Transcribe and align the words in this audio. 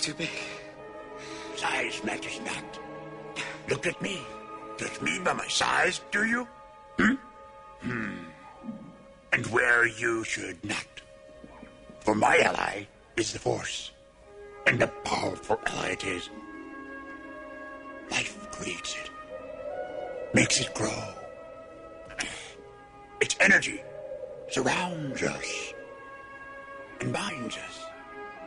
Too 0.00 0.14
big. 0.14 0.30
Size 1.56 2.02
matters 2.04 2.40
not. 2.46 2.78
Look 3.68 3.86
at 3.86 4.00
me. 4.00 4.20
Judge 4.78 5.00
me 5.00 5.18
by 5.18 5.32
my 5.32 5.48
size, 5.48 6.00
do 6.12 6.24
you? 6.24 6.46
Hmm? 6.98 7.14
Hmm. 7.80 8.14
And 9.32 9.46
where 9.48 9.86
you 9.86 10.24
should 10.24 10.64
not. 10.64 10.86
For 12.00 12.14
my 12.14 12.38
ally 12.38 12.86
is 13.16 13.32
the 13.32 13.38
Force. 13.38 13.90
And 14.66 14.80
a 14.82 14.86
powerful 14.86 15.60
ally 15.66 15.88
it 15.88 16.04
is. 16.04 16.30
Life 18.10 18.50
creates 18.50 18.94
it. 18.94 19.10
Makes 20.32 20.60
it 20.60 20.72
grow. 20.74 21.14
Its 23.20 23.36
energy 23.40 23.82
surrounds 24.48 25.22
us. 25.22 25.74
And 27.00 27.12
binds 27.12 27.56
us. 27.56 27.84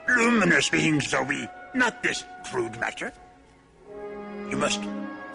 Luminous 0.07 0.69
beings 0.69 1.13
are 1.13 1.23
we, 1.23 1.47
not 1.73 2.03
this 2.03 2.23
crude 2.45 2.79
matter. 2.79 3.11
You 4.49 4.57
must 4.57 4.81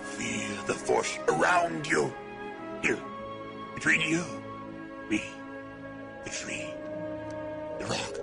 feel 0.02 0.62
the 0.66 0.74
force 0.74 1.18
around 1.28 1.86
you. 1.86 2.12
Here, 2.82 2.98
between 3.74 4.00
you, 4.02 4.22
me, 5.08 5.22
the 6.24 6.30
tree, 6.30 6.66
the 7.78 7.86
rock, 7.86 8.18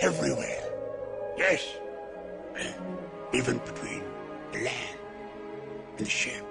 everywhere. 0.00 0.62
Yes, 1.38 1.66
even 3.32 3.58
between 3.58 4.02
the 4.52 4.58
land 4.64 4.98
and 5.98 6.06
the 6.06 6.10
ship. 6.10 6.44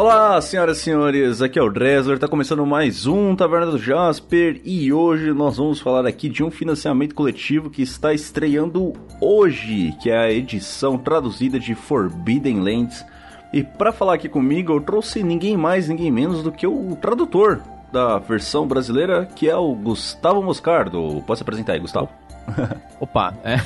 Olá, 0.00 0.40
senhoras 0.40 0.78
e 0.78 0.80
senhores, 0.80 1.42
aqui 1.42 1.58
é 1.58 1.62
o 1.62 1.68
Dresler, 1.68 2.14
está 2.14 2.26
começando 2.26 2.64
mais 2.64 3.06
um 3.06 3.36
Taverna 3.36 3.66
do 3.66 3.76
Jasper 3.76 4.58
e 4.64 4.90
hoje 4.90 5.30
nós 5.34 5.58
vamos 5.58 5.78
falar 5.78 6.06
aqui 6.06 6.26
de 6.26 6.42
um 6.42 6.50
financiamento 6.50 7.14
coletivo 7.14 7.68
que 7.68 7.82
está 7.82 8.14
estreando 8.14 8.94
hoje, 9.20 9.94
que 10.00 10.08
é 10.08 10.16
a 10.16 10.32
edição 10.32 10.96
traduzida 10.96 11.60
de 11.60 11.74
Forbidden 11.74 12.60
Lands. 12.60 13.04
E 13.52 13.62
para 13.62 13.92
falar 13.92 14.14
aqui 14.14 14.26
comigo, 14.26 14.72
eu 14.72 14.80
trouxe 14.80 15.22
ninguém 15.22 15.54
mais, 15.54 15.86
ninguém 15.86 16.10
menos 16.10 16.42
do 16.42 16.50
que 16.50 16.66
o 16.66 16.96
tradutor 16.96 17.60
da 17.92 18.18
versão 18.18 18.66
brasileira, 18.66 19.26
que 19.26 19.50
é 19.50 19.56
o 19.56 19.74
Gustavo 19.74 20.42
Moscardo. 20.42 21.22
Pode 21.26 21.40
se 21.40 21.42
apresentar 21.42 21.74
aí, 21.74 21.78
Gustavo? 21.78 22.08
Opa, 22.98 23.34
é. 23.44 23.58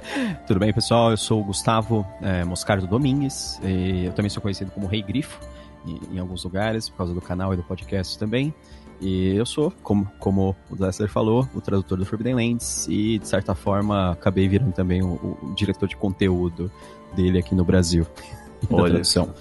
tudo 0.48 0.58
bem 0.58 0.72
pessoal? 0.72 1.10
Eu 1.10 1.18
sou 1.18 1.42
o 1.42 1.44
Gustavo 1.44 2.06
é, 2.22 2.46
Moscardo 2.46 2.86
Domingues, 2.86 3.60
eu 3.62 4.12
também 4.14 4.30
sou 4.30 4.40
conhecido 4.40 4.70
como 4.70 4.86
Rei 4.86 5.02
Grifo 5.02 5.38
em, 5.86 6.00
em, 6.14 6.18
alguns 6.18 6.44
lugares, 6.44 6.88
por 6.88 6.98
causa 6.98 7.14
do 7.14 7.20
canal 7.20 7.52
e 7.52 7.56
do 7.56 7.62
podcast 7.62 8.18
também. 8.18 8.54
E 9.00 9.34
eu 9.34 9.44
sou, 9.44 9.72
como, 9.82 10.10
como 10.18 10.54
o 10.70 10.80
Lester 10.80 11.08
falou, 11.08 11.48
o 11.54 11.60
tradutor 11.60 11.98
do 11.98 12.06
Forbidden 12.06 12.34
Lands 12.34 12.86
e, 12.88 13.18
de 13.18 13.26
certa 13.26 13.54
forma, 13.54 14.12
acabei 14.12 14.48
virando 14.48 14.72
também 14.72 15.02
o, 15.02 15.38
o 15.42 15.54
diretor 15.56 15.88
de 15.88 15.96
conteúdo 15.96 16.70
dele 17.14 17.38
aqui 17.38 17.54
no 17.54 17.64
Brasil. 17.64 18.06
Olha. 18.70 18.90
tradução. 18.90 19.34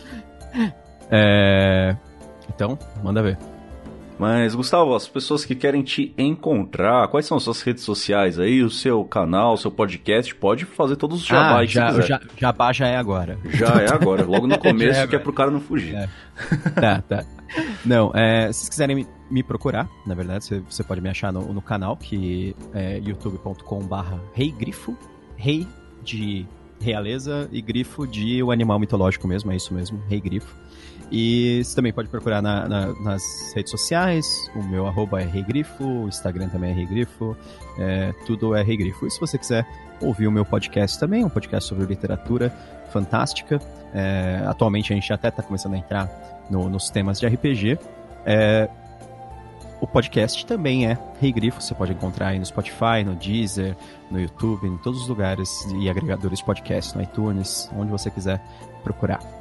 É... 1.11 1.95
Então, 2.49 2.77
manda 3.03 3.21
ver. 3.21 3.37
Mas, 4.21 4.53
Gustavo, 4.53 4.93
as 4.93 5.07
pessoas 5.07 5.43
que 5.43 5.55
querem 5.55 5.81
te 5.81 6.13
encontrar, 6.15 7.07
quais 7.07 7.25
são 7.25 7.37
as 7.37 7.43
suas 7.43 7.59
redes 7.63 7.83
sociais 7.83 8.37
aí, 8.37 8.61
o 8.61 8.69
seu 8.69 9.03
canal, 9.03 9.53
o 9.55 9.57
seu 9.57 9.71
podcast? 9.71 10.35
Pode 10.35 10.63
fazer 10.63 10.95
todos 10.95 11.21
os 11.21 11.25
jabá 11.25 11.57
ah, 11.57 11.65
já, 11.65 11.99
já, 12.01 12.21
Jabá 12.37 12.71
já 12.71 12.87
é 12.87 12.97
agora. 12.97 13.39
Já 13.45 13.81
é 13.81 13.91
agora, 13.91 14.23
logo 14.23 14.45
no 14.45 14.59
começo, 14.61 14.99
é 14.99 15.07
que 15.07 15.15
é 15.15 15.17
pro 15.17 15.33
cara 15.33 15.49
não 15.49 15.59
fugir. 15.59 15.95
É. 15.95 16.07
Tá, 16.79 17.01
tá. 17.01 17.25
Não, 17.83 18.11
é, 18.13 18.51
se 18.53 18.59
vocês 18.59 18.69
quiserem 18.69 18.95
me, 18.95 19.07
me 19.31 19.41
procurar, 19.41 19.89
na 20.05 20.13
verdade, 20.13 20.45
você, 20.45 20.59
você, 20.59 20.83
pode 20.83 21.01
me 21.01 21.09
achar 21.09 21.33
no, 21.33 21.51
no 21.51 21.61
canal, 21.61 21.97
que 21.97 22.55
é 22.75 22.99
youtube.com/barra 22.99 24.21
Rei 24.35 24.51
Grifo, 24.51 24.95
Rei 25.35 25.67
de 26.03 26.45
realeza 26.79 27.49
e 27.51 27.59
grifo 27.59 28.05
de 28.05 28.43
o 28.43 28.51
animal 28.51 28.77
mitológico 28.77 29.27
mesmo, 29.27 29.51
é 29.51 29.55
isso 29.55 29.73
mesmo, 29.73 29.99
Rei 30.07 30.21
Grifo. 30.21 30.55
E 31.11 31.61
você 31.63 31.75
também 31.75 31.91
pode 31.91 32.07
procurar 32.07 32.41
na, 32.41 32.67
na, 32.67 32.93
nas 33.01 33.51
redes 33.53 33.69
sociais. 33.69 34.49
O 34.55 34.63
meu 34.63 34.87
arroba 34.87 35.21
é 35.21 35.25
Reigrifo, 35.25 35.83
o 35.83 36.07
Instagram 36.07 36.47
também 36.47 36.71
é 36.71 36.73
Reigrifo, 36.73 37.35
é, 37.77 38.13
tudo 38.25 38.55
é 38.55 38.63
Reigrifo. 38.63 39.05
E 39.05 39.11
se 39.11 39.19
você 39.19 39.37
quiser 39.37 39.67
ouvir 40.01 40.27
o 40.27 40.31
meu 40.31 40.45
podcast 40.45 40.97
também, 40.97 41.25
um 41.25 41.29
podcast 41.29 41.67
sobre 41.67 41.85
literatura 41.85 42.49
fantástica. 42.91 43.59
É, 43.93 44.41
atualmente 44.45 44.93
a 44.93 44.95
gente 44.95 45.11
até 45.11 45.27
está 45.27 45.43
começando 45.43 45.73
a 45.73 45.77
entrar 45.77 46.09
no, 46.49 46.69
nos 46.69 46.89
temas 46.89 47.19
de 47.19 47.27
RPG. 47.27 47.77
É, 48.25 48.69
o 49.81 49.87
podcast 49.87 50.45
também 50.45 50.87
é 50.87 50.97
Reigrifo, 51.19 51.59
você 51.59 51.73
pode 51.73 51.91
encontrar 51.91 52.27
aí 52.27 52.39
no 52.39 52.45
Spotify, 52.45 53.03
no 53.03 53.15
Deezer, 53.15 53.75
no 54.09 54.19
YouTube, 54.19 54.67
em 54.67 54.77
todos 54.77 55.01
os 55.01 55.07
lugares 55.07 55.65
e 55.75 55.89
agregadores 55.89 56.39
de 56.39 56.45
podcast, 56.45 56.95
no 56.95 57.03
iTunes, 57.03 57.69
onde 57.75 57.91
você 57.91 58.11
quiser 58.11 58.39
procurar. 58.83 59.40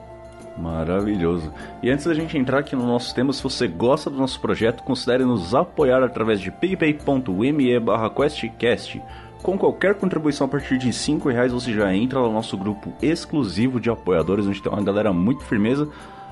Maravilhoso. 0.56 1.52
E 1.82 1.90
antes 1.90 2.04
da 2.04 2.14
gente 2.14 2.36
entrar 2.36 2.58
aqui 2.58 2.76
no 2.76 2.86
nosso 2.86 3.14
tema, 3.14 3.32
se 3.32 3.42
você 3.42 3.66
gosta 3.66 4.10
do 4.10 4.16
nosso 4.16 4.40
projeto, 4.40 4.82
considere 4.82 5.24
nos 5.24 5.54
apoiar 5.54 6.02
através 6.02 6.40
de 6.40 6.50
paypay.me 6.50 7.80
barra 7.80 8.10
questcast. 8.10 9.00
Com 9.42 9.56
qualquer 9.56 9.94
contribuição 9.94 10.46
a 10.46 10.50
partir 10.50 10.76
de 10.76 10.92
5 10.92 11.28
reais 11.30 11.52
você 11.52 11.72
já 11.72 11.94
entra 11.94 12.20
no 12.20 12.30
nosso 12.30 12.58
grupo 12.58 12.92
exclusivo 13.00 13.80
de 13.80 13.88
apoiadores, 13.88 14.46
onde 14.46 14.62
tem 14.62 14.70
uma 14.70 14.82
galera 14.82 15.12
muito 15.12 15.42
firmeza. 15.44 15.88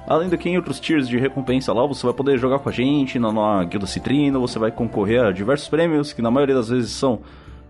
Além 0.06 0.28
do 0.28 0.36
que 0.36 0.48
em 0.48 0.56
outros 0.56 0.78
tiers 0.78 1.08
de 1.08 1.18
recompensa 1.18 1.72
lá, 1.72 1.86
você 1.86 2.04
vai 2.04 2.14
poder 2.14 2.38
jogar 2.38 2.58
com 2.58 2.68
a 2.68 2.72
gente 2.72 3.18
na, 3.18 3.32
na 3.32 3.64
Guilda 3.64 3.86
Citrino, 3.86 4.40
você 4.40 4.58
vai 4.58 4.70
concorrer 4.70 5.22
a 5.22 5.32
diversos 5.32 5.68
prêmios, 5.68 6.12
que 6.12 6.22
na 6.22 6.30
maioria 6.30 6.54
das 6.54 6.68
vezes 6.68 6.90
são 6.90 7.20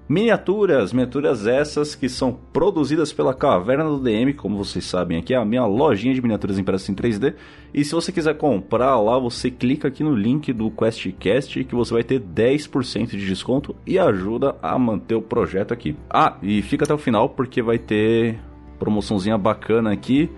Miniaturas, 0.08 0.91
miniaturas 0.91 1.46
essas 1.46 1.94
que 1.94 2.08
são 2.08 2.32
produzidas 2.32 3.12
pela 3.12 3.34
Caverna 3.34 3.84
do 3.84 4.00
DM, 4.00 4.32
como 4.32 4.56
vocês 4.56 4.86
sabem 4.86 5.19
aqui 5.19 5.34
é 5.34 5.36
a 5.36 5.44
minha 5.44 5.66
lojinha 5.66 6.14
de 6.14 6.22
miniaturas 6.22 6.58
impressas 6.58 6.88
em 6.88 6.94
3D. 6.94 7.34
E 7.74 7.84
se 7.84 7.94
você 7.94 8.10
quiser 8.10 8.34
comprar 8.38 8.98
lá, 8.98 9.19
você 9.19 9.50
clica 9.50 9.88
aqui 9.88 10.02
no 10.02 10.14
link 10.14 10.50
do 10.50 10.70
QuestCast 10.70 11.62
que 11.62 11.74
você 11.74 11.92
vai 11.92 12.02
ter 12.02 12.20
10% 12.22 13.08
de 13.08 13.26
desconto 13.26 13.76
e 13.86 13.98
ajuda 13.98 14.56
a 14.62 14.78
manter 14.78 15.14
o 15.14 15.20
projeto 15.20 15.74
aqui. 15.74 15.94
Ah, 16.08 16.38
e 16.42 16.62
fica 16.62 16.86
até 16.86 16.94
o 16.94 16.98
final 16.98 17.28
porque 17.28 17.60
vai 17.60 17.78
ter 17.78 18.40
promoçãozinha 18.78 19.36
bacana 19.36 19.92
aqui 19.92 20.30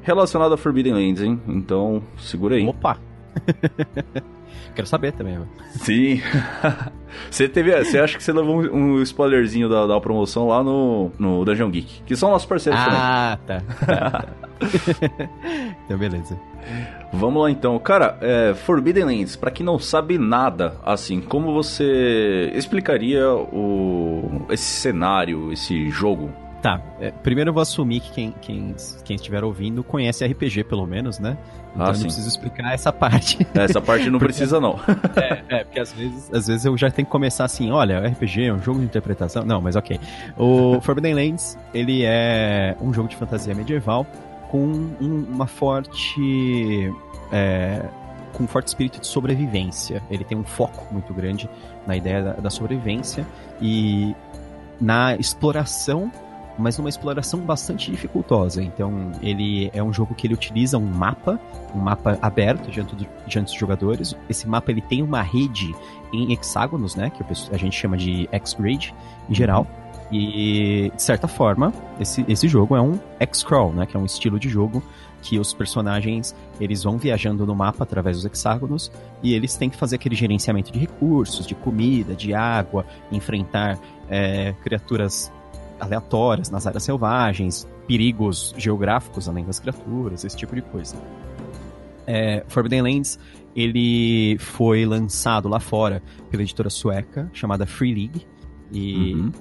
relacionada 0.00 0.54
a 0.54 0.58
Forbidden 0.58 0.94
Lands, 0.94 1.22
hein? 1.22 1.38
Então, 1.46 2.02
segura 2.16 2.56
aí. 2.56 2.66
Opa! 2.66 2.98
Quero 4.74 4.86
saber 4.86 5.12
também. 5.12 5.34
Mano. 5.34 5.48
Sim. 5.70 6.20
você 7.30 7.48
teve. 7.48 7.84
Você 7.84 7.98
acha 7.98 8.16
que 8.16 8.22
você 8.22 8.32
levou 8.32 8.60
um, 8.60 8.96
um 8.96 9.02
spoilerzinho 9.02 9.68
da, 9.68 9.86
da 9.86 10.00
promoção 10.00 10.48
lá 10.48 10.62
no, 10.62 11.12
no 11.18 11.44
Dungeon 11.44 11.70
Geek? 11.70 12.02
Que 12.02 12.16
são 12.16 12.30
nossos 12.30 12.46
parceiros 12.46 12.80
ah, 12.80 12.84
também. 12.84 13.00
Ah, 13.00 13.38
tá. 13.46 13.62
tá, 13.86 14.26
tá. 15.08 15.28
então, 15.84 15.98
beleza. 15.98 16.38
Vamos 17.12 17.42
lá 17.42 17.50
então. 17.50 17.78
Cara, 17.78 18.18
é, 18.20 18.54
Forbidden 18.54 19.04
Lands, 19.04 19.36
pra 19.36 19.50
quem 19.50 19.64
não 19.64 19.78
sabe 19.78 20.18
nada, 20.18 20.76
assim, 20.84 21.20
como 21.20 21.52
você 21.52 22.50
explicaria 22.54 23.28
o, 23.30 24.46
esse 24.50 24.64
cenário, 24.64 25.52
esse 25.52 25.90
jogo? 25.90 26.30
Tá, 26.64 26.80
é, 26.98 27.10
primeiro 27.10 27.50
eu 27.50 27.52
vou 27.52 27.60
assumir 27.60 28.00
que 28.00 28.10
quem, 28.10 28.34
quem, 28.40 28.74
quem 29.04 29.16
estiver 29.16 29.44
ouvindo 29.44 29.84
conhece 29.84 30.24
RPG, 30.24 30.64
pelo 30.64 30.86
menos, 30.86 31.18
né? 31.18 31.36
Então 31.74 31.84
ah, 31.84 31.90
eu 31.90 31.92
não 31.92 32.00
preciso 32.04 32.26
explicar 32.26 32.72
essa 32.72 32.90
parte. 32.90 33.46
É, 33.54 33.64
essa 33.64 33.82
parte 33.82 34.08
não 34.08 34.16
precisa, 34.18 34.58
não. 34.58 34.80
é, 35.14 35.42
é, 35.56 35.64
porque 35.64 35.78
às 35.78 35.92
vezes, 35.92 36.32
às 36.32 36.46
vezes 36.46 36.64
eu 36.64 36.74
já 36.78 36.90
tenho 36.90 37.04
que 37.04 37.12
começar 37.12 37.44
assim, 37.44 37.70
olha, 37.70 38.00
RPG 38.08 38.44
é 38.44 38.54
um 38.54 38.62
jogo 38.62 38.78
de 38.78 38.86
interpretação. 38.86 39.44
Não, 39.44 39.60
mas 39.60 39.76
ok. 39.76 40.00
O 40.38 40.80
Forbidden 40.80 41.12
Lands, 41.12 41.58
ele 41.74 42.02
é 42.02 42.74
um 42.80 42.94
jogo 42.94 43.10
de 43.10 43.16
fantasia 43.16 43.54
medieval 43.54 44.06
com 44.50 44.64
um, 44.66 45.26
uma 45.34 45.46
forte... 45.46 46.90
É, 47.30 47.84
com 48.32 48.44
um 48.44 48.48
forte 48.48 48.68
espírito 48.68 49.00
de 49.00 49.06
sobrevivência. 49.06 50.02
Ele 50.10 50.24
tem 50.24 50.38
um 50.38 50.44
foco 50.44 50.86
muito 50.90 51.12
grande 51.12 51.46
na 51.86 51.94
ideia 51.94 52.22
da, 52.22 52.32
da 52.32 52.48
sobrevivência 52.48 53.26
e 53.60 54.16
na 54.80 55.14
exploração 55.16 56.10
mas 56.58 56.78
numa 56.78 56.88
exploração 56.88 57.40
bastante 57.40 57.90
dificultosa. 57.90 58.62
Então, 58.62 59.12
ele 59.22 59.70
é 59.72 59.82
um 59.82 59.92
jogo 59.92 60.14
que 60.14 60.26
ele 60.26 60.34
utiliza 60.34 60.78
um 60.78 60.86
mapa, 60.86 61.40
um 61.74 61.78
mapa 61.78 62.18
aberto 62.22 62.70
diante, 62.70 62.94
do, 62.94 63.06
diante 63.26 63.46
dos 63.46 63.58
jogadores. 63.58 64.16
Esse 64.28 64.46
mapa 64.48 64.70
ele 64.70 64.80
tem 64.80 65.02
uma 65.02 65.22
rede 65.22 65.74
em 66.12 66.32
hexágonos, 66.32 66.94
né, 66.94 67.10
que 67.10 67.24
a 67.52 67.56
gente 67.56 67.76
chama 67.76 67.96
de 67.96 68.28
X-Grid 68.32 68.94
em 69.28 69.34
geral. 69.34 69.66
E, 70.12 70.92
de 70.94 71.02
certa 71.02 71.26
forma, 71.26 71.72
esse, 71.98 72.24
esse 72.28 72.46
jogo 72.46 72.76
é 72.76 72.80
um 72.80 72.98
X-Crawl, 73.18 73.72
né, 73.72 73.86
que 73.86 73.96
é 73.96 74.00
um 74.00 74.04
estilo 74.04 74.38
de 74.38 74.48
jogo 74.48 74.82
que 75.24 75.38
os 75.38 75.54
personagens 75.54 76.36
eles 76.60 76.84
vão 76.84 76.98
viajando 76.98 77.46
no 77.46 77.54
mapa 77.54 77.82
através 77.82 78.18
dos 78.18 78.26
hexágonos 78.26 78.92
e 79.22 79.32
eles 79.32 79.56
têm 79.56 79.70
que 79.70 79.76
fazer 79.76 79.96
aquele 79.96 80.14
gerenciamento 80.14 80.70
de 80.70 80.78
recursos, 80.78 81.46
de 81.46 81.54
comida, 81.54 82.14
de 82.14 82.34
água, 82.34 82.84
enfrentar 83.10 83.78
é, 84.08 84.52
criaturas 84.62 85.32
aleatórias 85.80 86.50
nas 86.50 86.66
áreas 86.66 86.82
selvagens, 86.82 87.68
perigos 87.86 88.54
geográficos 88.56 89.28
além 89.28 89.44
das 89.44 89.58
criaturas, 89.58 90.24
esse 90.24 90.36
tipo 90.36 90.54
de 90.54 90.62
coisa. 90.62 90.96
É, 92.06 92.44
Forbidden 92.48 92.82
Lands 92.82 93.18
ele 93.56 94.36
foi 94.38 94.84
lançado 94.84 95.48
lá 95.48 95.60
fora 95.60 96.02
pela 96.30 96.42
editora 96.42 96.68
sueca 96.68 97.30
chamada 97.32 97.66
Free 97.66 97.94
League 97.94 98.26
e 98.72 99.14
uhum. 99.14 99.32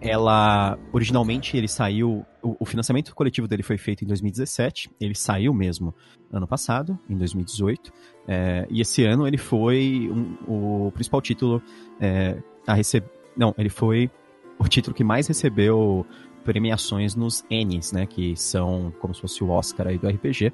ela 0.00 0.78
originalmente 0.92 1.56
ele 1.56 1.66
saiu 1.66 2.24
o, 2.42 2.56
o, 2.60 2.66
financiamento 2.66 3.14
coletivo 3.14 3.48
dele 3.48 3.62
foi 3.62 3.78
feito 3.78 4.04
em 4.04 4.06
2017 4.06 4.90
ele 5.00 5.14
saiu 5.14 5.54
mesmo 5.54 5.94
ano 6.30 6.46
passado 6.46 6.98
em 7.08 7.16
2018 7.16 7.92
é, 8.28 8.66
e 8.70 8.80
esse 8.80 9.04
ano 9.04 9.26
ele 9.26 9.38
foi 9.38 10.10
um, 10.12 10.86
o 10.86 10.92
principal 10.92 11.22
título 11.22 11.62
é, 11.98 12.40
a 12.66 12.74
receber 12.74 13.10
não 13.36 13.54
ele 13.56 13.70
foi 13.70 14.10
o 14.58 14.68
título 14.68 14.94
que 14.94 15.04
mais 15.04 15.26
recebeu 15.26 16.06
premiações 16.44 17.14
nos 17.14 17.44
Emmys, 17.50 17.92
né, 17.92 18.06
que 18.06 18.36
são 18.36 18.92
como 19.00 19.14
se 19.14 19.20
fosse 19.20 19.42
o 19.42 19.50
Oscar 19.50 19.88
aí 19.88 19.98
do 19.98 20.08
RPG 20.08 20.52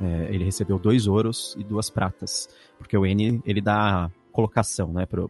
é, 0.00 0.28
ele 0.30 0.44
recebeu 0.44 0.78
dois 0.78 1.06
ouros 1.06 1.54
e 1.58 1.64
duas 1.64 1.88
pratas, 1.88 2.48
porque 2.78 2.96
o 2.96 3.06
N 3.06 3.40
ele 3.44 3.60
dá 3.60 4.10
colocação, 4.32 4.92
né, 4.92 5.06
para 5.06 5.28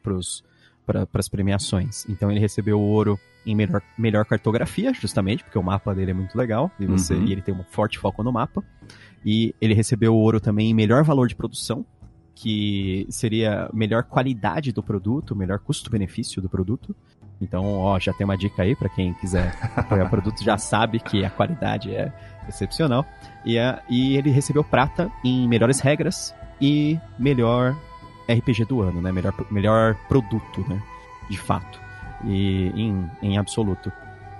para 0.86 1.08
as 1.14 1.28
premiações. 1.30 2.06
Então 2.10 2.30
ele 2.30 2.38
recebeu 2.38 2.78
o 2.78 2.82
ouro 2.82 3.18
em 3.46 3.54
melhor, 3.54 3.80
melhor 3.96 4.24
cartografia, 4.26 4.92
justamente, 4.92 5.42
porque 5.42 5.58
o 5.58 5.62
mapa 5.62 5.94
dele 5.94 6.10
é 6.10 6.14
muito 6.14 6.36
legal 6.36 6.70
e, 6.78 6.86
você, 6.86 7.14
uhum. 7.14 7.24
e 7.24 7.32
ele 7.32 7.40
tem 7.40 7.54
um 7.54 7.64
forte 7.64 7.98
foco 7.98 8.22
no 8.22 8.30
mapa. 8.30 8.62
E 9.24 9.54
ele 9.62 9.72
recebeu 9.72 10.14
o 10.14 10.18
ouro 10.18 10.40
também 10.40 10.70
em 10.70 10.74
melhor 10.74 11.02
valor 11.02 11.26
de 11.26 11.34
produção, 11.34 11.86
que 12.34 13.06
seria 13.08 13.70
melhor 13.72 14.02
qualidade 14.02 14.72
do 14.72 14.82
produto, 14.82 15.34
melhor 15.34 15.58
custo-benefício 15.58 16.42
do 16.42 16.50
produto. 16.50 16.94
Então, 17.40 17.78
ó, 17.78 17.98
já 17.98 18.12
tem 18.12 18.24
uma 18.24 18.36
dica 18.36 18.62
aí 18.62 18.74
para 18.74 18.88
quem 18.88 19.12
quiser 19.14 19.54
apoiar 19.76 20.06
o 20.06 20.10
produto, 20.10 20.42
já 20.42 20.56
sabe 20.56 21.00
que 21.00 21.24
a 21.24 21.30
qualidade 21.30 21.94
é 21.94 22.12
excepcional. 22.48 23.04
E, 23.44 23.58
a, 23.58 23.82
e 23.88 24.16
ele 24.16 24.30
recebeu 24.30 24.64
prata 24.64 25.10
em 25.24 25.46
melhores 25.48 25.80
regras 25.80 26.34
e 26.60 26.98
melhor 27.18 27.76
RPG 28.30 28.64
do 28.64 28.80
ano, 28.80 29.00
né? 29.00 29.12
Melhor, 29.12 29.34
melhor 29.50 29.94
produto, 30.08 30.64
né? 30.68 30.80
De 31.28 31.36
fato. 31.36 31.80
E 32.24 32.72
em, 32.74 33.10
em 33.22 33.38
absoluto. 33.38 33.92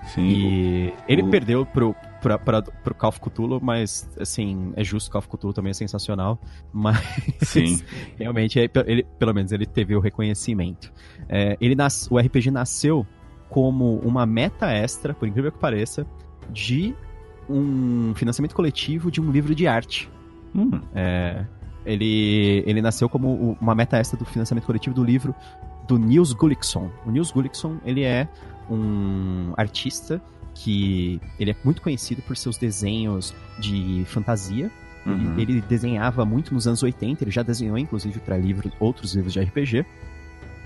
Sim. 0.06 0.22
E 0.22 0.94
ele 1.08 1.22
o... 1.22 1.28
perdeu 1.28 1.66
pro, 1.66 1.94
pra, 2.24 2.38
pra, 2.38 2.62
pro 2.62 2.94
Call 2.94 3.10
of 3.10 3.20
Cthulhu, 3.20 3.60
mas, 3.62 4.08
assim, 4.18 4.72
é 4.76 4.82
justo, 4.82 5.10
Call 5.10 5.18
of 5.18 5.28
Cthulhu 5.28 5.52
também 5.52 5.70
é 5.70 5.74
sensacional, 5.74 6.40
mas 6.72 6.98
Sim. 7.42 7.82
realmente, 8.18 8.58
é, 8.58 8.70
ele, 8.86 9.04
pelo 9.18 9.34
menos, 9.34 9.52
ele 9.52 9.66
teve 9.66 9.94
o 9.94 10.00
reconhecimento. 10.00 10.90
É, 11.28 11.58
ele 11.60 11.74
nas, 11.74 12.10
o 12.10 12.18
RPG 12.18 12.50
nasceu 12.50 13.06
como 13.50 13.98
uma 13.98 14.24
meta 14.24 14.72
extra, 14.72 15.12
por 15.12 15.28
incrível 15.28 15.52
que 15.52 15.58
pareça, 15.58 16.06
de 16.50 16.94
um 17.46 18.14
financiamento 18.14 18.54
coletivo 18.54 19.10
de 19.10 19.20
um 19.20 19.30
livro 19.30 19.54
de 19.54 19.66
arte. 19.66 20.10
Hum. 20.54 20.80
É, 20.94 21.44
ele, 21.84 22.64
ele 22.66 22.80
nasceu 22.80 23.06
como 23.06 23.58
uma 23.60 23.74
meta 23.74 23.98
extra 23.98 24.18
do 24.18 24.24
financiamento 24.24 24.64
coletivo 24.64 24.94
do 24.94 25.04
livro 25.04 25.34
do 25.86 25.98
Niels 25.98 26.32
Gullikson. 26.32 26.90
O 27.04 27.10
Niels 27.10 27.30
Gullikson, 27.30 27.76
ele 27.84 28.02
é 28.02 28.26
um 28.70 29.52
artista 29.58 30.22
que 30.54 31.20
ele 31.38 31.50
é 31.50 31.56
muito 31.64 31.82
conhecido 31.82 32.22
por 32.22 32.36
seus 32.36 32.56
desenhos 32.56 33.34
de 33.58 34.04
fantasia. 34.06 34.70
Uhum. 35.04 35.38
Ele, 35.38 35.54
ele, 35.54 35.60
desenhava 35.60 36.24
muito 36.24 36.54
nos 36.54 36.66
anos 36.66 36.82
80, 36.82 37.24
ele 37.24 37.30
já 37.30 37.42
desenhou 37.42 37.76
inclusive 37.76 38.18
para 38.20 38.38
livros, 38.38 38.72
outros 38.78 39.14
livros 39.14 39.32
de 39.32 39.40
RPG. 39.40 39.84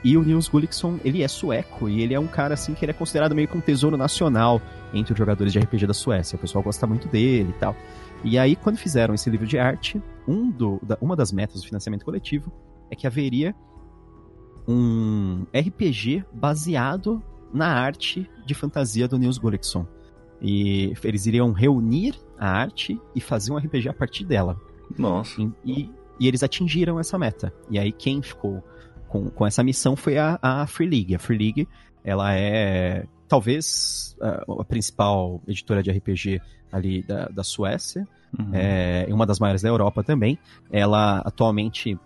E 0.05 0.17
o 0.17 0.23
Nils 0.23 0.47
Gullikson, 0.47 1.01
ele 1.05 1.25
é 1.25 1.29
sueco 1.29 1.89
e 1.89 2.03
ele 2.03 2.15
é 2.15 2.21
um 2.21 2.29
cara 2.29 2.55
assim 2.55 2.73
que 2.73 2.85
ele 2.85 2.91
é 2.91 2.95
considerado 2.95 3.35
meio 3.35 3.49
que 3.49 3.57
um 3.57 3.61
tesouro 3.61 3.97
nacional 3.97 4.63
entre 4.95 5.13
os 5.13 5.19
jogadores 5.19 5.53
de 5.53 5.59
RPG 5.59 5.87
da 5.87 5.95
Suécia. 5.95 6.37
O 6.37 6.39
pessoal 6.39 6.63
gosta 6.63 6.87
muito 6.87 7.09
dele 7.09 7.51
e 7.51 7.59
tal. 7.59 7.75
E 8.23 8.39
aí, 8.39 8.55
quando 8.55 8.77
fizeram 8.77 9.15
esse 9.15 9.29
livro 9.29 9.47
de 9.47 9.59
arte, 9.59 10.01
um 10.27 10.51
do, 10.51 10.79
da, 10.83 10.97
uma 11.01 11.17
das 11.17 11.33
metas 11.33 11.61
do 11.61 11.67
financiamento 11.67 12.05
coletivo 12.05 12.53
é 12.91 12.95
que 12.95 13.07
haveria 13.07 13.55
um 14.67 15.47
RPG 15.55 16.25
baseado 16.33 17.23
na 17.53 17.69
arte 17.69 18.29
de 18.45 18.55
fantasia 18.55 19.09
do 19.09 19.19
Nils 19.19 19.39
Gullikson. 19.39 19.87
E 20.41 20.93
eles 21.03 21.27
iriam 21.27 21.53
reunir 21.53 22.15
a 22.39 22.49
arte 22.49 23.01
e 23.15 23.21
fazer 23.21 23.53
um 23.53 23.57
RPG 23.57 23.89
a 23.89 23.95
partir 23.95 24.25
dela. 24.25 24.61
Nossa. 24.97 25.41
E, 25.41 25.53
e, 25.65 25.91
e 26.21 26.29
eles 26.29 26.43
atingiram 26.43 26.99
essa 27.01 27.19
meta. 27.19 27.53
E 27.71 27.79
aí 27.79 27.91
quem 27.93 28.23
ficou 28.23 28.63
com, 29.09 29.29
com 29.31 29.47
essa 29.47 29.63
missão 29.65 29.97
foi 29.97 30.19
a, 30.19 30.39
a 30.41 30.67
Free 30.67 30.89
League. 30.89 31.15
A 31.15 31.19
Free 31.19 31.39
League, 31.39 31.69
ela 32.05 32.35
é 32.35 33.07
talvez 33.27 34.17
a, 34.21 34.45
a 34.61 34.65
principal 34.65 35.41
editora 35.47 35.83
de 35.83 35.91
RPG 35.91 36.41
ali 36.71 37.03
da, 37.03 37.29
da 37.29 37.43
Suécia, 37.43 38.07
uhum. 38.39 38.51
é 38.53 39.07
uma 39.11 39.27
das 39.27 39.39
maiores 39.39 39.63
da 39.63 39.69
Europa 39.69 40.03
também. 40.05 40.39
Ela 40.71 41.19
atualmente 41.19 41.99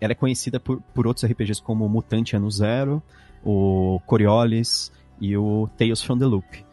ela 0.00 0.12
é 0.12 0.14
conhecida 0.14 0.58
por, 0.58 0.80
por 0.94 1.06
outros 1.06 1.30
RPGs 1.30 1.62
como 1.62 1.88
Mutante 1.88 2.34
Ano 2.34 2.50
Zero, 2.50 3.02
o 3.44 4.00
Coriolis 4.06 4.92
e 5.20 5.36
o 5.36 5.68
Tales 5.76 6.02
from 6.02 6.18
the 6.18 6.26
Loop. 6.26 6.64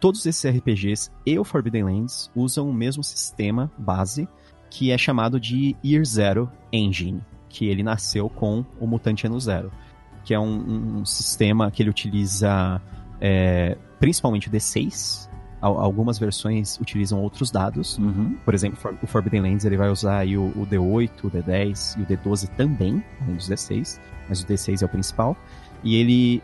Todos 0.00 0.26
esses 0.26 0.44
RPGs 0.44 1.10
e 1.24 1.38
o 1.38 1.44
Forbidden 1.44 1.84
Lands 1.84 2.30
usam 2.34 2.68
o 2.68 2.74
mesmo 2.74 3.02
sistema 3.02 3.70
base 3.78 4.28
que 4.70 4.90
é 4.90 4.98
chamado 4.98 5.38
de 5.38 5.76
Year 5.84 6.04
Zero 6.04 6.50
Engine 6.72 7.22
que 7.54 7.66
ele 7.66 7.84
nasceu 7.84 8.28
com 8.28 8.64
o 8.80 8.86
Mutante 8.86 9.28
Ano 9.28 9.38
Zero, 9.38 9.70
que 10.24 10.34
é 10.34 10.40
um, 10.40 10.98
um 10.98 11.04
sistema 11.04 11.70
que 11.70 11.84
ele 11.84 11.88
utiliza 11.88 12.82
é, 13.20 13.78
principalmente 14.00 14.48
o 14.48 14.50
D6. 14.50 15.30
Algumas 15.60 16.18
versões 16.18 16.78
utilizam 16.78 17.22
outros 17.22 17.50
dados. 17.50 17.96
Uhum. 17.96 18.36
Por 18.44 18.52
exemplo, 18.52 18.78
o 19.00 19.06
Forbidden 19.06 19.40
Lands 19.40 19.64
ele 19.64 19.78
vai 19.78 19.88
usar 19.88 20.18
aí 20.18 20.36
o, 20.36 20.48
o 20.48 20.66
D8, 20.66 21.10
o 21.22 21.30
D10 21.30 21.96
e 21.98 22.02
o 22.02 22.06
D12 22.06 22.48
também, 22.48 23.02
além 23.22 23.36
dos 23.36 23.48
D6, 23.48 23.98
mas 24.28 24.42
o 24.42 24.46
D6 24.46 24.82
é 24.82 24.84
o 24.84 24.88
principal. 24.88 25.36
E 25.82 25.96
ele, 25.96 26.42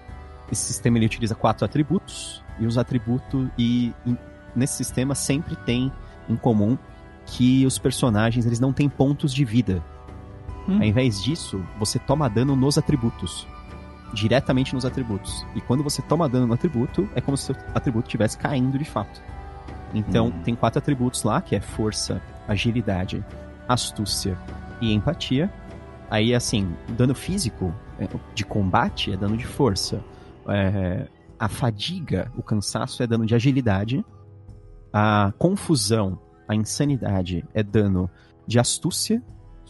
esse 0.51 0.63
sistema 0.63 0.99
ele 0.99 1.07
utiliza 1.07 1.35
quatro 1.35 1.65
atributos 1.65 2.43
e 2.59 2.67
os 2.67 2.77
atributos 2.77 3.49
e, 3.57 3.93
e 4.07 4.17
nesse 4.55 4.75
sistema 4.75 5.15
sempre 5.15 5.57
tem 5.57 5.93
em 6.29 6.37
comum 6.37 6.77
que 7.27 7.65
os 7.65 7.79
personagens 7.79 8.45
eles 8.45 8.61
não 8.61 8.73
têm 8.73 8.89
pontos 8.89 9.33
de 9.33 9.45
vida 9.45 9.83
Hum. 10.69 10.77
Ao 10.77 10.85
invés 10.85 11.23
disso, 11.23 11.65
você 11.79 11.99
toma 11.99 12.29
dano 12.29 12.55
nos 12.55 12.79
atributos. 12.79 13.47
Diretamente 14.13 14.75
nos 14.75 14.85
atributos. 14.85 15.45
E 15.55 15.61
quando 15.61 15.83
você 15.83 16.03
toma 16.03 16.29
dano 16.29 16.47
no 16.47 16.55
atributo, 16.55 17.09
é 17.15 17.21
como 17.21 17.37
se 17.37 17.53
o 17.53 17.57
atributo 17.75 18.07
estivesse 18.07 18.39
caindo 18.39 18.79
de 18.79 18.85
fato. 18.85 19.21
Então, 19.93 20.29
hum. 20.29 20.43
tem 20.45 20.55
quatro 20.55 20.79
atributos 20.79 21.25
lá, 21.25 21.41
que 21.41 21.57
é 21.57 21.61
força, 21.61 22.23
agilidade, 22.47 23.25
astúcia 23.69 24.37
e 24.81 24.93
empatia. 24.93 25.53
Aí, 26.11 26.35
assim, 26.35 26.75
dano 26.89 27.15
físico 27.15 27.75
é, 27.99 28.09
de 28.35 28.45
combate 28.45 29.13
é 29.13 29.17
dano 29.17 29.37
de 29.37 29.47
força. 29.47 30.03
É, 30.49 31.07
a 31.39 31.49
fadiga, 31.49 32.31
o 32.37 32.43
cansaço 32.43 33.03
é 33.03 33.07
dano 33.07 33.25
de 33.25 33.35
agilidade. 33.35 34.05
A 34.93 35.33
confusão, 35.39 36.19
a 36.49 36.55
insanidade 36.55 37.45
é 37.55 37.63
dano 37.63 38.11
de 38.47 38.59
astúcia 38.59 39.23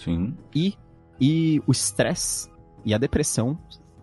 Sim. 0.02 0.34
E, 0.54 0.74
e 1.20 1.62
o 1.66 1.72
estresse 1.72 2.48
e 2.84 2.94
a 2.94 2.98
depressão 2.98 3.58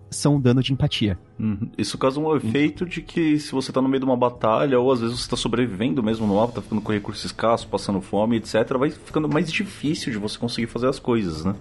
são 0.10 0.40
dano 0.40 0.62
de 0.64 0.72
empatia. 0.72 1.20
Uhum. 1.38 1.70
Isso 1.78 1.98
causa 1.98 2.20
um 2.20 2.36
efeito 2.36 2.86
de 2.86 3.02
que 3.02 3.38
se 3.40 3.52
você 3.52 3.74
tá 3.74 3.82
no 3.82 3.90
meio 3.90 4.00
de 4.00 4.06
uma 4.06 4.16
batalha, 4.16 4.80
ou 4.80 4.92
às 4.92 5.02
vezes 5.02 5.20
você 5.20 5.30
tá 5.30 5.36
sobrevivendo 5.36 6.02
mesmo 6.02 6.26
no 6.26 6.36
mapa, 6.36 6.54
tá 6.54 6.62
ficando 6.62 6.82
com 6.82 6.92
recursos 6.94 7.26
escassos, 7.26 7.66
passando 7.66 8.00
fome, 8.00 8.38
etc., 8.38 8.78
vai 8.78 8.90
ficando 8.90 9.28
mais 9.28 9.52
difícil 9.52 10.12
de 10.12 10.18
você 10.18 10.38
conseguir 10.38 10.68
fazer 10.68 10.88
as 10.88 11.00
coisas, 11.00 11.44
né? 11.44 11.56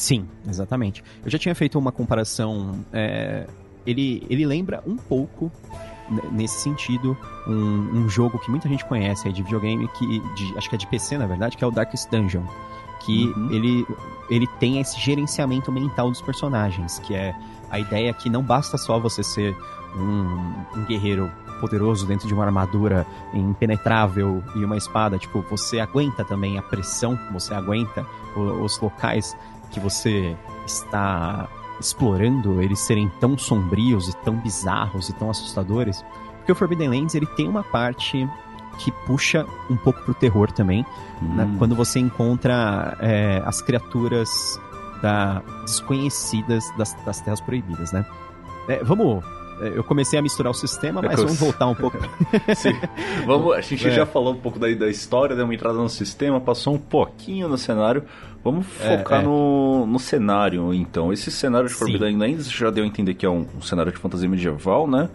Sim, 0.00 0.26
exatamente. 0.48 1.04
Eu 1.22 1.30
já 1.30 1.38
tinha 1.38 1.54
feito 1.54 1.78
uma 1.78 1.92
comparação. 1.92 2.80
É, 2.90 3.46
ele, 3.86 4.26
ele 4.30 4.46
lembra 4.46 4.82
um 4.86 4.96
pouco 4.96 5.52
nesse 6.32 6.58
sentido, 6.60 7.14
um, 7.46 7.98
um, 7.98 8.08
jogo 8.08 8.38
que 8.38 8.50
muita 8.50 8.66
gente 8.66 8.82
conhece 8.86 9.28
aí 9.28 9.34
de 9.34 9.42
videogame, 9.42 9.86
que 9.88 10.20
de, 10.34 10.56
acho 10.56 10.70
que 10.70 10.74
é 10.74 10.78
de 10.78 10.86
PC, 10.86 11.18
na 11.18 11.26
verdade, 11.26 11.54
que 11.54 11.62
é 11.62 11.66
o 11.66 11.70
Darkest 11.70 12.10
Dungeon 12.10 12.44
que 13.00 13.28
uhum. 13.28 13.50
ele, 13.50 13.86
ele 14.28 14.46
tem 14.58 14.78
esse 14.78 15.00
gerenciamento 15.00 15.72
mental 15.72 16.10
dos 16.10 16.20
personagens, 16.20 16.98
que 17.00 17.14
é 17.14 17.34
a 17.70 17.78
ideia 17.78 18.12
que 18.12 18.28
não 18.28 18.42
basta 18.42 18.76
só 18.76 18.98
você 18.98 19.22
ser 19.22 19.56
um, 19.96 20.78
um 20.78 20.84
guerreiro 20.86 21.30
poderoso 21.60 22.06
dentro 22.06 22.26
de 22.26 22.34
uma 22.34 22.44
armadura 22.44 23.06
impenetrável 23.32 24.42
e 24.54 24.64
uma 24.64 24.76
espada, 24.76 25.18
tipo, 25.18 25.42
você 25.42 25.78
aguenta 25.78 26.24
também 26.24 26.58
a 26.58 26.62
pressão, 26.62 27.18
você 27.32 27.54
aguenta 27.54 28.06
os, 28.36 28.74
os 28.74 28.80
locais 28.80 29.36
que 29.70 29.80
você 29.80 30.36
está 30.66 31.48
explorando, 31.80 32.62
eles 32.62 32.78
serem 32.80 33.10
tão 33.20 33.38
sombrios 33.38 34.08
e 34.08 34.16
tão 34.18 34.36
bizarros 34.36 35.08
e 35.08 35.12
tão 35.14 35.30
assustadores. 35.30 36.04
Porque 36.38 36.52
o 36.52 36.54
Forbidden 36.54 36.88
Lands, 36.88 37.14
ele 37.14 37.26
tem 37.26 37.48
uma 37.48 37.62
parte 37.62 38.28
que 38.78 38.92
puxa 39.06 39.46
um 39.68 39.76
pouco 39.76 40.00
pro 40.02 40.14
terror 40.14 40.50
também, 40.52 40.84
hum. 41.22 41.34
né, 41.34 41.54
quando 41.58 41.74
você 41.74 41.98
encontra 41.98 42.96
é, 43.00 43.42
as 43.44 43.60
criaturas 43.60 44.60
da, 45.02 45.42
desconhecidas 45.62 46.64
das, 46.76 46.94
das 47.04 47.20
Terras 47.20 47.40
Proibidas, 47.40 47.92
né? 47.92 48.04
É, 48.68 48.82
vamos 48.84 49.24
eu 49.60 49.84
comecei 49.84 50.18
a 50.18 50.22
misturar 50.22 50.50
o 50.50 50.54
sistema, 50.54 51.02
mas 51.02 51.16
vamos 51.16 51.38
voltar 51.38 51.66
um 51.66 51.74
pouco. 51.74 51.98
Sim. 52.56 52.72
Vamos, 53.26 53.54
a 53.54 53.60
gente 53.60 53.86
é. 53.86 53.90
já 53.90 54.06
falou 54.06 54.32
um 54.32 54.38
pouco 54.38 54.58
da, 54.58 54.68
da 54.72 54.88
história, 54.88 55.36
deu 55.36 55.44
uma 55.44 55.54
entrada 55.54 55.78
no 55.78 55.88
sistema, 55.88 56.40
passou 56.40 56.74
um 56.74 56.78
pouquinho 56.78 57.48
no 57.48 57.58
cenário. 57.58 58.04
Vamos 58.42 58.66
é, 58.80 58.98
focar 58.98 59.20
é, 59.20 59.22
é. 59.22 59.24
No, 59.26 59.86
no 59.86 59.98
cenário, 59.98 60.72
então. 60.72 61.12
Esse 61.12 61.30
cenário 61.30 61.68
de 61.68 61.74
Forbidden 61.74 62.16
Lands 62.16 62.50
já 62.50 62.70
deu 62.70 62.84
a 62.84 62.86
entender 62.86 63.14
que 63.14 63.26
é 63.26 63.30
um, 63.30 63.46
um 63.56 63.60
cenário 63.60 63.92
de 63.92 63.98
fantasia 63.98 64.28
medieval, 64.28 64.86
né? 64.86 65.08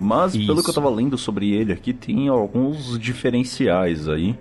Mas, 0.00 0.34
Isso. 0.34 0.46
pelo 0.46 0.62
que 0.62 0.70
eu 0.70 0.74
tava 0.74 0.88
lendo 0.88 1.18
sobre 1.18 1.52
ele 1.52 1.72
aqui, 1.72 1.92
tem 1.92 2.28
alguns 2.28 2.98
diferenciais 2.98 4.08
aí. 4.08 4.38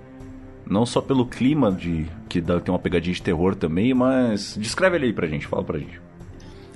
Não 0.70 0.86
só 0.86 1.02
pelo 1.02 1.26
clima 1.26 1.72
de 1.72 2.06
que 2.28 2.42
dá, 2.42 2.60
tem 2.60 2.74
uma 2.74 2.80
pegadinha 2.80 3.14
de 3.14 3.22
terror 3.22 3.56
também, 3.56 3.94
mas 3.94 4.56
descreve 4.60 4.98
ele 4.98 5.06
aí 5.08 5.14
pra 5.14 5.26
gente, 5.26 5.48
fala 5.48 5.64
pra 5.64 5.80
gente. 5.80 6.00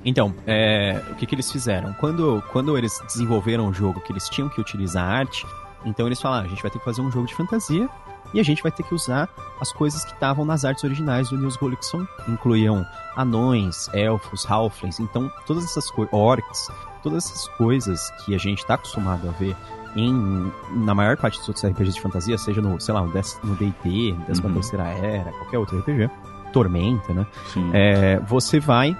Então, 0.03 0.33
é, 0.47 1.01
o 1.11 1.15
que, 1.15 1.25
que 1.25 1.35
eles 1.35 1.51
fizeram? 1.51 1.93
Quando, 1.93 2.43
quando 2.51 2.77
eles 2.77 3.01
desenvolveram 3.05 3.67
o 3.67 3.73
jogo, 3.73 4.01
que 4.01 4.11
eles 4.11 4.27
tinham 4.29 4.49
que 4.49 4.59
utilizar 4.59 5.03
arte, 5.03 5.45
então 5.85 6.07
eles 6.07 6.19
falaram: 6.19 6.45
a 6.45 6.49
gente 6.49 6.61
vai 6.61 6.71
ter 6.71 6.79
que 6.79 6.85
fazer 6.85 7.01
um 7.01 7.11
jogo 7.11 7.27
de 7.27 7.35
fantasia 7.35 7.87
e 8.33 8.39
a 8.39 8.43
gente 8.43 8.63
vai 8.63 8.71
ter 8.71 8.83
que 8.83 8.95
usar 8.95 9.29
as 9.59 9.71
coisas 9.71 10.03
que 10.03 10.13
estavam 10.13 10.45
nas 10.45 10.65
artes 10.65 10.83
originais 10.83 11.29
do 11.29 11.37
Nils 11.37 11.57
Gullickson. 11.57 12.05
Incluíam 12.27 12.85
anões, 13.15 13.89
elfos, 13.93 14.45
halflings, 14.49 14.99
então 14.99 15.31
todas 15.45 15.63
essas 15.63 15.89
coisas, 15.91 16.13
orcs, 16.13 16.67
todas 17.03 17.25
essas 17.25 17.47
coisas 17.49 18.09
que 18.23 18.33
a 18.33 18.37
gente 18.37 18.59
está 18.59 18.75
acostumado 18.75 19.27
a 19.27 19.31
ver 19.31 19.55
em, 19.95 20.51
na 20.85 20.95
maior 20.95 21.17
parte 21.17 21.37
dos 21.37 21.47
outros 21.47 21.65
RPGs 21.65 21.95
de 21.95 22.01
fantasia, 22.01 22.37
seja 22.37 22.61
no, 22.61 22.79
sei 22.79 22.93
lá, 22.93 23.01
no 23.01 23.11
D&D, 23.11 24.13
no 24.13 24.25
13 24.25 24.45
uhum. 24.45 24.81
era, 24.81 25.31
qualquer 25.31 25.57
outro 25.57 25.79
RPG, 25.79 26.09
Tormenta, 26.53 27.13
né? 27.13 27.25
É, 27.73 28.19
você 28.19 28.59
vai 28.59 28.95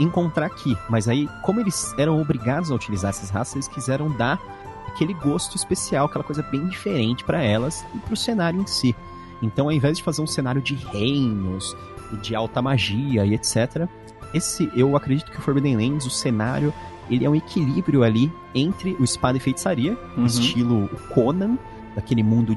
encontrar 0.00 0.46
aqui. 0.46 0.76
Mas 0.88 1.08
aí, 1.08 1.28
como 1.42 1.60
eles 1.60 1.94
eram 1.98 2.20
obrigados 2.20 2.70
a 2.70 2.74
utilizar 2.74 3.10
essas 3.10 3.30
raças, 3.30 3.54
eles 3.54 3.68
quiseram 3.68 4.10
dar 4.16 4.40
aquele 4.86 5.14
gosto 5.14 5.56
especial, 5.56 6.06
aquela 6.06 6.24
coisa 6.24 6.42
bem 6.42 6.66
diferente 6.66 7.24
para 7.24 7.42
elas 7.42 7.84
e 7.94 7.98
para 7.98 8.14
o 8.14 8.16
cenário 8.16 8.60
em 8.60 8.66
si. 8.66 8.94
Então, 9.42 9.66
ao 9.66 9.72
invés 9.72 9.98
de 9.98 10.04
fazer 10.04 10.22
um 10.22 10.26
cenário 10.26 10.62
de 10.62 10.74
reinos, 10.74 11.76
de 12.22 12.34
alta 12.34 12.62
magia 12.62 13.24
e 13.24 13.34
etc., 13.34 13.88
esse, 14.32 14.70
eu 14.74 14.96
acredito 14.96 15.30
que 15.30 15.38
o 15.38 15.42
Forbidden 15.42 15.76
Lands, 15.76 16.06
o 16.06 16.10
cenário, 16.10 16.72
ele 17.08 17.24
é 17.24 17.30
um 17.30 17.34
equilíbrio 17.34 18.02
ali 18.02 18.32
entre 18.54 18.96
o 18.98 19.04
espada 19.04 19.36
e 19.36 19.40
feitiçaria, 19.40 19.96
uhum. 20.16 20.26
estilo 20.26 20.88
Conan, 21.12 21.56
daquele 21.94 22.22
mundo 22.22 22.56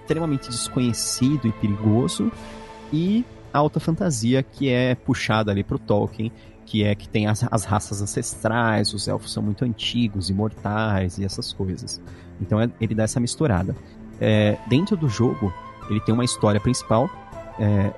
extremamente 0.00 0.48
desconhecido 0.48 1.46
e 1.46 1.52
perigoso, 1.52 2.30
e 2.92 3.24
a 3.52 3.58
alta 3.58 3.78
fantasia 3.78 4.42
que 4.42 4.68
é 4.68 4.94
puxada 4.94 5.50
ali 5.52 5.62
pro 5.62 5.78
Tolkien, 5.78 6.32
que 6.66 6.84
é 6.84 6.94
que 6.94 7.08
tem 7.08 7.26
as, 7.26 7.44
as 7.50 7.64
raças 7.64 8.00
ancestrais, 8.00 8.92
os 8.94 9.08
elfos 9.08 9.32
são 9.32 9.42
muito 9.42 9.64
antigos, 9.64 10.30
imortais 10.30 11.18
e 11.18 11.24
essas 11.24 11.52
coisas. 11.52 12.00
Então 12.40 12.60
é, 12.60 12.70
ele 12.80 12.94
dá 12.94 13.04
essa 13.04 13.20
misturada. 13.20 13.74
É, 14.20 14.56
dentro 14.68 14.96
do 14.96 15.08
jogo, 15.08 15.52
ele 15.90 16.00
tem 16.00 16.14
uma 16.14 16.24
história 16.24 16.60
principal 16.60 17.10
é, 17.58 17.92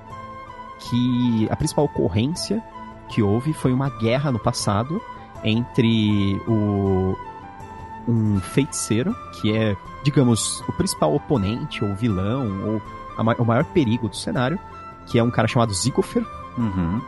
que 0.79 1.47
a 1.49 1.55
principal 1.55 1.85
ocorrência 1.85 2.61
que 3.09 3.21
houve 3.21 3.53
foi 3.53 3.71
uma 3.71 3.89
guerra 3.89 4.31
no 4.31 4.39
passado 4.39 5.01
entre 5.43 6.41
o, 6.47 7.15
um 8.07 8.39
feiticeiro, 8.39 9.15
que 9.33 9.55
é, 9.55 9.75
digamos, 10.03 10.61
o 10.67 10.73
principal 10.73 11.13
oponente, 11.13 11.83
ou 11.83 11.93
vilão, 11.95 12.63
ou 12.65 12.81
a, 13.17 13.41
o 13.41 13.45
maior 13.45 13.63
perigo 13.65 14.09
do 14.09 14.15
cenário, 14.15 14.59
que 15.05 15.19
é 15.19 15.23
um 15.23 15.31
cara 15.31 15.47
chamado 15.47 15.73
Zigofer. 15.73 16.25
Uhum. 16.57 17.01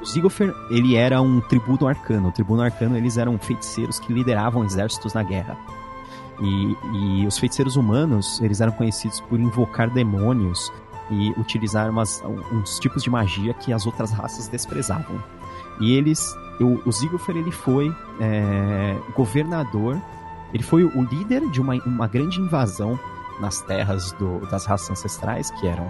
O 0.00 0.04
Zigofer, 0.04 0.54
ele 0.70 0.96
era 0.96 1.20
um 1.20 1.40
tribuno 1.40 1.86
arcano. 1.86 2.28
O 2.28 2.32
tribuno 2.32 2.62
arcano, 2.62 2.96
eles 2.96 3.16
eram 3.16 3.38
feiticeiros 3.38 3.98
que 3.98 4.12
lideravam 4.12 4.64
exércitos 4.64 5.14
na 5.14 5.22
guerra. 5.22 5.56
E, 6.40 6.76
e 6.94 7.26
os 7.26 7.38
feiticeiros 7.38 7.76
humanos, 7.76 8.40
eles 8.40 8.60
eram 8.60 8.72
conhecidos 8.72 9.20
por 9.20 9.38
invocar 9.40 9.90
demônios 9.90 10.72
e 11.10 11.30
utilizar 11.32 11.90
umas, 11.90 12.22
uns 12.52 12.78
tipos 12.78 13.02
de 13.02 13.10
magia 13.10 13.54
que 13.54 13.72
as 13.72 13.86
outras 13.86 14.12
raças 14.12 14.48
desprezavam. 14.48 15.22
E 15.80 15.94
eles 15.94 16.36
o, 16.60 16.80
o 16.88 16.92
Ziggler, 16.92 17.20
ele 17.36 17.52
foi 17.52 17.94
é, 18.20 18.96
governador, 19.14 20.00
ele 20.52 20.62
foi 20.62 20.84
o 20.84 21.02
líder 21.02 21.48
de 21.50 21.60
uma, 21.60 21.74
uma 21.84 22.06
grande 22.06 22.40
invasão 22.40 22.98
nas 23.40 23.60
terras 23.60 24.12
do, 24.12 24.40
das 24.50 24.66
raças 24.66 24.90
ancestrais, 24.90 25.50
que 25.52 25.66
eram 25.66 25.88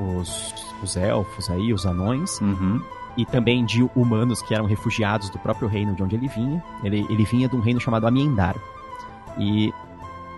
os, 0.00 0.54
os 0.82 0.96
elfos 0.96 1.48
aí, 1.50 1.72
os 1.72 1.86
anões, 1.86 2.40
uhum. 2.40 2.82
E 3.18 3.26
também 3.26 3.64
de 3.64 3.82
humanos 3.96 4.40
que 4.40 4.54
eram 4.54 4.64
refugiados 4.64 5.28
do 5.28 5.40
próprio 5.40 5.66
reino 5.66 5.92
de 5.92 6.02
onde 6.04 6.14
ele 6.14 6.28
vinha. 6.28 6.62
Ele, 6.84 7.04
ele 7.10 7.24
vinha 7.24 7.48
de 7.48 7.56
um 7.56 7.60
reino 7.60 7.80
chamado 7.80 8.06
Amiendar. 8.06 8.54
E 9.36 9.74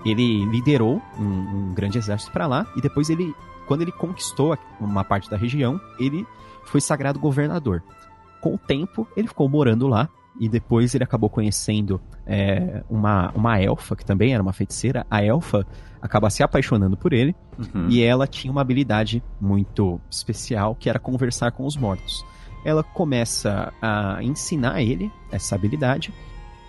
ele 0.02 0.46
liderou 0.46 1.00
um, 1.18 1.24
um 1.24 1.74
grande 1.74 1.98
exército 1.98 2.32
para 2.32 2.46
lá, 2.46 2.66
e 2.74 2.80
depois 2.80 3.10
ele, 3.10 3.34
quando 3.68 3.82
ele 3.82 3.92
conquistou 3.92 4.56
uma 4.80 5.04
parte 5.04 5.28
da 5.28 5.36
região, 5.36 5.78
ele 5.98 6.26
foi 6.64 6.80
sagrado 6.80 7.20
governador 7.20 7.82
com 8.40 8.54
o 8.54 8.58
tempo, 8.58 9.06
ele 9.14 9.28
ficou 9.28 9.46
morando 9.46 9.86
lá. 9.86 10.08
E 10.38 10.48
depois 10.48 10.94
ele 10.94 11.04
acabou 11.04 11.28
conhecendo 11.28 12.00
é, 12.24 12.82
uma, 12.88 13.30
uma 13.34 13.60
elfa, 13.60 13.94
que 13.94 14.06
também 14.06 14.32
era 14.32 14.42
uma 14.42 14.54
feiticeira. 14.54 15.04
A 15.10 15.22
elfa 15.22 15.66
acaba 16.00 16.30
se 16.30 16.42
apaixonando 16.42 16.96
por 16.96 17.12
ele. 17.12 17.36
Uhum. 17.58 17.88
E 17.90 18.02
ela 18.02 18.26
tinha 18.26 18.50
uma 18.50 18.62
habilidade 18.62 19.22
muito 19.38 20.00
especial, 20.08 20.74
que 20.74 20.88
era 20.88 20.98
conversar 20.98 21.50
com 21.50 21.66
os 21.66 21.76
mortos. 21.76 22.24
Ela 22.64 22.82
começa 22.82 23.72
a 23.80 24.22
ensinar 24.22 24.82
ele 24.82 25.10
essa 25.30 25.54
habilidade. 25.54 26.12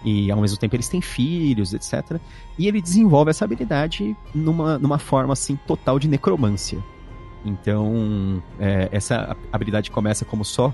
E 0.04 0.32
ao 0.32 0.42
mesmo 0.42 0.58
tempo 0.58 0.76
eles 0.76 0.90
têm 0.90 1.02
filhos, 1.02 1.74
etc. 1.74 2.20
E 2.58 2.68
ele 2.68 2.82
desenvolve 2.82 3.30
essa 3.30 3.46
habilidade 3.46 4.16
numa, 4.34 4.80
numa 4.80 4.98
forma 4.98 5.34
assim 5.34 5.56
total 5.68 6.00
de 6.00 6.08
necromância. 6.08 6.80
Então, 7.46 8.42
é, 8.60 8.90
essa 8.92 9.36
habilidade 9.52 9.92
começa 9.92 10.26
como 10.26 10.46
só 10.46 10.74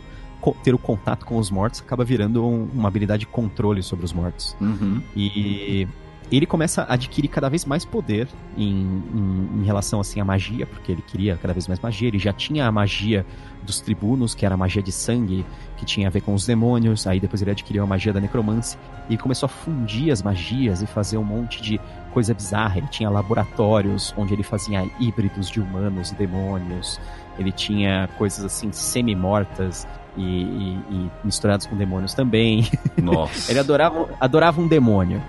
ter 0.63 0.73
o 0.73 0.77
contato 0.77 1.25
com 1.25 1.37
os 1.37 1.49
mortos 1.49 1.81
acaba 1.81 2.05
virando 2.05 2.45
um, 2.45 2.69
uma 2.73 2.87
habilidade 2.87 3.21
de 3.21 3.27
controle 3.27 3.81
sobre 3.81 4.05
os 4.05 4.13
mortos. 4.13 4.55
Uhum. 4.61 5.01
E 5.15 5.87
ele 6.35 6.45
começa 6.45 6.83
a 6.83 6.93
adquirir 6.93 7.29
cada 7.29 7.49
vez 7.49 7.63
mais 7.63 7.85
poder 7.85 8.27
em, 8.57 8.69
em, 8.69 9.61
em, 9.61 9.63
relação 9.63 9.99
assim 10.01 10.19
à 10.19 10.25
magia, 10.25 10.65
porque 10.65 10.91
ele 10.91 11.01
queria 11.01 11.37
cada 11.37 11.53
vez 11.53 11.67
mais 11.67 11.79
magia. 11.79 12.07
Ele 12.07 12.19
já 12.19 12.33
tinha 12.33 12.67
a 12.67 12.71
magia 12.71 13.25
dos 13.63 13.79
tribunos, 13.79 14.35
que 14.35 14.45
era 14.45 14.55
a 14.55 14.57
magia 14.57 14.81
de 14.81 14.91
sangue, 14.91 15.45
que 15.77 15.85
tinha 15.85 16.07
a 16.07 16.09
ver 16.09 16.21
com 16.21 16.33
os 16.33 16.45
demônios. 16.45 17.07
Aí 17.07 17.19
depois 17.19 17.41
ele 17.41 17.51
adquiriu 17.51 17.83
a 17.83 17.87
magia 17.87 18.11
da 18.11 18.19
necromância 18.19 18.79
e 19.09 19.17
começou 19.17 19.47
a 19.47 19.49
fundir 19.49 20.11
as 20.11 20.21
magias 20.21 20.81
e 20.81 20.87
fazer 20.87 21.17
um 21.17 21.23
monte 21.23 21.61
de 21.61 21.79
coisa 22.13 22.33
bizarra. 22.33 22.77
Ele 22.79 22.87
tinha 22.87 23.09
laboratórios 23.09 24.13
onde 24.17 24.33
ele 24.33 24.43
fazia 24.43 24.89
híbridos 24.99 25.49
de 25.49 25.61
humanos 25.61 26.11
e 26.11 26.15
demônios. 26.15 26.99
Ele 27.39 27.51
tinha 27.51 28.09
coisas 28.17 28.43
assim 28.43 28.71
semi-mortas 28.71 29.87
e, 30.17 30.21
e, 30.21 30.81
e 30.89 31.11
misturados 31.23 31.67
com 31.67 31.77
demônios 31.77 32.13
também. 32.13 32.67
Nossa. 33.01 33.51
ele 33.51 33.59
adorava, 33.59 34.09
adorava 34.19 34.59
um 34.59 34.67
demônio, 34.67 35.21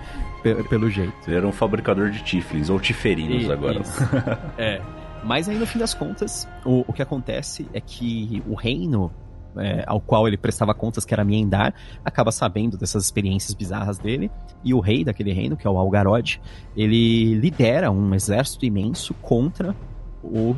pelo 0.69 0.89
jeito. 0.89 1.13
Ele 1.27 1.37
era 1.37 1.47
um 1.47 1.51
fabricador 1.51 2.09
de 2.09 2.23
tiflis, 2.23 2.69
ou 2.69 2.79
tiferinos 2.79 3.45
e, 3.45 3.51
agora. 3.51 3.81
é. 4.57 4.81
Mas 5.23 5.49
aí, 5.49 5.57
no 5.57 5.65
fim 5.65 5.79
das 5.79 5.93
contas, 5.93 6.47
o, 6.65 6.85
o 6.87 6.93
que 6.93 7.01
acontece 7.01 7.67
é 7.73 7.81
que 7.81 8.41
o 8.47 8.55
reino 8.55 9.11
é, 9.57 9.83
ao 9.87 9.99
qual 9.99 10.27
ele 10.27 10.37
prestava 10.37 10.73
contas, 10.73 11.05
que 11.05 11.13
era 11.13 11.23
Miendar, 11.23 11.73
acaba 12.03 12.31
sabendo 12.31 12.77
dessas 12.77 13.05
experiências 13.05 13.53
bizarras 13.53 13.97
dele, 13.97 14.31
e 14.63 14.73
o 14.73 14.79
rei 14.79 15.03
daquele 15.03 15.33
reino, 15.33 15.57
que 15.57 15.67
é 15.67 15.69
o 15.69 15.77
Algarod, 15.77 16.39
ele 16.75 17.35
lidera 17.35 17.91
um 17.91 18.13
exército 18.13 18.65
imenso 18.65 19.13
contra 19.15 19.75
o, 20.23 20.55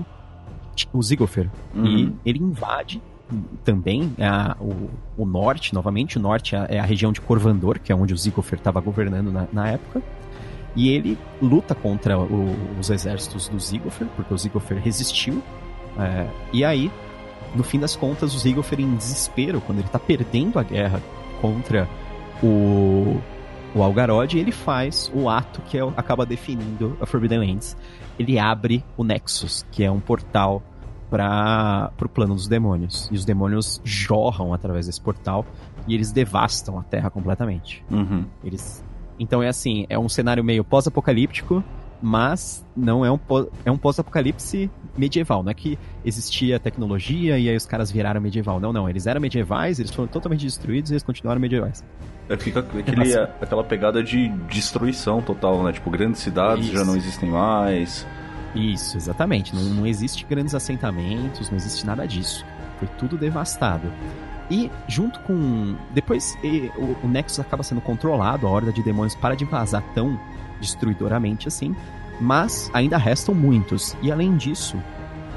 o 0.93 1.01
Zigofer. 1.01 1.49
Uhum. 1.73 1.85
E 1.85 2.15
ele 2.25 2.39
invade 2.39 3.01
também 3.63 4.13
é 4.17 4.27
a, 4.27 4.55
o, 4.59 4.89
o, 5.17 5.25
norte, 5.25 5.73
novamente, 5.73 6.17
o 6.17 6.21
norte 6.21 6.55
é, 6.55 6.67
é 6.69 6.79
a 6.79 6.83
região 6.83 7.11
de 7.11 7.21
Corvandor, 7.21 7.79
que 7.79 7.91
é 7.91 7.95
onde 7.95 8.13
o 8.13 8.17
Zigofer 8.17 8.59
estava 8.59 8.79
governando 8.79 9.31
na, 9.31 9.47
na, 9.51 9.67
época. 9.69 10.01
E 10.75 10.89
ele 10.89 11.17
luta 11.41 11.75
contra 11.75 12.17
o, 12.17 12.55
os 12.79 12.89
exércitos 12.89 13.47
do 13.47 13.59
Zigofer, 13.59 14.07
porque 14.15 14.33
o 14.33 14.37
Zigofer 14.37 14.77
resistiu. 14.77 15.41
É, 15.99 16.27
e 16.53 16.63
aí, 16.63 16.91
no 17.55 17.63
fim 17.63 17.79
das 17.79 17.95
contas, 17.95 18.33
o 18.33 18.39
Zigofer, 18.39 18.79
em 18.79 18.95
desespero, 18.95 19.61
quando 19.61 19.79
ele 19.79 19.87
está 19.87 19.99
perdendo 19.99 20.57
a 20.57 20.63
guerra 20.63 21.01
contra 21.41 21.87
o, 22.41 23.19
o 23.75 23.83
Algarod, 23.83 24.37
ele 24.37 24.51
faz 24.51 25.11
o 25.13 25.29
ato 25.29 25.61
que 25.61 25.77
é, 25.77 25.81
acaba 25.97 26.25
definindo 26.25 26.97
a 27.01 27.05
Forbidden 27.05 27.39
Lands. 27.39 27.75
Ele 28.17 28.39
abre 28.39 28.83
o 28.95 29.03
Nexus, 29.03 29.65
que 29.71 29.83
é 29.83 29.91
um 29.91 29.99
portal 29.99 30.61
para 31.11 31.91
o 32.01 32.09
plano 32.09 32.33
dos 32.33 32.47
demônios. 32.47 33.09
E 33.11 33.15
os 33.15 33.25
demônios 33.25 33.81
jorram 33.83 34.53
através 34.53 34.87
desse 34.87 35.01
portal 35.01 35.45
e 35.85 35.93
eles 35.93 36.11
devastam 36.11 36.79
a 36.79 36.83
Terra 36.83 37.09
completamente. 37.09 37.83
Uhum. 37.91 38.25
Eles 38.43 38.83
então 39.19 39.43
é 39.43 39.47
assim, 39.47 39.85
é 39.87 39.99
um 39.99 40.09
cenário 40.09 40.43
meio 40.43 40.63
pós-apocalíptico, 40.63 41.63
mas 42.01 42.65
não 42.75 43.05
é 43.05 43.11
um, 43.11 43.19
é 43.63 43.69
um 43.69 43.77
pós-apocalipse 43.77 44.67
medieval. 44.97 45.43
Não 45.43 45.51
é 45.51 45.53
que 45.53 45.77
existia 46.03 46.59
tecnologia 46.59 47.37
e 47.37 47.47
aí 47.47 47.55
os 47.55 47.65
caras 47.65 47.91
viraram 47.91 48.19
medieval. 48.19 48.59
Não, 48.59 48.73
não. 48.73 48.89
Eles 48.89 49.05
eram 49.05 49.21
medievais, 49.21 49.79
eles 49.79 49.91
foram 49.91 50.07
totalmente 50.07 50.43
destruídos 50.43 50.89
e 50.89 50.93
eles 50.95 51.03
continuaram 51.03 51.39
medievais. 51.39 51.83
É, 52.27 52.37
fica 52.37 52.61
aquele, 52.61 53.13
aquela 53.39 53.63
pegada 53.63 54.01
de 54.01 54.29
destruição 54.49 55.21
total, 55.21 55.61
né? 55.63 55.73
Tipo, 55.73 55.91
grandes 55.91 56.21
cidades 56.21 56.65
Isso. 56.65 56.73
já 56.73 56.83
não 56.83 56.95
existem 56.95 57.29
mais. 57.29 58.07
Isso, 58.55 58.97
exatamente. 58.97 59.55
Não, 59.55 59.63
não 59.63 59.87
existe 59.87 60.25
grandes 60.25 60.53
assentamentos, 60.53 61.49
não 61.49 61.57
existe 61.57 61.85
nada 61.85 62.07
disso. 62.07 62.45
Foi 62.79 62.87
tudo 62.97 63.17
devastado. 63.17 63.91
E 64.49 64.69
junto 64.87 65.19
com. 65.21 65.75
Depois 65.91 66.37
e, 66.43 66.71
o, 66.75 67.05
o, 67.05 67.07
Nexus 67.07 67.39
acaba 67.39 67.63
sendo 67.63 67.79
controlado, 67.79 68.45
a 68.45 68.49
horda 68.49 68.71
de 68.71 68.83
demônios 68.83 69.15
para 69.15 69.35
de 69.35 69.45
vazar 69.45 69.83
tão 69.93 70.19
destruidoramente 70.59 71.47
assim. 71.47 71.75
Mas 72.19 72.69
ainda 72.73 72.97
restam 72.97 73.33
muitos. 73.33 73.95
E 74.01 74.11
além 74.11 74.35
disso, 74.35 74.77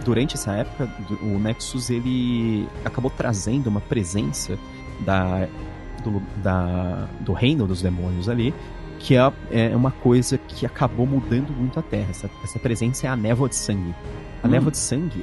durante 0.04 0.34
essa 0.34 0.52
época, 0.52 0.90
o 1.22 1.38
Nexus 1.38 1.90
ele 1.90 2.68
acabou 2.84 3.10
trazendo 3.10 3.68
uma 3.68 3.80
presença 3.80 4.58
da, 5.00 5.48
do, 6.02 6.20
da, 6.42 7.08
do 7.20 7.32
reino 7.32 7.66
dos 7.66 7.80
demônios 7.80 8.28
ali, 8.28 8.52
que 9.04 9.14
é, 9.14 9.32
é 9.50 9.76
uma 9.76 9.90
coisa 9.90 10.38
que 10.38 10.64
acabou 10.64 11.06
mudando 11.06 11.50
muito 11.50 11.78
a 11.78 11.82
Terra. 11.82 12.08
Essa, 12.08 12.30
essa 12.42 12.58
presença 12.58 13.06
é 13.06 13.10
a 13.10 13.14
névoa 13.14 13.50
de 13.50 13.54
sangue. 13.54 13.94
A 14.42 14.46
hum. 14.46 14.50
névoa 14.50 14.70
de 14.70 14.78
sangue 14.78 15.22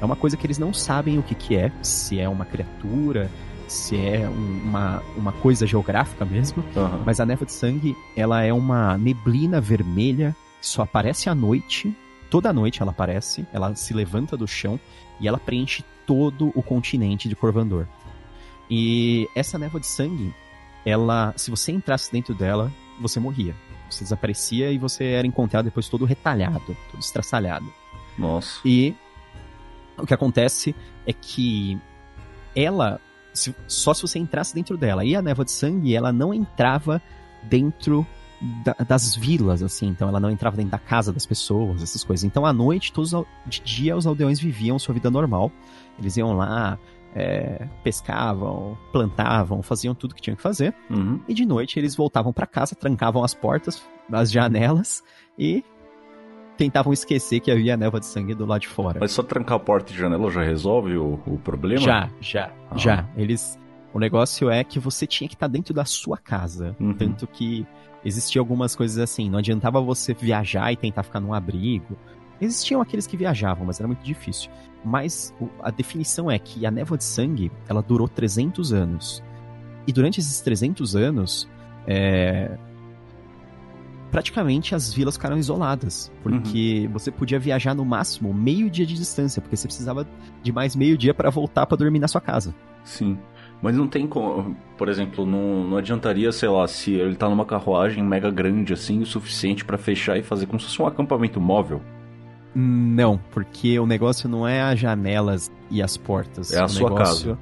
é 0.00 0.04
uma 0.04 0.16
coisa 0.16 0.34
que 0.34 0.46
eles 0.46 0.58
não 0.58 0.72
sabem 0.72 1.18
o 1.18 1.22
que, 1.22 1.34
que 1.34 1.54
é, 1.54 1.70
se 1.82 2.18
é 2.18 2.26
uma 2.26 2.46
criatura, 2.46 3.30
se 3.66 3.96
é 3.98 4.26
um, 4.26 4.62
uma, 4.64 5.02
uma 5.14 5.32
coisa 5.32 5.66
geográfica 5.66 6.24
mesmo, 6.24 6.64
uhum. 6.74 7.02
mas 7.04 7.20
a 7.20 7.26
névoa 7.26 7.44
de 7.44 7.52
sangue, 7.52 7.94
ela 8.16 8.42
é 8.42 8.52
uma 8.52 8.96
neblina 8.96 9.60
vermelha 9.60 10.34
que 10.58 10.66
só 10.66 10.82
aparece 10.82 11.28
à 11.28 11.34
noite, 11.34 11.94
toda 12.30 12.50
noite 12.50 12.80
ela 12.80 12.92
aparece, 12.92 13.46
ela 13.52 13.74
se 13.74 13.92
levanta 13.92 14.38
do 14.38 14.48
chão 14.48 14.80
e 15.20 15.28
ela 15.28 15.38
preenche 15.38 15.84
todo 16.06 16.50
o 16.54 16.62
continente 16.62 17.28
de 17.28 17.36
Corvandor. 17.36 17.86
E 18.70 19.28
essa 19.34 19.58
névoa 19.58 19.80
de 19.80 19.86
sangue, 19.86 20.34
ela, 20.86 21.34
se 21.36 21.50
você 21.50 21.72
entrasse 21.72 22.10
dentro 22.10 22.34
dela, 22.34 22.72
você 23.00 23.20
morria. 23.20 23.54
Você 23.90 24.04
desaparecia 24.04 24.70
e 24.70 24.78
você 24.78 25.04
era 25.04 25.26
encontrado 25.26 25.64
depois 25.64 25.88
todo 25.88 26.04
retalhado, 26.04 26.76
todo 26.90 27.00
estraçalhado. 27.00 27.72
Nossa. 28.18 28.60
E 28.64 28.94
o 29.96 30.06
que 30.06 30.14
acontece 30.14 30.74
é 31.06 31.12
que 31.12 31.78
ela, 32.54 33.00
se, 33.32 33.54
só 33.66 33.94
se 33.94 34.02
você 34.02 34.18
entrasse 34.18 34.54
dentro 34.54 34.76
dela. 34.76 35.04
E 35.04 35.16
a 35.16 35.22
névoa 35.22 35.44
de 35.44 35.52
sangue, 35.52 35.94
ela 35.94 36.12
não 36.12 36.34
entrava 36.34 37.00
dentro 37.42 38.06
da, 38.64 38.72
das 38.84 39.14
vilas, 39.14 39.62
assim. 39.62 39.88
Então 39.88 40.08
ela 40.08 40.20
não 40.20 40.30
entrava 40.30 40.56
dentro 40.56 40.72
da 40.72 40.78
casa 40.78 41.12
das 41.12 41.26
pessoas, 41.26 41.82
essas 41.82 42.04
coisas. 42.04 42.24
Então 42.24 42.44
à 42.44 42.52
noite, 42.52 42.92
todos, 42.92 43.12
de 43.46 43.60
dia, 43.60 43.96
os 43.96 44.06
aldeões 44.06 44.38
viviam 44.38 44.78
sua 44.78 44.94
vida 44.94 45.10
normal. 45.10 45.50
Eles 45.98 46.16
iam 46.16 46.36
lá, 46.36 46.78
é, 47.14 47.66
pescavam, 47.82 48.76
plantavam, 48.92 49.62
faziam 49.62 49.94
tudo 49.94 50.14
que 50.14 50.22
tinham 50.22 50.36
que 50.36 50.42
fazer. 50.42 50.74
Uhum. 50.90 51.20
E 51.28 51.34
de 51.34 51.44
noite 51.44 51.78
eles 51.78 51.96
voltavam 51.96 52.32
para 52.32 52.46
casa, 52.46 52.74
trancavam 52.74 53.24
as 53.24 53.34
portas, 53.34 53.82
as 54.12 54.30
janelas 54.30 55.02
e 55.38 55.64
tentavam 56.56 56.92
esquecer 56.92 57.40
que 57.40 57.50
havia 57.50 57.76
névoa 57.76 58.00
de 58.00 58.06
sangue 58.06 58.34
do 58.34 58.44
lado 58.44 58.62
de 58.62 58.68
fora. 58.68 58.98
Mas 59.00 59.12
só 59.12 59.22
trancar 59.22 59.56
a 59.56 59.60
porta 59.60 59.92
e 59.92 59.96
janela 59.96 60.30
já 60.30 60.42
resolve 60.42 60.96
o, 60.96 61.20
o 61.26 61.38
problema? 61.38 61.80
Já, 61.80 62.10
já, 62.20 62.52
ah. 62.70 62.76
já. 62.76 63.08
Eles. 63.16 63.58
O 63.94 63.98
negócio 63.98 64.50
é 64.50 64.62
que 64.62 64.78
você 64.78 65.06
tinha 65.06 65.26
que 65.28 65.34
estar 65.34 65.46
dentro 65.46 65.72
da 65.72 65.84
sua 65.84 66.18
casa. 66.18 66.76
Uhum. 66.78 66.92
Tanto 66.92 67.26
que 67.26 67.66
existiam 68.04 68.42
algumas 68.42 68.76
coisas 68.76 68.98
assim. 68.98 69.30
Não 69.30 69.38
adiantava 69.38 69.80
você 69.80 70.12
viajar 70.12 70.70
e 70.72 70.76
tentar 70.76 71.04
ficar 71.04 71.20
num 71.20 71.32
abrigo. 71.32 71.96
Existiam 72.40 72.80
aqueles 72.80 73.06
que 73.06 73.16
viajavam, 73.16 73.66
mas 73.66 73.80
era 73.80 73.86
muito 73.86 74.02
difícil. 74.02 74.50
Mas 74.84 75.34
a 75.60 75.70
definição 75.70 76.30
é 76.30 76.38
que 76.38 76.64
a 76.64 76.70
névoa 76.70 76.96
de 76.96 77.04
sangue, 77.04 77.50
ela 77.68 77.82
durou 77.82 78.08
300 78.08 78.72
anos. 78.72 79.22
E 79.86 79.92
durante 79.92 80.20
esses 80.20 80.40
300 80.40 80.94
anos, 80.94 81.48
é, 81.86 82.56
praticamente 84.10 84.74
as 84.74 84.92
vilas 84.92 85.16
ficaram 85.16 85.36
isoladas, 85.36 86.12
porque 86.22 86.84
uhum. 86.86 86.92
você 86.92 87.10
podia 87.10 87.38
viajar 87.38 87.74
no 87.74 87.84
máximo 87.84 88.32
meio 88.32 88.70
dia 88.70 88.86
de 88.86 88.94
distância, 88.94 89.40
porque 89.40 89.56
você 89.56 89.66
precisava 89.66 90.06
de 90.42 90.52
mais 90.52 90.74
meio 90.76 90.96
dia 90.96 91.12
para 91.12 91.30
voltar 91.30 91.66
para 91.66 91.76
dormir 91.76 91.98
na 91.98 92.08
sua 92.08 92.20
casa. 92.20 92.54
Sim. 92.84 93.18
Mas 93.60 93.76
não 93.76 93.88
tem 93.88 94.06
como, 94.06 94.56
por 94.76 94.88
exemplo, 94.88 95.26
não, 95.26 95.64
não 95.64 95.76
adiantaria, 95.76 96.30
sei 96.30 96.48
lá, 96.48 96.66
se 96.68 96.92
ele 96.92 97.16
tá 97.16 97.28
numa 97.28 97.44
carruagem 97.44 98.04
mega 98.04 98.30
grande 98.30 98.72
assim, 98.72 99.00
o 99.00 99.06
suficiente 99.06 99.64
para 99.64 99.76
fechar 99.76 100.16
e 100.16 100.22
fazer 100.22 100.46
como 100.46 100.60
se 100.60 100.66
fosse 100.66 100.80
um 100.80 100.86
acampamento 100.86 101.40
móvel. 101.40 101.82
Não, 102.60 103.20
porque 103.30 103.78
o 103.78 103.86
negócio 103.86 104.28
não 104.28 104.46
é 104.46 104.60
as 104.60 104.80
janelas 104.80 105.48
e 105.70 105.80
as 105.80 105.96
portas. 105.96 106.52
É 106.52 106.58
a 106.58 106.64
o 106.64 106.68
sua 106.68 106.92
casa. 106.92 107.38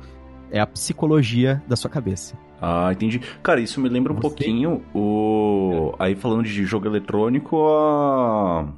É 0.50 0.60
a 0.60 0.66
psicologia 0.66 1.62
da 1.66 1.74
sua 1.74 1.88
cabeça. 1.88 2.36
Ah, 2.60 2.90
entendi. 2.92 3.20
Cara, 3.42 3.58
isso 3.58 3.80
me 3.80 3.88
lembra 3.88 4.12
um 4.12 4.16
Você... 4.16 4.20
pouquinho 4.20 4.84
o. 4.94 5.94
Aí 5.98 6.14
falando 6.14 6.42
de 6.42 6.64
jogo 6.66 6.86
eletrônico, 6.86 7.56
a. 7.66 8.68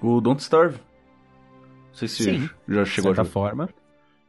O 0.00 0.18
Don't 0.18 0.40
Starve. 0.40 0.76
Não 0.78 1.94
sei 1.94 2.08
se 2.08 2.24
Sim, 2.24 2.50
já 2.66 2.86
chegou 2.86 3.12
de 3.12 3.16
certa 3.16 3.20
a 3.20 3.24
jogar. 3.24 3.24
forma. 3.26 3.68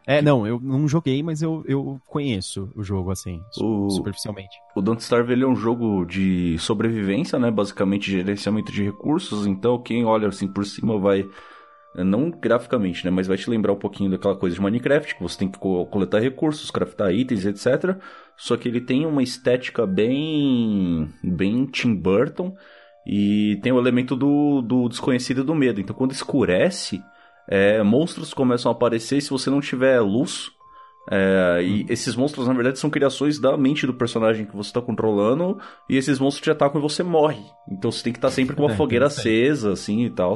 É, 0.10 0.24
não, 0.24 0.48
eu 0.48 0.60
não 0.60 0.88
joguei, 0.88 1.22
mas 1.22 1.44
eu, 1.44 1.64
eu 1.68 2.02
conheço 2.08 2.72
o 2.76 2.82
jogo, 2.82 3.12
assim, 3.12 3.44
o, 3.62 3.92
superficialmente. 3.92 4.58
O 4.76 4.82
Don't 4.82 5.04
Starve 5.04 5.34
ele 5.34 5.44
é 5.44 5.48
um 5.48 5.56
jogo 5.56 6.04
de 6.04 6.58
sobrevivência, 6.58 7.38
né? 7.38 7.52
Basicamente, 7.52 8.10
gerenciamento 8.10 8.72
de 8.72 8.84
recursos. 8.84 9.46
Então, 9.46 9.80
quem 9.80 10.06
olha 10.06 10.28
assim 10.28 10.48
por 10.52 10.66
cima 10.66 10.98
vai 10.98 11.30
é, 11.96 12.04
não 12.04 12.32
graficamente, 12.32 13.06
né? 13.06 13.12
Mas 13.12 13.28
vai 13.28 13.38
te 13.38 13.48
lembrar 13.52 13.72
um 13.72 13.78
pouquinho 13.78 14.10
daquela 14.10 14.36
coisa 14.36 14.56
de 14.56 14.62
Minecraft, 14.64 15.14
que 15.14 15.22
você 15.22 15.38
tem 15.38 15.48
que 15.48 15.60
coletar 15.60 16.18
recursos, 16.20 16.72
craftar 16.72 17.14
itens, 17.14 17.46
etc. 17.46 17.96
Só 18.36 18.58
que 18.58 18.68
ele 18.68 18.82
tem 18.82 19.06
uma 19.06 19.22
estética 19.22 19.86
bem. 19.86 21.08
bem 21.24 21.68
Tim 21.68 21.94
Burton. 21.94 22.56
E 23.06 23.60
tem 23.62 23.72
o 23.72 23.80
elemento 23.80 24.16
do, 24.16 24.64
do 24.64 24.90
desconhecido 24.90 25.42
e 25.42 25.46
do 25.46 25.54
medo. 25.54 25.80
Então 25.80 25.96
quando 25.96 26.14
escurece, 26.14 27.00
é, 27.50 27.82
monstros 27.82 28.34
começam 28.34 28.72
a 28.72 28.76
aparecer 28.76 29.18
e 29.18 29.22
se 29.22 29.32
você 29.32 29.50
não 29.50 29.60
tiver 29.60 30.00
luz. 30.00 30.52
É, 31.12 31.64
e 31.64 31.84
hum. 31.84 31.86
esses 31.90 32.16
monstros, 32.16 32.48
na 32.48 32.54
verdade, 32.54 32.78
são 32.78 32.90
criações 32.90 33.40
da 33.40 33.58
mente 33.58 33.88
do 33.88 33.94
personagem 33.96 34.46
que 34.46 34.56
você 34.56 34.70
está 34.70 34.80
controlando. 34.80 35.60
E 35.90 35.98
esses 35.98 36.20
monstros 36.20 36.44
te 36.44 36.52
atacam 36.52 36.80
e 36.80 36.84
você 36.84 37.02
morre. 37.02 37.44
Então 37.72 37.92
você 37.92 38.04
tem 38.04 38.14
que 38.14 38.20
estar 38.20 38.28
tá 38.28 38.34
sempre 38.34 38.56
com 38.56 38.62
uma 38.62 38.72
é, 38.74 38.76
fogueira 38.78 39.08
acesa, 39.08 39.74
assim 39.74 40.06
e 40.06 40.10
tal. 40.12 40.36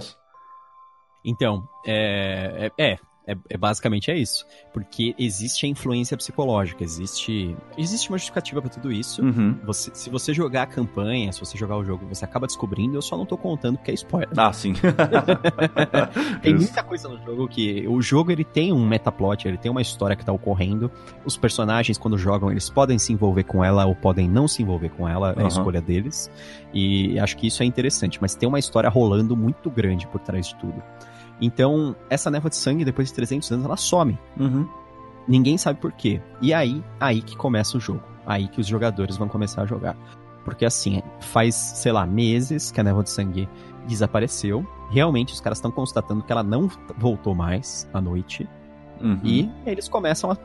Então, 1.23 1.63
é, 1.85 2.71
é, 2.77 2.97
é, 3.25 3.35
é, 3.49 3.57
basicamente 3.57 4.11
é 4.11 4.17
isso. 4.17 4.45
Porque 4.73 5.15
existe 5.17 5.65
a 5.65 5.69
influência 5.69 6.17
psicológica, 6.17 6.83
existe, 6.83 7.55
existe 7.77 8.09
uma 8.09 8.17
justificativa 8.17 8.61
para 8.61 8.69
tudo 8.69 8.91
isso. 8.91 9.23
Uhum. 9.23 9.57
Você, 9.65 9.91
se 9.93 10.09
você 10.09 10.33
jogar 10.33 10.63
a 10.63 10.67
campanha, 10.67 11.31
se 11.31 11.39
você 11.39 11.57
jogar 11.57 11.77
o 11.77 11.83
jogo, 11.83 12.05
você 12.07 12.25
acaba 12.25 12.47
descobrindo, 12.47 12.97
eu 12.97 13.01
só 13.01 13.17
não 13.17 13.25
tô 13.25 13.37
contando 13.37 13.77
porque 13.77 13.91
é 13.91 13.93
spoiler. 13.93 14.29
Ah, 14.35 14.51
sim. 14.51 14.73
tem 16.41 16.55
muita 16.55 16.83
coisa 16.83 17.07
no 17.07 17.17
jogo 17.23 17.47
que. 17.47 17.87
O 17.87 18.01
jogo 18.01 18.31
ele 18.31 18.43
tem 18.43 18.73
um 18.73 18.85
metaplot, 18.85 19.47
ele 19.47 19.57
tem 19.57 19.71
uma 19.71 19.81
história 19.81 20.15
que 20.15 20.25
tá 20.25 20.33
ocorrendo. 20.33 20.91
Os 21.25 21.37
personagens, 21.37 21.97
quando 21.97 22.17
jogam, 22.17 22.51
eles 22.51 22.69
podem 22.69 22.99
se 22.99 23.13
envolver 23.13 23.43
com 23.43 23.63
ela 23.63 23.85
ou 23.85 23.95
podem 23.95 24.27
não 24.27 24.47
se 24.47 24.61
envolver 24.61 24.89
com 24.89 25.07
ela, 25.07 25.31
é 25.31 25.39
a 25.39 25.41
uhum. 25.43 25.47
escolha 25.47 25.81
deles. 25.81 26.29
E 26.73 27.17
acho 27.19 27.37
que 27.37 27.47
isso 27.47 27.63
é 27.63 27.65
interessante, 27.65 28.19
mas 28.21 28.35
tem 28.35 28.49
uma 28.49 28.59
história 28.59 28.89
rolando 28.89 29.35
muito 29.37 29.69
grande 29.69 30.07
por 30.07 30.19
trás 30.19 30.47
de 30.47 30.55
tudo. 30.55 30.81
Então, 31.41 31.95
essa 32.09 32.29
névoa 32.29 32.49
de 32.49 32.55
sangue, 32.55 32.85
depois 32.85 33.09
de 33.09 33.13
300 33.13 33.51
anos, 33.51 33.65
ela 33.65 33.77
some. 33.77 34.17
Uhum. 34.39 34.67
Ninguém 35.27 35.57
sabe 35.57 35.79
por 35.79 35.91
quê. 35.91 36.21
E 36.41 36.53
aí, 36.53 36.83
aí 36.99 37.21
que 37.21 37.35
começa 37.35 37.77
o 37.77 37.79
jogo. 37.79 38.03
Aí 38.25 38.47
que 38.47 38.61
os 38.61 38.67
jogadores 38.67 39.17
vão 39.17 39.27
começar 39.27 39.63
a 39.63 39.65
jogar. 39.65 39.95
Porque 40.45 40.65
assim, 40.65 41.01
faz, 41.19 41.55
sei 41.55 41.91
lá, 41.91 42.05
meses 42.05 42.71
que 42.71 42.79
a 42.79 42.83
névoa 42.83 43.03
de 43.03 43.09
sangue 43.09 43.47
desapareceu. 43.87 44.65
Realmente, 44.89 45.33
os 45.33 45.41
caras 45.41 45.57
estão 45.57 45.71
constatando 45.71 46.23
que 46.23 46.31
ela 46.31 46.43
não 46.43 46.69
voltou 46.97 47.33
mais 47.33 47.89
à 47.93 48.01
noite. 48.01 48.47
Uhum. 49.01 49.19
E 49.23 49.49
eles 49.65 49.87
começam 49.87 50.31
a 50.31 50.37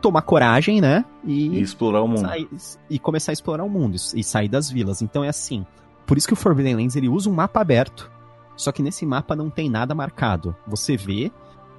tomar 0.00 0.22
coragem, 0.22 0.80
né? 0.80 1.04
E, 1.24 1.48
e 1.48 1.60
explorar 1.60 2.02
o 2.02 2.08
mundo. 2.08 2.20
Sair, 2.20 2.48
e 2.88 2.98
começar 2.98 3.32
a 3.32 3.34
explorar 3.34 3.64
o 3.64 3.68
mundo 3.68 3.96
e 4.14 4.22
sair 4.22 4.48
das 4.48 4.70
vilas. 4.70 5.02
Então 5.02 5.22
é 5.22 5.28
assim. 5.28 5.66
Por 6.06 6.16
isso 6.16 6.26
que 6.26 6.32
o 6.32 6.36
Forbidden 6.36 6.76
Lands 6.76 6.96
ele 6.96 7.08
usa 7.08 7.28
um 7.28 7.34
mapa 7.34 7.60
aberto 7.60 8.10
só 8.58 8.72
que 8.72 8.82
nesse 8.82 9.06
mapa 9.06 9.36
não 9.36 9.48
tem 9.48 9.70
nada 9.70 9.94
marcado. 9.94 10.54
Você 10.66 10.96
vê, 10.96 11.30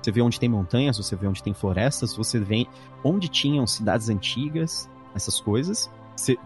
você 0.01 0.11
vê 0.11 0.21
onde 0.21 0.39
tem 0.39 0.47
montanhas, 0.47 0.97
você 0.97 1.13
vê 1.13 1.27
onde 1.27 1.43
tem 1.43 1.53
florestas, 1.53 2.15
você 2.15 2.39
vê 2.39 2.65
onde 3.03 3.27
tinham 3.27 3.67
cidades 3.67 4.09
antigas, 4.09 4.89
essas 5.13 5.41
coisas, 5.41 5.91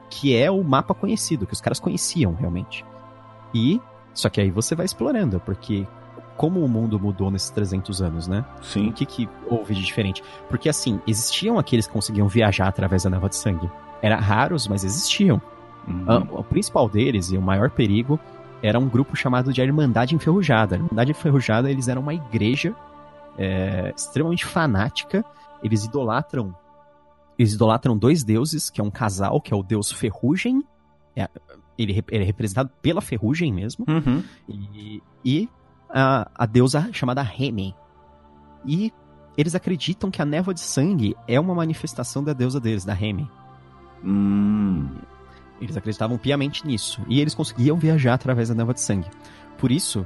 que 0.10 0.36
é 0.36 0.50
o 0.50 0.64
mapa 0.64 0.96
conhecido, 0.96 1.46
que 1.46 1.54
os 1.54 1.62
caras 1.62 1.80
conheciam 1.80 2.34
realmente. 2.34 2.84
E 3.54 3.80
só 4.12 4.28
que 4.28 4.42
aí 4.42 4.50
você 4.50 4.74
vai 4.74 4.88
explorando, 4.88 5.40
porque 5.40 5.88
como 6.36 6.66
o 6.66 6.68
mundo 6.68 7.00
mudou 7.00 7.30
nesses 7.30 7.52
300 7.52 8.02
anos, 8.02 8.28
né? 8.28 8.44
Sim. 8.60 8.90
O 8.90 8.94
que, 8.94 9.06
que 9.06 9.30
houve 9.48 9.76
de 9.76 9.84
diferente? 9.84 10.24
Porque 10.50 10.68
assim, 10.68 11.00
existiam 11.06 11.60
aqueles 11.60 11.86
que 11.86 11.94
conseguiam 11.94 12.28
viajar 12.28 12.68
através 12.68 13.04
da 13.04 13.10
neva 13.12 13.30
de 13.30 13.36
sangue. 13.36 13.70
Eram 14.02 14.18
raros, 14.18 14.68
mas 14.68 14.84
existiam. 14.84 15.40
Uhum. 15.88 16.40
O 16.40 16.44
principal 16.44 16.90
deles 16.90 17.32
e 17.32 17.38
o 17.38 17.42
maior 17.42 17.70
perigo 17.70 18.20
era 18.64 18.80
um 18.80 18.88
grupo 18.88 19.14
chamado 19.14 19.52
de 19.52 19.62
Irmandade 19.62 20.16
Enferrujada. 20.16 20.76
A 20.76 20.80
Irmandade 20.80 21.12
Enferrujada, 21.12 21.70
eles 21.70 21.90
eram 21.90 22.02
uma 22.02 22.14
igreja 22.14 22.74
é, 23.38 23.94
extremamente 23.96 24.46
fanática. 24.46 25.24
Eles 25.62 25.84
idolatram 25.84 26.56
eles 27.38 27.54
idolatram 27.54 27.98
dois 27.98 28.24
deuses, 28.24 28.70
que 28.70 28.80
é 28.80 28.84
um 28.84 28.92
casal, 28.92 29.42
que 29.42 29.54
é 29.54 29.58
o 29.58 29.64
deus 29.64 29.92
Ferrugem. 29.92 30.64
É, 31.16 31.28
ele, 31.78 32.04
ele, 32.10 32.24
é 32.24 32.26
representado 32.26 32.70
pela 32.82 33.02
Ferrugem 33.02 33.52
mesmo. 33.52 33.86
Uhum. 33.88 34.24
E, 34.48 35.02
e 35.26 35.50
a, 35.90 36.30
a, 36.34 36.46
deusa 36.46 36.90
chamada 36.94 37.22
Remy. 37.22 37.76
E 38.66 38.94
eles 39.36 39.56
acreditam 39.56 40.12
que 40.12 40.22
a 40.22 40.26
névoa 40.26 40.54
de 40.54 40.60
sangue 40.62 41.16
é 41.28 41.40
uma 41.40 41.56
manifestação 41.56 42.24
da 42.24 42.34
deusa 42.34 42.60
deles, 42.60 42.86
da 42.86 42.94
Remy. 42.94 43.30
Hum. 44.04 44.90
Eles 45.64 45.78
acreditavam 45.78 46.18
piamente 46.18 46.66
nisso. 46.68 47.02
E 47.08 47.20
eles 47.22 47.34
conseguiam 47.34 47.78
viajar 47.78 48.14
através 48.14 48.50
da 48.50 48.56
névoa 48.56 48.74
de 48.74 48.82
sangue. 48.82 49.08
Por 49.58 49.72
isso, 49.72 50.06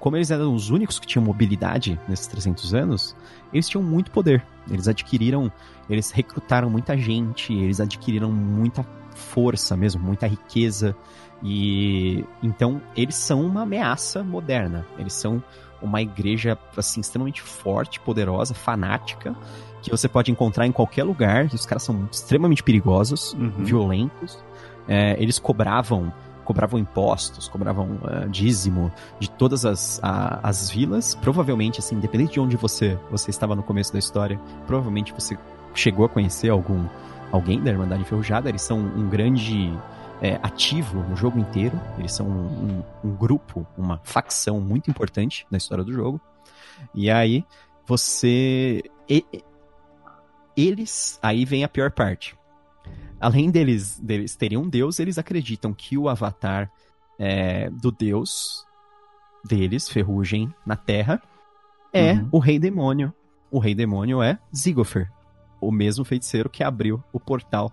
como 0.00 0.16
eles 0.16 0.30
eram 0.30 0.54
os 0.54 0.70
únicos 0.70 0.98
que 0.98 1.06
tinham 1.06 1.24
mobilidade 1.24 2.00
nesses 2.08 2.26
300 2.26 2.72
anos, 2.74 3.14
eles 3.52 3.68
tinham 3.68 3.82
muito 3.82 4.10
poder. 4.10 4.42
Eles 4.70 4.88
adquiriram, 4.88 5.52
eles 5.90 6.10
recrutaram 6.10 6.70
muita 6.70 6.96
gente, 6.96 7.52
eles 7.52 7.80
adquiriram 7.80 8.32
muita 8.32 8.86
força 9.14 9.76
mesmo, 9.76 10.02
muita 10.02 10.26
riqueza. 10.26 10.96
E 11.42 12.24
então 12.42 12.80
eles 12.96 13.14
são 13.16 13.42
uma 13.44 13.62
ameaça 13.62 14.22
moderna. 14.24 14.86
Eles 14.98 15.12
são 15.12 15.42
uma 15.82 16.00
igreja 16.00 16.56
assim 16.74 17.00
extremamente 17.00 17.42
forte, 17.42 18.00
poderosa, 18.00 18.54
fanática, 18.54 19.36
que 19.82 19.90
você 19.90 20.08
pode 20.08 20.30
encontrar 20.30 20.66
em 20.66 20.72
qualquer 20.72 21.04
lugar. 21.04 21.44
Os 21.52 21.66
caras 21.66 21.82
são 21.82 22.08
extremamente 22.10 22.62
perigosos, 22.62 23.34
Uhum. 23.34 23.50
violentos. 23.64 24.42
É, 24.88 25.20
eles 25.20 25.38
cobravam 25.38 26.12
cobravam 26.44 26.78
impostos, 26.78 27.48
cobravam 27.48 27.98
uh, 28.02 28.28
dízimo 28.28 28.92
de 29.18 29.30
todas 29.30 29.64
as, 29.64 29.98
a, 30.02 30.40
as 30.46 30.70
vilas. 30.70 31.14
Provavelmente, 31.14 31.80
assim, 31.80 31.96
independente 31.96 32.34
de 32.34 32.40
onde 32.40 32.56
você, 32.56 32.98
você 33.10 33.30
estava 33.30 33.56
no 33.56 33.62
começo 33.62 33.92
da 33.92 33.98
história, 33.98 34.38
provavelmente 34.66 35.12
você 35.12 35.36
chegou 35.74 36.04
a 36.04 36.08
conhecer 36.08 36.50
algum 36.50 36.86
alguém 37.32 37.60
da 37.60 37.70
Irmandade 37.70 38.02
Enferrujada. 38.02 38.48
Eles 38.48 38.62
são 38.62 38.78
um 38.78 39.08
grande 39.08 39.72
é, 40.22 40.38
ativo 40.42 41.02
no 41.02 41.16
jogo 41.16 41.38
inteiro. 41.38 41.80
Eles 41.98 42.12
são 42.12 42.26
um, 42.26 42.84
um, 43.04 43.08
um 43.08 43.16
grupo, 43.16 43.66
uma 43.76 43.98
facção 44.04 44.60
muito 44.60 44.88
importante 44.90 45.46
na 45.50 45.58
história 45.58 45.82
do 45.82 45.92
jogo. 45.92 46.20
E 46.94 47.10
aí, 47.10 47.44
você... 47.86 48.82
E, 49.08 49.24
eles... 50.56 51.18
Aí 51.20 51.44
vem 51.44 51.64
a 51.64 51.68
pior 51.68 51.90
parte 51.90 52.36
além 53.24 53.50
deles, 53.50 53.98
deles 53.98 54.36
terem 54.36 54.58
um 54.58 54.68
deus, 54.68 55.00
eles 55.00 55.16
acreditam 55.16 55.72
que 55.72 55.96
o 55.96 56.10
avatar 56.10 56.70
é, 57.18 57.70
do 57.70 57.90
deus 57.90 58.66
deles, 59.42 59.88
Ferrugem, 59.88 60.52
na 60.66 60.76
Terra, 60.76 61.22
é 61.90 62.12
Uhum. 62.12 62.28
o 62.32 62.38
Rei 62.38 62.58
Demônio. 62.58 63.14
O 63.50 63.58
Rei 63.58 63.74
Demônio 63.74 64.22
é 64.22 64.38
Zigofer, 64.54 65.10
o 65.58 65.72
mesmo 65.72 66.04
feiticeiro 66.04 66.50
que 66.50 66.62
abriu 66.62 67.02
o 67.12 67.18
portal 67.18 67.72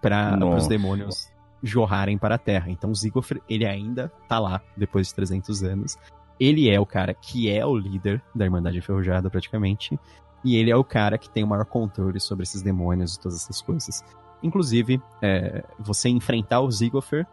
para 0.00 0.38
os 0.56 0.68
demônios 0.68 1.28
jorrarem 1.62 2.16
para 2.16 2.36
a 2.36 2.38
Terra. 2.38 2.70
Então 2.70 2.94
Zigofer, 2.94 3.42
ele 3.48 3.66
ainda 3.66 4.08
tá 4.28 4.38
lá, 4.38 4.62
depois 4.76 5.08
de 5.08 5.14
300 5.14 5.64
anos. 5.64 5.98
Ele 6.38 6.70
é 6.70 6.78
o 6.78 6.86
cara 6.86 7.12
que 7.12 7.50
é 7.50 7.66
o 7.66 7.76
líder 7.76 8.22
da 8.34 8.44
Irmandade 8.44 8.78
Enferrujada, 8.78 9.28
praticamente. 9.28 9.98
E 10.44 10.56
ele 10.56 10.70
é 10.70 10.76
o 10.76 10.84
cara 10.84 11.18
que 11.18 11.28
tem 11.28 11.42
o 11.44 11.46
maior 11.46 11.66
controle 11.66 12.20
sobre 12.20 12.44
esses 12.44 12.62
demônios 12.62 13.16
e 13.16 13.20
todas 13.20 13.42
essas 13.42 13.60
coisas. 13.60 14.04
Inclusive, 14.42 15.00
é, 15.20 15.64
você 15.78 16.08
enfrentar 16.08 16.60
o 16.60 16.70
Zigofer 16.70 17.26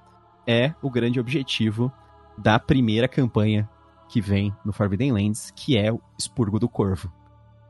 é 0.46 0.74
o 0.82 0.90
grande 0.90 1.20
objetivo 1.20 1.92
da 2.38 2.60
primeira 2.60 3.08
campanha 3.08 3.70
que 4.08 4.22
vem 4.22 4.54
no 4.64 4.72
Forbidden 4.72 5.12
Lands, 5.12 5.52
que 5.56 5.78
é 5.78 5.92
o 5.92 6.00
Expurgo 6.18 6.60
do 6.60 6.70
Corvo. 6.70 7.12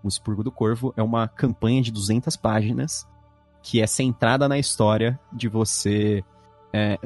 O 0.04 0.08
Expurgo 0.08 0.44
do 0.44 0.52
Corvo 0.52 0.94
é 0.96 1.02
uma 1.02 1.28
campanha 1.28 1.82
de 1.82 1.92
200 1.92 2.36
páginas 2.38 3.08
que 3.62 3.82
é 3.82 3.88
centrada 3.88 4.48
na 4.48 4.58
história 4.58 5.20
de 5.34 5.48
você 5.48 6.24
é, 6.72 6.98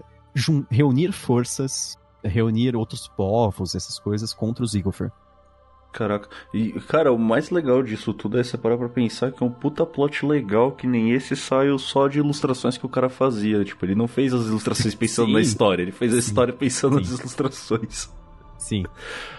reunir 0.70 1.12
forças, 1.12 1.98
reunir 2.24 2.76
outros 2.76 3.08
povos, 3.08 3.74
essas 3.74 3.98
coisas, 3.98 4.34
contra 4.34 4.64
o 4.64 4.68
Zigofer. 4.68 5.12
Caraca. 5.92 6.30
E, 6.54 6.72
cara, 6.88 7.12
o 7.12 7.20
mais 7.20 7.50
legal 7.50 7.84
disso 7.84 8.14
tudo 8.14 8.40
é 8.40 8.44
você 8.44 8.58
parar 8.58 8.78
pra 8.78 8.88
pensar 8.88 9.32
que 9.32 9.44
é 9.44 9.46
um 9.46 9.52
puta 9.52 9.86
plot 9.86 10.26
legal 10.26 10.72
que 10.72 10.88
nem 10.88 11.12
esse 11.12 11.36
saiu 11.36 11.78
só 11.78 12.08
de 12.08 12.20
ilustrações 12.20 12.78
que 12.78 12.86
o 12.86 12.90
cara 12.90 13.10
fazia. 13.10 13.64
Tipo, 13.66 13.86
ele 13.86 13.96
não 13.96 14.08
fez 14.08 14.34
as 14.34 14.48
ilustrações 14.48 14.96
pensando 14.96 15.34
na 15.34 15.42
história, 15.42 15.82
ele 15.82 15.92
fez 15.92 16.14
a 16.14 16.18
história 16.18 16.54
pensando 16.54 16.96
nas 16.96 17.08
Sim. 17.08 17.20
ilustrações. 17.20 18.10
Sim. 18.62 18.84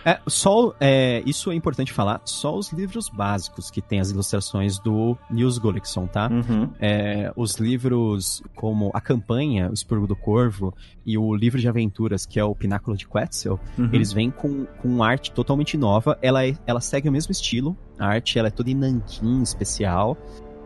É, 0.04 0.18
só, 0.26 0.74
é, 0.80 1.22
isso 1.24 1.52
é 1.52 1.54
importante 1.54 1.92
falar, 1.92 2.20
só 2.24 2.56
os 2.56 2.72
livros 2.72 3.08
básicos 3.08 3.70
que 3.70 3.80
tem 3.80 4.00
as 4.00 4.10
ilustrações 4.10 4.80
do 4.80 5.16
Nils 5.30 5.58
Gullickson, 5.58 6.08
tá? 6.08 6.28
Uhum. 6.28 6.68
É, 6.80 7.32
os 7.36 7.54
livros 7.54 8.42
como 8.56 8.90
A 8.92 9.00
Campanha, 9.00 9.70
O 9.70 9.72
Expurgo 9.72 10.08
do 10.08 10.16
Corvo 10.16 10.74
e 11.06 11.16
o 11.16 11.32
livro 11.34 11.60
de 11.60 11.68
aventuras, 11.68 12.26
que 12.26 12.40
é 12.40 12.44
o 12.44 12.52
Pináculo 12.52 12.96
de 12.96 13.06
Quetzal, 13.06 13.60
Uhum. 13.78 13.90
eles 13.92 14.12
vêm 14.12 14.28
com, 14.30 14.66
com 14.82 15.02
arte 15.04 15.30
totalmente 15.30 15.76
nova. 15.78 16.18
Ela, 16.20 16.44
é- 16.44 16.56
ela 16.66 16.80
segue 16.80 17.08
o 17.08 17.12
mesmo 17.12 17.30
estilo, 17.30 17.76
a 17.98 18.06
arte 18.08 18.38
ela 18.38 18.48
é 18.48 18.50
toda 18.50 18.70
em 18.70 18.74
nanquim 18.74 19.40
especial, 19.40 20.16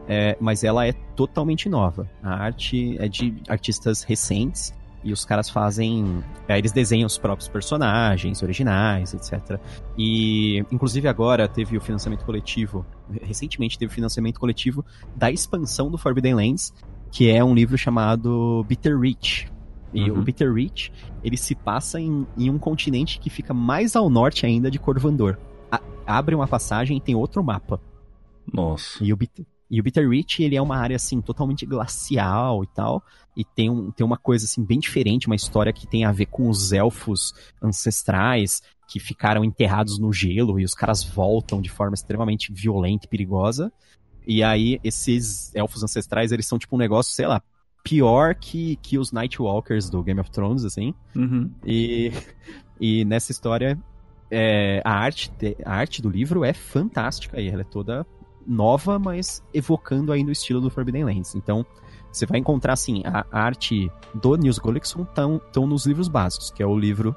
é, 0.09 0.35
mas 0.41 0.65
ela 0.65 0.87
é 0.87 0.93
totalmente 1.15 1.69
nova. 1.69 2.09
A 2.23 2.35
arte 2.45 2.97
é 2.99 3.07
de 3.07 3.35
artistas 3.49 4.03
recentes 4.03 4.73
e 5.07 5.13
os 5.13 5.25
caras 5.25 5.49
fazem. 5.49 6.23
é, 6.49 6.59
eles 6.59 6.73
desenham 6.73 7.07
os 7.07 7.17
próprios 7.17 7.49
personagens 7.49 8.43
originais, 8.43 9.15
etc. 9.15 9.59
E, 9.97 10.59
inclusive, 10.71 11.07
agora 11.09 11.47
teve 11.49 11.77
o 11.77 11.81
financiamento 11.81 12.25
coletivo. 12.25 12.85
Recentemente 13.23 13.79
teve 13.79 13.91
o 13.93 13.95
financiamento 13.95 14.41
coletivo 14.41 14.85
da 15.15 15.31
expansão 15.31 15.91
do 15.91 15.97
Forbidden 15.97 16.35
Lands, 16.35 16.75
que 17.11 17.31
é 17.31 17.43
um 17.45 17.55
livro 17.55 17.79
chamado 17.79 18.65
Bitter 18.69 18.99
Reach. 18.99 19.49
E 19.95 20.11
Uhum. 20.11 20.19
o 20.19 20.23
Bitter 20.23 20.53
Reach, 20.53 20.93
ele 21.23 21.37
se 21.37 21.55
passa 21.55 22.01
em, 22.01 22.27
em 22.37 22.51
um 22.51 22.59
continente 22.59 23.19
que 23.21 23.31
fica 23.31 23.55
mais 23.55 23.95
ao 23.95 24.11
norte 24.11 24.45
ainda 24.45 24.71
de 24.71 24.79
Corvandor. 24.79 25.39
A- 25.71 25.81
abre 26.07 26.35
uma 26.35 26.49
passagem 26.49 26.97
e 26.97 27.01
tem 27.01 27.15
outro 27.15 27.43
mapa. 27.45 27.81
Nossa. 28.53 29.03
E 29.03 29.13
o, 29.13 29.17
Bit- 29.17 29.47
e 29.71 29.81
o 29.81 29.83
Bitter 29.83 30.09
Reach, 30.09 30.43
ele 30.43 30.57
é 30.57 30.63
uma 30.63 30.77
área, 30.77 30.97
assim, 30.97 31.21
totalmente 31.21 31.67
glacial 31.67 32.63
e 32.63 32.67
tal. 32.69 33.03
E 33.37 33.45
tem, 33.45 33.69
um, 33.69 33.91
tem 33.91 34.07
uma 34.07 34.17
coisa, 34.17 34.45
assim, 34.45 34.65
bem 34.65 34.79
diferente, 34.79 35.27
uma 35.27 35.35
história 35.35 35.73
que 35.73 35.87
tem 35.87 36.05
a 36.05 36.13
ver 36.13 36.27
com 36.27 36.49
os 36.49 36.73
elfos 36.73 37.35
ancestrais 37.63 38.63
que 38.89 39.01
ficaram 39.01 39.45
enterrados 39.45 39.99
no 39.99 40.13
gelo 40.13 40.61
e 40.61 40.65
os 40.65 40.75
caras 40.75 41.03
voltam 41.03 41.61
de 41.61 41.69
forma 41.69 41.95
extremamente 41.95 42.53
violenta 42.53 43.07
e 43.07 43.09
perigosa. 43.09 43.73
E 44.27 44.43
aí, 44.43 44.81
esses 44.85 45.55
elfos 45.55 45.83
ancestrais, 45.83 46.31
eles 46.31 46.47
são 46.47 46.59
tipo 46.59 46.77
um 46.77 46.79
negócio, 46.79 47.13
sei 47.13 47.27
lá, 47.27 47.43
pior 47.83 48.35
que, 48.35 48.77
que 48.77 48.99
os 48.99 49.13
Nightwalkers 49.13 49.91
do 49.91 50.03
Game 50.03 50.21
of 50.21 50.31
Thrones, 50.31 50.65
assim. 50.65 50.95
Uhum. 51.15 51.51
E, 51.65 52.13
e 52.81 53.05
nessa 53.05 53.33
história, 53.33 53.79
é, 54.31 54.81
a, 54.85 54.93
arte, 54.93 55.31
a 55.65 55.75
arte 55.75 56.03
do 56.03 56.09
livro 56.09 56.45
é 56.45 56.53
fantástica 56.53 57.41
e 57.41 57.49
ela 57.49 57.63
é 57.63 57.65
toda 57.65 58.07
nova, 58.47 58.99
mas 58.99 59.43
evocando 59.53 60.13
ainda 60.13 60.31
o 60.31 60.33
estilo 60.33 60.61
do 60.61 60.71
Forbidden 60.71 61.05
Lands. 61.05 61.35
Então, 61.35 61.65
você 62.13 62.25
vai 62.25 62.39
encontrar, 62.39 62.73
assim, 62.73 63.03
a, 63.05 63.27
arte 63.31 63.91
do 64.15 64.37
Nils 64.37 64.59
Gullickson 64.59 65.03
estão 65.03 65.67
nos 65.67 65.85
livros 65.87 66.09
básicos, 66.09 66.51
que 66.51 66.63
é 66.63 66.67
o 66.67 66.79
livro, 66.79 67.15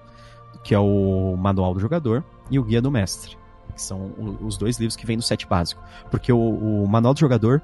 que 0.64 0.76
é 0.76 0.80
o 0.80 1.36
Manual 1.38 1.74
do 1.74 1.80
Jogador 1.80 2.24
e 2.50 2.60
o 2.60 2.64
Guia 2.64 2.82
do 2.82 2.92
Mestre, 2.92 3.38
que 3.74 3.82
são 3.82 4.12
os 4.42 4.58
dois 4.58 4.78
livros 4.78 4.96
que 4.96 5.06
vêm 5.06 5.16
no 5.16 5.22
set 5.22 5.48
básico. 5.48 5.82
Porque 6.12 6.34
o, 6.34 6.84
o 6.84 6.88
Manual 6.88 7.14
do 7.14 7.20
Jogador, 7.20 7.62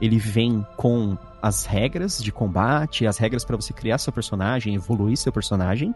ele 0.00 0.18
vem 0.18 0.64
com 0.76 1.18
as 1.42 1.64
regras 1.64 2.22
de 2.22 2.32
combate, 2.32 3.06
as 3.06 3.18
regras 3.18 3.44
para 3.44 3.56
você 3.56 3.72
criar 3.72 3.98
seu 3.98 4.12
personagem, 4.12 4.74
evoluir 4.74 5.16
seu 5.16 5.32
personagem, 5.32 5.94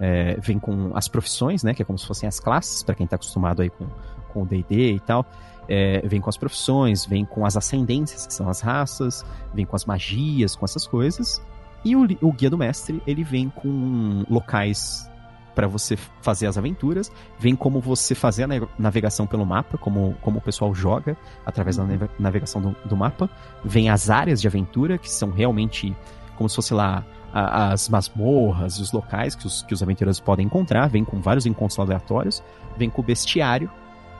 é, 0.00 0.38
vem 0.40 0.58
com 0.58 0.92
as 0.94 1.08
profissões, 1.08 1.62
né? 1.62 1.74
Que 1.74 1.82
é 1.82 1.84
como 1.84 1.98
se 1.98 2.06
fossem 2.06 2.28
as 2.28 2.40
classes, 2.40 2.82
para 2.82 2.94
quem 2.94 3.06
tá 3.06 3.16
acostumado 3.16 3.62
aí 3.62 3.70
com, 3.70 3.86
com 4.32 4.42
o 4.42 4.46
D&D 4.46 4.92
e 4.92 5.00
tal. 5.00 5.26
É, 5.68 6.00
vem 6.06 6.20
com 6.20 6.28
as 6.30 6.36
profissões, 6.36 7.04
vem 7.04 7.24
com 7.24 7.44
as 7.44 7.56
ascendências, 7.56 8.26
que 8.26 8.32
são 8.34 8.48
as 8.48 8.60
raças, 8.60 9.24
vem 9.52 9.66
com 9.66 9.74
as 9.74 9.84
magias, 9.84 10.54
com 10.54 10.64
essas 10.64 10.86
coisas. 10.86 11.42
E 11.84 11.94
o, 11.96 12.06
o 12.22 12.32
Guia 12.32 12.50
do 12.50 12.58
Mestre, 12.58 13.02
ele 13.06 13.24
vem 13.24 13.48
com 13.48 14.24
locais 14.28 15.10
para 15.54 15.66
você 15.66 15.96
fazer 16.20 16.46
as 16.46 16.58
aventuras, 16.58 17.10
vem 17.38 17.56
como 17.56 17.80
você 17.80 18.14
fazer 18.14 18.44
a 18.44 18.46
nave- 18.46 18.68
navegação 18.78 19.26
pelo 19.26 19.46
mapa, 19.46 19.78
como, 19.78 20.14
como 20.20 20.38
o 20.38 20.40
pessoal 20.42 20.74
joga 20.74 21.16
através 21.46 21.76
da 21.78 21.84
nave- 21.84 22.10
navegação 22.18 22.60
do, 22.60 22.76
do 22.84 22.96
mapa, 22.96 23.28
vem 23.64 23.88
as 23.88 24.10
áreas 24.10 24.40
de 24.40 24.46
aventura, 24.46 24.98
que 24.98 25.10
são 25.10 25.30
realmente 25.30 25.96
como 26.36 26.46
se 26.48 26.56
fosse 26.56 26.74
lá 26.74 27.02
a- 27.32 27.72
as 27.72 27.88
masmorras 27.88 28.78
os 28.78 28.92
locais 28.92 29.34
que 29.34 29.46
os, 29.46 29.62
que 29.62 29.72
os 29.72 29.82
aventureiros 29.82 30.20
podem 30.20 30.44
encontrar, 30.44 30.88
vem 30.88 31.04
com 31.04 31.20
vários 31.22 31.46
encontros 31.46 31.78
aleatórios, 31.78 32.42
vem 32.76 32.90
com 32.90 33.00
o 33.00 33.04
bestiário, 33.04 33.70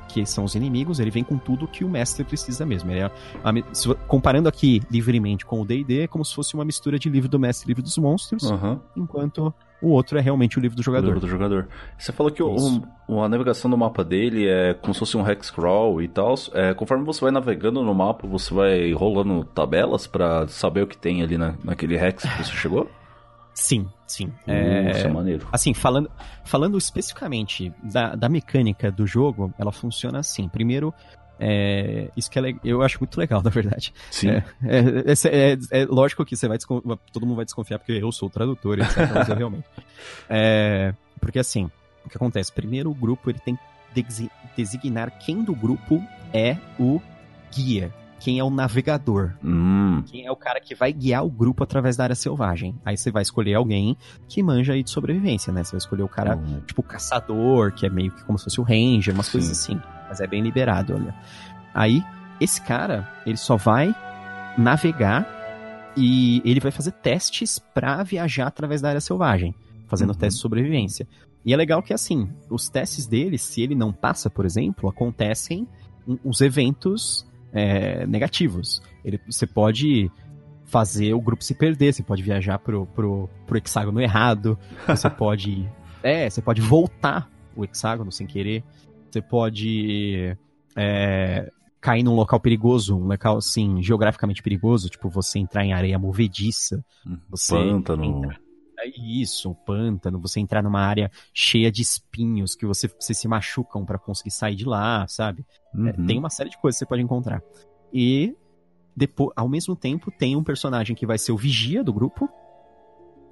que 0.08 0.24
são 0.26 0.44
os 0.44 0.54
inimigos, 0.54 1.00
ele 1.00 1.10
vem 1.10 1.24
com 1.24 1.36
tudo 1.36 1.66
que 1.66 1.84
o 1.84 1.88
mestre 1.88 2.24
precisa 2.24 2.64
mesmo. 2.64 2.90
É 2.90 3.10
comparando 4.06 4.48
aqui 4.48 4.80
livremente 4.90 5.44
com 5.44 5.60
o 5.60 5.64
D&D, 5.64 6.02
é 6.02 6.06
como 6.06 6.24
se 6.24 6.34
fosse 6.34 6.54
uma 6.54 6.64
mistura 6.64 6.98
de 6.98 7.08
livro 7.08 7.28
do 7.28 7.38
mestre 7.38 7.66
e 7.66 7.68
livro 7.68 7.82
dos 7.82 7.96
monstros, 7.98 8.44
uhum. 8.44 8.78
enquanto 8.96 9.52
o 9.80 9.90
outro 9.90 10.18
é 10.18 10.20
realmente 10.20 10.58
o 10.58 10.60
livro 10.60 10.76
do 10.76 10.82
jogador. 10.82 11.06
O 11.06 11.12
livro 11.12 11.20
do 11.20 11.28
jogador. 11.28 11.68
Você 11.98 12.12
falou 12.12 12.32
que 12.32 12.42
o, 12.42 13.22
a 13.22 13.28
navegação 13.28 13.70
do 13.70 13.76
mapa 13.76 14.02
dele 14.02 14.46
é 14.48 14.74
como 14.74 14.94
se 14.94 15.00
fosse 15.00 15.16
um 15.16 15.28
hex 15.28 15.50
crawl 15.50 16.00
e 16.00 16.08
tal. 16.08 16.34
É, 16.52 16.72
conforme 16.74 17.04
você 17.04 17.20
vai 17.20 17.30
navegando 17.30 17.82
no 17.82 17.94
mapa, 17.94 18.26
você 18.26 18.52
vai 18.52 18.92
rolando 18.92 19.44
tabelas 19.44 20.06
para 20.06 20.48
saber 20.48 20.82
o 20.82 20.86
que 20.86 20.96
tem 20.96 21.22
ali 21.22 21.36
na, 21.36 21.54
naquele 21.62 21.96
hex 21.96 22.22
que 22.22 22.44
você 22.44 22.52
chegou? 22.52 22.88
Sim, 23.56 23.88
sim. 24.06 24.30
É, 24.46 24.90
isso 24.90 25.06
é 25.06 25.08
maneiro. 25.08 25.48
Assim, 25.50 25.72
falando, 25.72 26.10
falando 26.44 26.76
especificamente 26.76 27.72
da, 27.82 28.14
da 28.14 28.28
mecânica 28.28 28.92
do 28.92 29.06
jogo, 29.06 29.52
ela 29.58 29.72
funciona 29.72 30.18
assim. 30.18 30.46
Primeiro, 30.46 30.92
é, 31.40 32.10
isso 32.14 32.30
que 32.30 32.38
é, 32.38 32.54
eu 32.62 32.82
acho 32.82 32.98
muito 33.00 33.18
legal, 33.18 33.40
na 33.42 33.48
verdade. 33.48 33.94
Sim. 34.10 34.28
É, 34.28 34.42
é, 34.62 35.12
é, 35.12 35.52
é, 35.52 35.82
é 35.82 35.86
lógico 35.86 36.22
que 36.24 36.36
você 36.36 36.46
vai 36.46 36.58
todo 36.58 37.26
mundo 37.26 37.36
vai 37.36 37.46
desconfiar 37.46 37.78
porque 37.78 37.92
eu 37.92 38.12
sou 38.12 38.28
o 38.28 38.30
tradutor, 38.30 38.78
etc. 38.78 39.10
mas 39.12 39.28
eu 39.30 39.34
realmente. 39.36 39.64
É, 40.28 40.92
porque 41.18 41.38
assim, 41.38 41.70
o 42.04 42.10
que 42.10 42.16
acontece? 42.16 42.52
Primeiro, 42.52 42.90
o 42.90 42.94
grupo 42.94 43.30
ele 43.30 43.38
tem 43.38 43.56
que 43.56 44.28
designar 44.54 45.18
quem 45.18 45.42
do 45.42 45.54
grupo 45.54 46.04
é 46.30 46.58
o 46.78 47.00
guia 47.50 47.90
quem 48.18 48.38
é 48.38 48.44
o 48.44 48.50
navegador. 48.50 49.34
Hum. 49.44 50.02
Quem 50.06 50.26
é 50.26 50.30
o 50.30 50.36
cara 50.36 50.60
que 50.60 50.74
vai 50.74 50.92
guiar 50.92 51.24
o 51.24 51.30
grupo 51.30 51.62
através 51.62 51.96
da 51.96 52.04
área 52.04 52.14
selvagem. 52.14 52.74
Aí 52.84 52.96
você 52.96 53.10
vai 53.10 53.22
escolher 53.22 53.54
alguém 53.54 53.96
que 54.28 54.42
manja 54.42 54.72
aí 54.72 54.82
de 54.82 54.90
sobrevivência, 54.90 55.52
né? 55.52 55.62
Você 55.62 55.72
vai 55.72 55.78
escolher 55.78 56.02
o 56.02 56.08
cara, 56.08 56.36
hum. 56.36 56.60
tipo, 56.66 56.82
caçador, 56.82 57.72
que 57.72 57.86
é 57.86 57.90
meio 57.90 58.10
que 58.10 58.24
como 58.24 58.38
se 58.38 58.44
fosse 58.44 58.60
o 58.60 58.64
ranger, 58.64 59.14
umas 59.14 59.26
Sim. 59.26 59.32
coisas 59.32 59.50
assim. 59.50 59.80
Mas 60.08 60.20
é 60.20 60.26
bem 60.26 60.42
liberado, 60.42 60.94
olha. 60.94 61.14
Aí, 61.74 62.02
esse 62.40 62.60
cara, 62.62 63.12
ele 63.26 63.36
só 63.36 63.56
vai 63.56 63.94
navegar 64.56 65.26
e 65.96 66.40
ele 66.44 66.60
vai 66.60 66.70
fazer 66.70 66.92
testes 66.92 67.58
para 67.58 68.02
viajar 68.02 68.46
através 68.46 68.80
da 68.80 68.88
área 68.88 69.00
selvagem, 69.00 69.54
fazendo 69.86 70.10
uhum. 70.10 70.16
testes 70.16 70.36
de 70.36 70.42
sobrevivência. 70.42 71.06
E 71.44 71.52
é 71.52 71.56
legal 71.56 71.82
que, 71.82 71.92
assim, 71.92 72.28
os 72.50 72.68
testes 72.68 73.06
dele, 73.06 73.38
se 73.38 73.62
ele 73.62 73.74
não 73.74 73.92
passa, 73.92 74.28
por 74.28 74.44
exemplo, 74.44 74.88
acontecem 74.88 75.68
os 76.24 76.40
eventos 76.40 77.25
é, 77.52 78.06
negativos. 78.06 78.82
Ele, 79.04 79.20
você 79.28 79.46
pode 79.46 80.10
fazer 80.64 81.14
o 81.14 81.20
grupo 81.20 81.44
se 81.44 81.54
perder, 81.54 81.92
você 81.92 82.02
pode 82.02 82.22
viajar 82.22 82.58
pro, 82.58 82.86
pro, 82.86 83.28
pro 83.46 83.58
hexágono 83.58 84.00
errado, 84.00 84.58
você 84.86 85.08
pode. 85.10 85.68
É, 86.02 86.28
você 86.28 86.42
pode 86.42 86.60
voltar 86.60 87.30
o 87.54 87.64
hexágono 87.64 88.12
sem 88.12 88.26
querer, 88.26 88.62
você 89.10 89.22
pode 89.22 90.36
é, 90.76 91.50
cair 91.80 92.02
num 92.02 92.14
local 92.14 92.38
perigoso, 92.40 92.96
um 92.96 93.06
local 93.06 93.38
assim, 93.38 93.82
geograficamente 93.82 94.42
perigoso, 94.42 94.88
tipo 94.88 95.08
você 95.08 95.38
entrar 95.38 95.64
em 95.64 95.72
areia 95.72 95.98
movediça, 95.98 96.84
você 97.28 97.54
pântano. 97.54 98.04
Entra, 98.04 98.38
isso, 98.96 99.50
um 99.50 99.54
pântano, 99.54 100.20
você 100.20 100.40
entrar 100.40 100.62
numa 100.62 100.80
área 100.80 101.10
cheia 101.32 101.70
de 101.70 101.82
espinhos 101.82 102.54
que 102.54 102.66
você, 102.66 102.88
você 102.88 103.14
se 103.14 103.26
machucam 103.28 103.84
para 103.84 103.98
conseguir 103.98 104.30
sair 104.30 104.54
de 104.54 104.64
lá, 104.64 105.06
sabe? 105.08 105.44
É, 105.74 105.78
uhum. 105.78 105.88
É, 105.88 105.92
tem 105.92 106.18
uma 106.18 106.30
série 106.30 106.50
de 106.50 106.58
coisas 106.58 106.78
que 106.78 106.84
você 106.84 106.88
pode 106.88 107.02
encontrar. 107.02 107.42
E 107.92 108.34
depois, 108.96 109.30
ao 109.36 109.48
mesmo 109.48 109.76
tempo, 109.76 110.10
tem 110.10 110.36
um 110.36 110.42
personagem 110.42 110.96
que 110.96 111.06
vai 111.06 111.18
ser 111.18 111.32
o 111.32 111.36
vigia 111.36 111.84
do 111.84 111.92
grupo. 111.92 112.28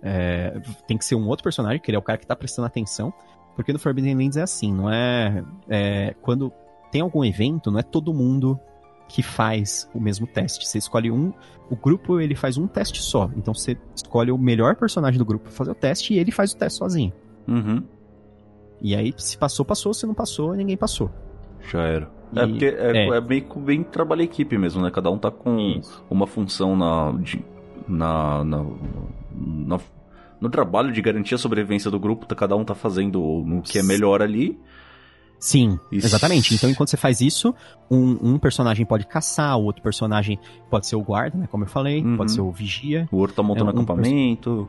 É, 0.03 0.61
tem 0.87 0.99
que 0.99 1.05
ser 1.05 1.15
um 1.15 1.27
outro 1.27 1.43
personagem, 1.43 1.81
que 1.81 1.91
ele 1.91 1.97
é 1.97 1.99
o 1.99 2.03
cara 2.03 2.19
que 2.19 2.27
tá 2.27 2.37
prestando 2.37 2.67
atenção. 2.67 3.13
Porque 3.57 3.73
no 3.73 3.79
Forbidden 3.79 4.17
Lands 4.17 4.37
é 4.37 4.43
assim, 4.43 4.73
não 4.73 4.91
é, 4.91 5.45
é 5.69 6.15
quando 6.21 6.53
tem 6.91 7.01
algum 7.01 7.25
evento, 7.25 7.71
não 7.71 7.79
é 7.79 7.83
todo 7.83 8.13
mundo 8.13 8.59
que 9.09 9.23
faz 9.23 9.89
o 9.95 10.01
mesmo 10.01 10.27
teste. 10.27 10.67
Você 10.67 10.79
escolhe 10.79 11.11
um. 11.11 11.33
O 11.71 11.77
grupo 11.77 12.21
ele 12.21 12.35
faz 12.35 12.57
um 12.57 12.67
teste 12.67 13.01
só. 13.01 13.31
Então 13.37 13.55
você 13.55 13.77
escolhe 13.95 14.31
o 14.31 14.39
melhor 14.39 14.77
personagem 14.77 15.19
do 15.19 15.25
grupo 15.25 15.45
pra 15.45 15.53
fazer 15.53 15.71
o 15.71 15.75
teste 15.75 16.15
e 16.15 16.19
ele 16.19 16.31
faz 16.31 16.53
o 16.53 16.57
teste 16.57 16.79
sozinho. 16.79 17.13
Uhum. 17.47 17.83
E 18.81 18.95
aí, 18.95 19.15
se 19.17 19.39
passou, 19.39 19.65
passou. 19.65 19.95
Se 19.95 20.07
não 20.07 20.15
passou, 20.15 20.55
ninguém 20.55 20.77
passou. 20.77 21.11
Já 21.71 21.83
era. 21.83 22.11
E, 22.33 22.39
é 22.39 22.47
porque 22.47 22.65
é, 22.67 22.97
é. 22.97 23.09
é 23.09 23.21
bem, 23.21 23.47
bem 23.57 23.83
trabalho 23.83 24.23
equipe 24.23 24.59
mesmo, 24.59 24.83
né? 24.83 24.91
Cada 24.91 25.11
um 25.11 25.19
tá 25.19 25.31
com 25.31 25.59
Isso. 25.59 26.05
uma 26.11 26.27
função 26.27 26.77
na, 26.77 27.13
de, 27.13 27.43
na, 27.89 28.45
na, 28.45 28.65
na, 29.33 29.81
no 30.41 30.51
trabalho 30.51 30.93
de 30.93 31.01
garantir 31.01 31.35
a 31.35 31.39
sobrevivência 31.39 31.91
do 31.91 31.99
grupo. 31.99 32.27
Tá, 32.27 32.35
cada 32.35 32.57
um 32.57 32.65
tá 32.65 32.75
fazendo 32.75 33.21
no 33.47 33.63
que 33.63 33.79
é 33.79 33.83
melhor 33.83 34.21
ali. 34.21 34.59
Sim, 35.45 35.79
exatamente. 35.93 36.55
Então, 36.55 36.71
enquanto 36.71 36.89
você 36.89 36.97
faz 36.97 37.21
isso, 37.21 37.55
um, 37.91 38.33
um, 38.33 38.39
personagem 38.39 38.87
pode 38.87 39.07
caçar, 39.07 39.59
o 39.59 39.65
outro 39.65 39.83
personagem 39.83 40.39
pode 40.71 40.87
ser 40.87 40.97
o 40.97 41.03
guarda, 41.03 41.37
né? 41.37 41.47
Como 41.51 41.65
eu 41.65 41.69
falei, 41.69 42.03
uhum. 42.03 42.17
pode 42.17 42.33
ser 42.33 42.41
o 42.41 42.51
vigia. 42.51 43.07
O 43.13 43.19
outro 43.19 43.37
tá 43.37 43.43
montando 43.43 43.69
é, 43.69 43.75
um 43.75 43.77
acampamento. 43.77 44.67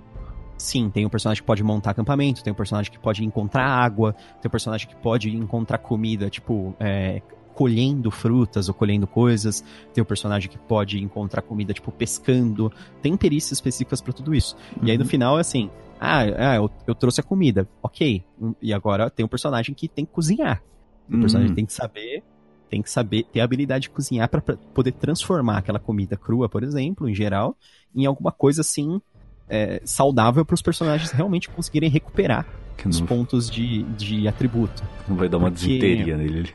Sim, 0.57 0.89
tem 0.89 1.05
um 1.05 1.09
personagem 1.09 1.41
que 1.41 1.47
pode 1.47 1.63
montar 1.63 1.91
acampamento, 1.91 2.43
tem 2.43 2.51
um 2.51 2.55
personagem 2.55 2.91
que 2.91 2.99
pode 2.99 3.23
encontrar 3.23 3.65
água, 3.65 4.11
tem 4.41 4.49
um 4.49 4.51
personagem 4.51 4.85
que 4.85 4.97
pode 4.97 5.33
encontrar 5.33 5.77
comida, 5.77 6.29
tipo, 6.29 6.75
é, 6.77 7.21
colhendo 7.55 8.11
frutas 8.11 8.67
ou 8.67 8.75
colhendo 8.75 9.07
coisas, 9.07 9.63
tem 9.93 10.01
um 10.01 10.05
personagem 10.05 10.49
que 10.49 10.57
pode 10.57 11.01
encontrar 11.01 11.41
comida, 11.41 11.73
tipo, 11.73 11.91
pescando. 11.91 12.71
Tem 13.01 13.15
perícias 13.15 13.53
específicas 13.53 14.01
para 14.01 14.13
tudo 14.13 14.35
isso. 14.35 14.55
Uhum. 14.75 14.87
E 14.87 14.91
aí 14.91 14.97
no 14.97 15.03
uhum. 15.03 15.09
final 15.09 15.37
é 15.37 15.41
assim: 15.41 15.69
ah, 15.99 16.19
ah 16.19 16.55
eu, 16.55 16.69
eu, 16.85 16.93
trouxe 16.93 17.21
a 17.21 17.23
comida, 17.23 17.67
ok. 17.81 18.23
E 18.61 18.73
agora 18.73 19.09
tem 19.09 19.25
um 19.25 19.29
personagem 19.29 19.73
que 19.73 19.87
tem 19.87 20.05
que 20.05 20.11
cozinhar. 20.11 20.61
O 21.09 21.19
personagem 21.19 21.49
uhum. 21.49 21.55
tem 21.55 21.65
que 21.65 21.73
saber 21.73 22.23
tem 22.67 22.81
que 22.81 22.89
saber 22.89 23.23
ter 23.31 23.41
a 23.41 23.43
habilidade 23.43 23.83
de 23.83 23.89
cozinhar 23.91 24.27
para 24.27 24.41
poder 24.41 24.91
transformar 24.91 25.59
aquela 25.59 25.79
comida 25.79 26.17
crua, 26.17 26.49
por 26.49 26.63
exemplo, 26.63 27.07
em 27.07 27.13
geral, 27.13 27.55
em 27.95 28.07
alguma 28.07 28.31
coisa 28.31 28.61
assim 28.61 28.99
é, 29.47 29.81
saudável 29.85 30.43
para 30.43 30.55
os 30.55 30.63
personagens 30.63 31.11
realmente 31.11 31.47
conseguirem 31.47 31.89
recuperar 31.89 32.47
não... 32.83 32.89
os 32.89 32.99
pontos 33.01 33.49
de, 33.49 33.83
de 33.83 34.27
atributo. 34.27 34.83
Não 35.07 35.15
vai 35.15 35.29
dar 35.29 35.37
uma 35.37 35.51
Porque... 35.51 35.67
desinteria 35.67 36.17
nele. 36.17 36.53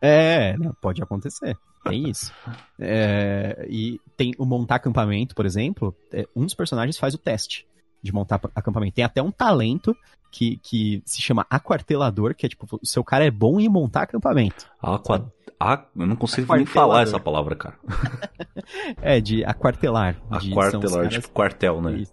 É, 0.00 0.54
pode 0.80 1.02
acontecer. 1.02 1.56
Tem 1.84 2.08
isso. 2.08 2.32
É, 2.78 3.66
e 3.68 4.00
tem 4.16 4.32
o 4.38 4.44
montar 4.44 4.76
acampamento, 4.76 5.34
por 5.34 5.46
exemplo, 5.46 5.94
é, 6.12 6.26
um 6.34 6.44
dos 6.44 6.54
personagens 6.54 6.98
faz 6.98 7.14
o 7.14 7.18
teste 7.18 7.66
de 8.02 8.12
montar 8.12 8.40
acampamento. 8.54 8.94
Tem 8.94 9.04
até 9.04 9.22
um 9.22 9.30
talento 9.30 9.96
que, 10.30 10.58
que 10.58 11.02
se 11.04 11.20
chama 11.20 11.46
aquartelador, 11.48 12.34
que 12.34 12.46
é 12.46 12.48
tipo, 12.48 12.66
o 12.80 12.86
seu 12.86 13.02
cara 13.02 13.24
é 13.24 13.30
bom 13.30 13.58
em 13.58 13.68
montar 13.68 14.02
acampamento. 14.02 14.66
Aqua... 14.80 15.32
A... 15.58 15.84
Eu 15.96 16.06
não 16.06 16.16
consigo 16.16 16.54
nem 16.54 16.66
falar 16.66 17.02
essa 17.02 17.18
palavra, 17.18 17.56
cara. 17.56 17.76
é, 19.02 19.20
de 19.20 19.44
aquartelar. 19.44 20.20
Aquartelar, 20.30 21.08
de 21.08 21.16
tipo 21.16 21.30
quartel, 21.30 21.82
né? 21.82 22.04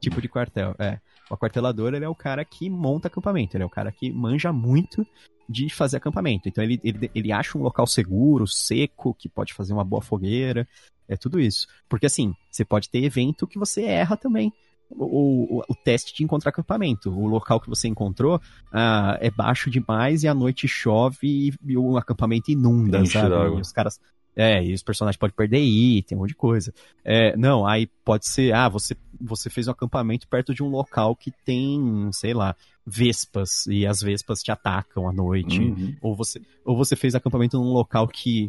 Tipo 0.00 0.22
de 0.22 0.28
quartel, 0.28 0.74
é. 0.78 0.98
O 1.30 1.34
aquartelador, 1.34 1.94
ele 1.94 2.04
é 2.04 2.08
o 2.08 2.14
cara 2.14 2.44
que 2.44 2.70
monta 2.70 3.08
acampamento, 3.08 3.56
ele 3.56 3.62
é 3.62 3.66
o 3.66 3.70
cara 3.70 3.92
que 3.92 4.10
manja 4.10 4.52
muito 4.52 5.06
de 5.48 5.70
fazer 5.70 5.96
acampamento. 5.96 6.48
Então 6.48 6.62
ele, 6.62 6.80
ele, 6.84 7.10
ele 7.14 7.32
acha 7.32 7.56
um 7.56 7.62
local 7.62 7.86
seguro, 7.86 8.46
seco, 8.46 9.14
que 9.14 9.28
pode 9.28 9.54
fazer 9.54 9.72
uma 9.72 9.84
boa 9.84 10.02
fogueira, 10.02 10.68
é 11.08 11.16
tudo 11.16 11.40
isso. 11.40 11.66
Porque 11.88 12.06
assim, 12.06 12.34
você 12.50 12.64
pode 12.64 12.90
ter 12.90 13.02
evento 13.02 13.46
que 13.46 13.58
você 13.58 13.82
erra 13.84 14.16
também. 14.16 14.52
O, 14.90 15.58
o, 15.58 15.64
o, 15.68 15.74
teste 15.74 16.14
de 16.14 16.24
encontrar 16.24 16.48
acampamento. 16.48 17.10
O 17.10 17.26
local 17.26 17.60
que 17.60 17.68
você 17.68 17.88
encontrou 17.88 18.40
ah, 18.72 19.18
é 19.20 19.30
baixo 19.30 19.70
demais 19.70 20.22
e 20.22 20.28
à 20.28 20.34
noite 20.34 20.66
chove 20.66 21.18
e, 21.22 21.52
e 21.62 21.76
o 21.76 21.98
acampamento 21.98 22.50
inunda, 22.50 23.00
Enche 23.00 23.12
sabe? 23.12 23.34
Os 23.60 23.70
caras. 23.70 24.00
É, 24.38 24.64
e 24.64 24.72
os 24.72 24.84
personagens 24.84 25.16
podem 25.16 25.34
perder 25.34 25.58
item, 25.58 26.16
um 26.16 26.20
monte 26.20 26.28
de 26.28 26.36
coisa. 26.36 26.72
É, 27.04 27.36
não, 27.36 27.66
aí 27.66 27.88
pode 28.04 28.28
ser, 28.28 28.54
ah, 28.54 28.68
você, 28.68 28.96
você 29.20 29.50
fez 29.50 29.66
um 29.66 29.72
acampamento 29.72 30.28
perto 30.28 30.54
de 30.54 30.62
um 30.62 30.68
local 30.68 31.16
que 31.16 31.32
tem, 31.44 32.08
sei 32.12 32.32
lá, 32.32 32.54
vespas 32.86 33.66
e 33.66 33.84
as 33.84 34.00
vespas 34.00 34.40
te 34.40 34.52
atacam 34.52 35.08
à 35.08 35.12
noite. 35.12 35.58
Uhum. 35.58 35.96
Ou, 36.00 36.14
você, 36.14 36.40
ou 36.64 36.76
você 36.76 36.94
fez 36.94 37.16
acampamento 37.16 37.58
num 37.58 37.72
local 37.72 38.06
que, 38.06 38.48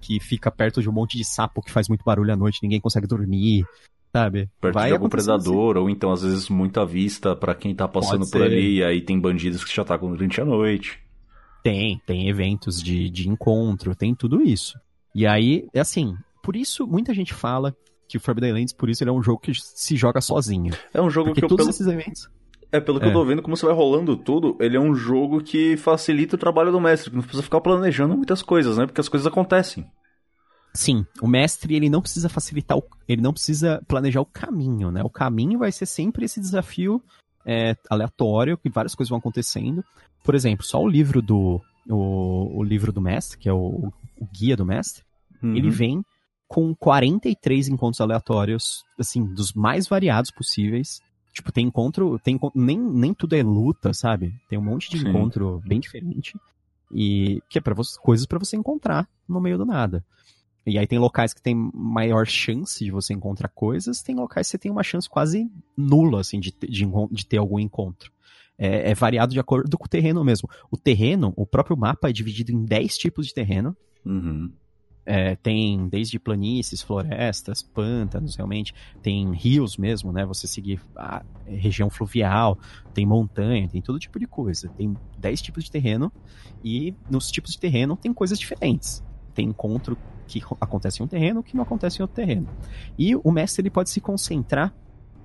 que 0.00 0.18
fica 0.18 0.50
perto 0.50 0.82
de 0.82 0.90
um 0.90 0.92
monte 0.92 1.16
de 1.16 1.24
sapo 1.24 1.62
que 1.62 1.70
faz 1.70 1.88
muito 1.88 2.04
barulho 2.04 2.32
à 2.32 2.36
noite, 2.36 2.58
ninguém 2.60 2.80
consegue 2.80 3.06
dormir. 3.06 3.64
Sabe? 4.12 4.50
Perto 4.60 4.74
Vai 4.74 4.88
de 4.88 4.94
algum 4.94 5.08
predador, 5.08 5.76
assim. 5.76 5.82
ou 5.82 5.88
então 5.88 6.10
às 6.10 6.22
vezes 6.22 6.48
muita 6.48 6.84
vista 6.84 7.36
para 7.36 7.54
quem 7.54 7.74
tá 7.76 7.86
passando 7.86 8.28
por 8.28 8.42
ali, 8.42 8.78
e 8.78 8.82
aí 8.82 9.02
tem 9.02 9.20
bandidos 9.20 9.62
que 9.62 9.70
te 9.70 9.80
atacam 9.80 10.10
durante 10.10 10.40
a 10.40 10.44
noite. 10.44 10.98
Tem, 11.62 12.00
tem 12.04 12.28
eventos 12.28 12.82
de, 12.82 13.08
de 13.08 13.28
encontro, 13.28 13.94
tem 13.94 14.14
tudo 14.16 14.42
isso. 14.42 14.76
E 15.14 15.26
aí, 15.26 15.66
é 15.72 15.80
assim, 15.80 16.14
por 16.42 16.56
isso 16.56 16.86
muita 16.86 17.14
gente 17.14 17.34
fala 17.34 17.74
que 18.08 18.16
o 18.16 18.20
Forbidden 18.20 18.52
Lands, 18.52 18.72
por 18.72 18.88
isso 18.88 19.02
ele 19.02 19.10
é 19.10 19.12
um 19.12 19.22
jogo 19.22 19.40
que 19.40 19.52
se 19.54 19.96
joga 19.96 20.20
sozinho. 20.20 20.72
É 20.94 21.00
um 21.00 21.10
jogo 21.10 21.30
Porque 21.30 21.40
que 21.40 21.44
eu, 21.44 21.48
todos 21.48 21.66
pelo... 21.66 21.70
esses 21.70 21.86
eventos 21.86 22.28
é, 22.70 22.80
pelo 22.80 23.00
que 23.00 23.06
é. 23.06 23.08
eu 23.08 23.12
tô 23.12 23.24
vendo, 23.24 23.42
como 23.42 23.56
você 23.56 23.66
vai 23.66 23.74
rolando 23.74 24.16
tudo, 24.16 24.56
ele 24.60 24.76
é 24.76 24.80
um 24.80 24.94
jogo 24.94 25.42
que 25.42 25.76
facilita 25.76 26.36
o 26.36 26.38
trabalho 26.38 26.70
do 26.70 26.80
mestre, 26.80 27.10
que 27.10 27.16
não 27.16 27.22
precisa 27.22 27.42
ficar 27.42 27.60
planejando 27.60 28.16
muitas 28.16 28.42
coisas, 28.42 28.76
né? 28.76 28.86
Porque 28.86 29.00
as 29.00 29.08
coisas 29.08 29.26
acontecem. 29.26 29.86
Sim, 30.74 31.04
o 31.22 31.26
mestre 31.26 31.74
ele 31.74 31.88
não 31.88 32.02
precisa 32.02 32.28
facilitar, 32.28 32.76
o, 32.76 32.84
ele 33.08 33.22
não 33.22 33.32
precisa 33.32 33.82
planejar 33.88 34.20
o 34.20 34.26
caminho, 34.26 34.90
né? 34.90 35.02
O 35.02 35.10
caminho 35.10 35.58
vai 35.58 35.72
ser 35.72 35.86
sempre 35.86 36.26
esse 36.26 36.40
desafio 36.40 37.02
é, 37.44 37.74
aleatório, 37.88 38.58
que 38.58 38.68
várias 38.68 38.94
coisas 38.94 39.08
vão 39.08 39.18
acontecendo. 39.18 39.82
Por 40.22 40.34
exemplo, 40.34 40.64
só 40.64 40.80
o 40.82 40.88
livro 40.88 41.22
do, 41.22 41.60
o, 41.88 42.58
o 42.58 42.62
livro 42.62 42.92
do 42.92 43.00
mestre, 43.00 43.38
que 43.38 43.48
é 43.48 43.52
o, 43.52 43.90
o 44.20 44.26
guia 44.26 44.56
do 44.56 44.64
mestre, 44.66 45.02
Uhum. 45.42 45.54
ele 45.56 45.70
vem 45.70 46.04
com 46.48 46.74
43 46.74 47.68
encontros 47.68 48.00
aleatórios, 48.00 48.82
assim, 48.98 49.24
dos 49.24 49.52
mais 49.52 49.86
variados 49.86 50.30
possíveis. 50.30 51.00
Tipo, 51.32 51.52
tem 51.52 51.66
encontro, 51.66 52.18
tem 52.18 52.38
nem, 52.54 52.76
nem 52.78 53.14
tudo 53.14 53.34
é 53.36 53.42
luta, 53.42 53.92
sabe? 53.94 54.32
Tem 54.48 54.58
um 54.58 54.62
monte 54.64 54.90
de 54.90 54.98
Sim. 54.98 55.08
encontro 55.08 55.62
bem 55.66 55.78
diferente 55.78 56.34
e 56.92 57.40
que 57.48 57.58
é 57.58 57.60
para 57.60 57.74
coisas 58.00 58.26
pra 58.26 58.38
você 58.38 58.56
encontrar 58.56 59.06
no 59.28 59.40
meio 59.40 59.58
do 59.58 59.64
nada. 59.66 60.04
E 60.66 60.76
aí 60.78 60.86
tem 60.86 60.98
locais 60.98 61.32
que 61.32 61.40
tem 61.40 61.54
maior 61.72 62.26
chance 62.26 62.84
de 62.84 62.90
você 62.90 63.14
encontrar 63.14 63.48
coisas, 63.50 64.02
tem 64.02 64.14
locais 64.16 64.46
que 64.46 64.50
você 64.52 64.58
tem 64.58 64.70
uma 64.72 64.82
chance 64.82 65.08
quase 65.08 65.48
nula, 65.76 66.20
assim, 66.20 66.40
de, 66.40 66.50
ter- 66.52 66.66
de, 66.70 66.84
de 67.10 67.26
ter 67.26 67.38
algum 67.38 67.58
encontro. 67.60 68.10
É, 68.58 68.90
é 68.90 68.94
variado 68.94 69.32
de 69.32 69.38
acordo 69.40 69.78
com 69.78 69.84
o 69.84 69.88
terreno 69.88 70.24
mesmo. 70.24 70.48
O 70.70 70.76
terreno, 70.76 71.32
o 71.36 71.46
próprio 71.46 71.76
mapa 71.76 72.08
é 72.10 72.12
dividido 72.12 72.50
em 72.52 72.64
10 72.64 72.98
tipos 72.98 73.26
de 73.26 73.34
terreno. 73.34 73.76
Uhum. 74.04 74.52
É, 75.10 75.36
tem 75.36 75.88
desde 75.88 76.18
planícies, 76.18 76.82
florestas, 76.82 77.62
pântanos, 77.62 78.36
realmente. 78.36 78.74
Tem 79.00 79.32
rios 79.32 79.78
mesmo, 79.78 80.12
né? 80.12 80.26
Você 80.26 80.46
seguir 80.46 80.82
a 80.94 81.22
região 81.46 81.88
fluvial, 81.88 82.58
tem 82.92 83.06
montanha, 83.06 83.66
tem 83.66 83.80
todo 83.80 83.98
tipo 83.98 84.18
de 84.18 84.26
coisa. 84.26 84.68
Tem 84.76 84.94
10 85.16 85.40
tipos 85.40 85.64
de 85.64 85.70
terreno 85.70 86.12
e 86.62 86.94
nos 87.08 87.30
tipos 87.30 87.52
de 87.52 87.58
terreno 87.58 87.96
tem 87.96 88.12
coisas 88.12 88.38
diferentes. 88.38 89.02
Tem 89.34 89.46
encontro 89.46 89.96
que 90.26 90.42
acontece 90.60 91.00
em 91.00 91.06
um 91.06 91.08
terreno 91.08 91.42
que 91.42 91.56
não 91.56 91.62
acontece 91.62 92.00
em 92.00 92.02
outro 92.02 92.16
terreno. 92.16 92.46
E 92.98 93.16
o 93.16 93.32
mestre 93.32 93.62
ele 93.62 93.70
pode 93.70 93.88
se 93.88 94.02
concentrar 94.02 94.74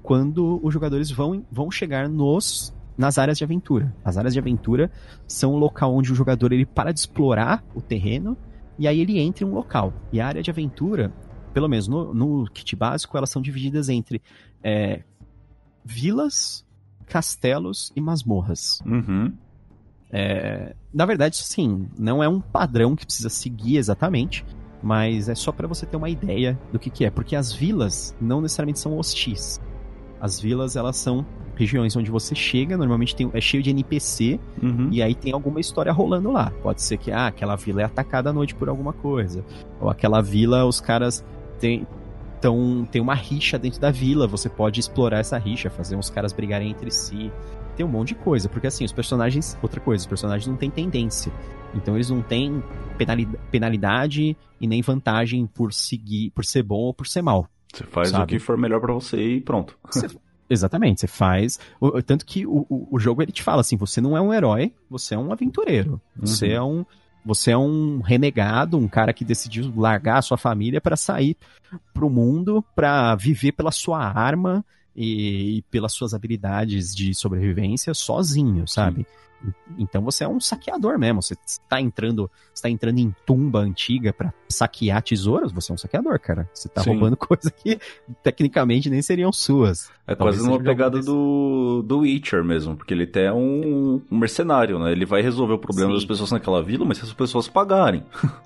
quando 0.01 0.61
os 0.63 0.73
jogadores 0.73 1.11
vão, 1.11 1.45
vão 1.51 1.69
chegar 1.69 2.07
nos 2.07 2.73
nas 2.97 3.17
áreas 3.17 3.37
de 3.37 3.43
aventura. 3.43 3.93
As 4.05 4.17
áreas 4.17 4.33
de 4.33 4.39
aventura 4.39 4.91
são 5.27 5.53
o 5.53 5.57
local 5.57 5.93
onde 5.93 6.11
o 6.11 6.15
jogador 6.15 6.53
ele 6.53 6.65
para 6.65 6.91
de 6.91 6.99
explorar 6.99 7.65
o 7.75 7.81
terreno 7.81 8.37
e 8.77 8.87
aí 8.87 8.99
ele 8.99 9.19
entra 9.19 9.45
em 9.45 9.47
um 9.47 9.53
local. 9.53 9.93
E 10.11 10.19
a 10.19 10.27
área 10.27 10.41
de 10.41 10.49
aventura, 10.49 11.11
pelo 11.53 11.67
menos 11.67 11.87
no, 11.87 12.13
no 12.13 12.45
kit 12.51 12.75
básico, 12.75 13.17
elas 13.17 13.29
são 13.29 13.41
divididas 13.41 13.89
entre 13.89 14.21
é, 14.63 15.03
vilas, 15.83 16.65
castelos 17.05 17.91
e 17.95 18.01
masmorras. 18.01 18.79
Uhum. 18.85 19.33
É, 20.11 20.75
na 20.93 21.05
verdade, 21.05 21.37
sim, 21.37 21.87
não 21.97 22.23
é 22.23 22.27
um 22.27 22.39
padrão 22.39 22.95
que 22.95 23.05
precisa 23.05 23.29
seguir 23.29 23.77
exatamente, 23.77 24.45
mas 24.81 25.29
é 25.29 25.35
só 25.35 25.51
para 25.51 25.67
você 25.67 25.85
ter 25.85 25.97
uma 25.97 26.09
ideia 26.09 26.59
do 26.71 26.77
que, 26.77 26.89
que 26.89 27.05
é, 27.05 27.09
porque 27.09 27.35
as 27.35 27.51
vilas 27.51 28.15
não 28.21 28.41
necessariamente 28.41 28.79
são 28.79 28.97
hostis. 28.97 29.59
As 30.23 30.39
vilas, 30.39 30.77
elas 30.77 30.95
são 30.95 31.25
regiões 31.53 31.93
onde 31.97 32.09
você 32.09 32.33
chega, 32.33 32.77
normalmente 32.77 33.13
tem, 33.13 33.29
é 33.33 33.41
cheio 33.41 33.61
de 33.61 33.69
NPC, 33.71 34.39
Uhum. 34.61 34.87
e 34.89 35.03
aí 35.03 35.13
tem 35.13 35.33
alguma 35.33 35.59
história 35.59 35.91
rolando 35.91 36.31
lá. 36.31 36.49
Pode 36.63 36.81
ser 36.81 36.95
que 36.97 37.11
ah, 37.11 37.27
aquela 37.27 37.57
vila 37.57 37.81
é 37.81 37.83
atacada 37.83 38.29
à 38.29 38.33
noite 38.33 38.55
por 38.55 38.69
alguma 38.69 38.93
coisa. 38.93 39.43
Ou 39.81 39.89
aquela 39.89 40.21
vila, 40.21 40.63
os 40.65 40.79
caras 40.79 41.25
têm. 41.59 41.85
Então, 42.39 42.87
tem 42.89 43.01
uma 43.01 43.13
rixa 43.15 43.59
dentro 43.59 43.81
da 43.81 43.91
vila, 43.91 44.25
você 44.25 44.47
pode 44.47 44.79
explorar 44.79 45.19
essa 45.19 45.37
rixa, 45.37 45.69
fazer 45.69 45.97
uns 45.97 46.09
caras 46.09 46.31
brigarem 46.31 46.71
entre 46.71 46.89
si. 46.89 47.29
Tem 47.75 47.85
um 47.85 47.89
monte 47.89 48.09
de 48.09 48.15
coisa, 48.15 48.47
porque 48.47 48.67
assim, 48.67 48.85
os 48.85 48.91
personagens. 48.93 49.57
Outra 49.61 49.81
coisa, 49.81 50.01
os 50.03 50.07
personagens 50.07 50.47
não 50.47 50.55
têm 50.55 50.69
tendência. 50.69 51.31
Então 51.75 51.95
eles 51.95 52.09
não 52.09 52.21
têm 52.21 52.63
penali- 52.97 53.27
penalidade 53.51 54.37
e 54.61 54.67
nem 54.67 54.81
vantagem 54.81 55.45
por 55.47 55.73
seguir, 55.73 56.29
por 56.31 56.45
ser 56.45 56.63
bom 56.63 56.79
ou 56.79 56.93
por 56.93 57.07
ser 57.07 57.21
mal. 57.21 57.47
Você 57.73 57.83
faz 57.85 58.09
Sabe? 58.09 58.23
o 58.23 58.27
que 58.27 58.39
for 58.39 58.57
melhor 58.57 58.79
pra 58.79 58.93
você 58.93 59.17
e 59.17 59.41
pronto. 59.41 59.77
Você- 59.89 60.07
exatamente, 60.49 61.01
você 61.01 61.07
faz. 61.07 61.59
o- 61.81 62.01
Tanto 62.01 62.25
que 62.25 62.45
o, 62.45 62.65
o, 62.69 62.99
jogo 62.99 63.21
ele 63.21 63.31
te 63.31 63.41
fala 63.43 63.61
assim: 63.61 63.75
você 63.75 63.99
não 63.99 64.15
é 64.15 64.21
um 64.21 64.33
herói, 64.33 64.73
você 64.89 65.15
é 65.15 65.17
um 65.17 65.31
aventureiro. 65.31 65.99
Você 66.15 66.47
Uhum. 66.49 66.53
é 66.53 66.61
um. 66.63 66.85
Você 67.25 67.51
é 67.51 67.57
um 67.57 68.01
renegado, 68.01 68.77
um 68.77 68.85
cara 68.87 69.13
que 69.13 69.23
decidiu 69.23 69.71
largar 69.77 70.17
a 70.17 70.21
sua 70.21 70.37
família 70.37 70.81
pra 70.81 70.97
sair 70.97 71.37
pro 71.93 72.09
mundo, 72.09 72.61
pra 72.75 73.15
viver 73.15 73.53
pela 73.53 73.71
sua 73.71 73.99
arma 74.05 74.63
e, 74.95 75.57
e 75.57 75.61
pelas 75.63 75.93
suas 75.93 76.13
habilidades 76.13 76.93
de 76.95 77.13
sobrevivência 77.13 77.93
sozinho, 77.93 78.67
sabe? 78.67 79.05
Então 79.77 80.01
você 80.01 80.23
é 80.23 80.27
um 80.27 80.39
saqueador 80.39 80.97
mesmo. 80.97 81.21
Você 81.21 81.35
está 81.45 81.81
entrando, 81.81 82.31
está 82.53 82.69
entrando 82.69 82.99
em 82.99 83.13
tumba 83.25 83.59
antiga 83.59 84.13
pra 84.13 84.33
saquear 84.47 85.01
tesouros. 85.01 85.51
Você 85.51 85.71
é 85.71 85.75
um 85.75 85.77
saqueador, 85.77 86.17
cara. 86.19 86.49
Você 86.53 86.69
tá 86.69 86.81
Sim. 86.81 86.91
roubando 86.91 87.17
coisa 87.17 87.51
que 87.51 87.77
tecnicamente 88.21 88.89
nem 88.89 89.01
seriam 89.01 89.33
suas. 89.33 89.91
É 90.07 90.15
Talvez 90.15 90.37
quase 90.37 90.49
uma 90.49 90.57
um 90.57 90.63
pegada 90.63 91.01
do, 91.01 91.83
do 91.85 91.99
Witcher 91.99 92.41
mesmo, 92.43 92.77
porque 92.77 92.93
ele 92.93 93.03
até 93.03 93.25
é 93.25 93.33
um, 93.33 94.01
um 94.09 94.17
mercenário, 94.17 94.79
né? 94.79 94.93
Ele 94.93 95.05
vai 95.05 95.21
resolver 95.21 95.53
o 95.53 95.59
problema 95.59 95.89
Sim. 95.89 95.95
das 95.95 96.05
pessoas 96.05 96.31
naquela 96.31 96.63
vila, 96.63 96.85
mas 96.85 96.99
se 96.99 97.03
as 97.03 97.13
pessoas 97.13 97.47
pagarem. 97.47 98.05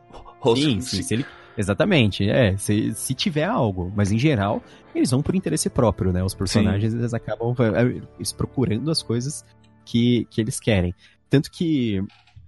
Sim, 0.56 0.80
sim, 0.80 1.02
se 1.02 1.14
ele- 1.16 1.26
Exatamente, 1.58 2.30
é, 2.30 2.56
se, 2.58 2.94
se 2.94 3.14
tiver 3.14 3.46
algo, 3.46 3.92
mas 3.96 4.12
em 4.12 4.18
geral, 4.20 4.62
eles 4.94 5.10
vão 5.12 5.22
por 5.24 5.34
interesse 5.36 5.70
próprio, 5.70 6.14
né? 6.14 6.24
Os 6.24 6.34
personagens, 6.36 6.94
eles 6.94 7.14
acabam 7.14 7.56
é, 7.76 8.02
eles 8.18 8.32
procurando 8.32 8.92
as 8.92 9.02
coisas 9.02 9.44
que, 9.86 10.26
que 10.30 10.40
eles 10.40 10.60
querem. 10.60 10.94
Tanto 11.30 11.50
que 11.52 12.02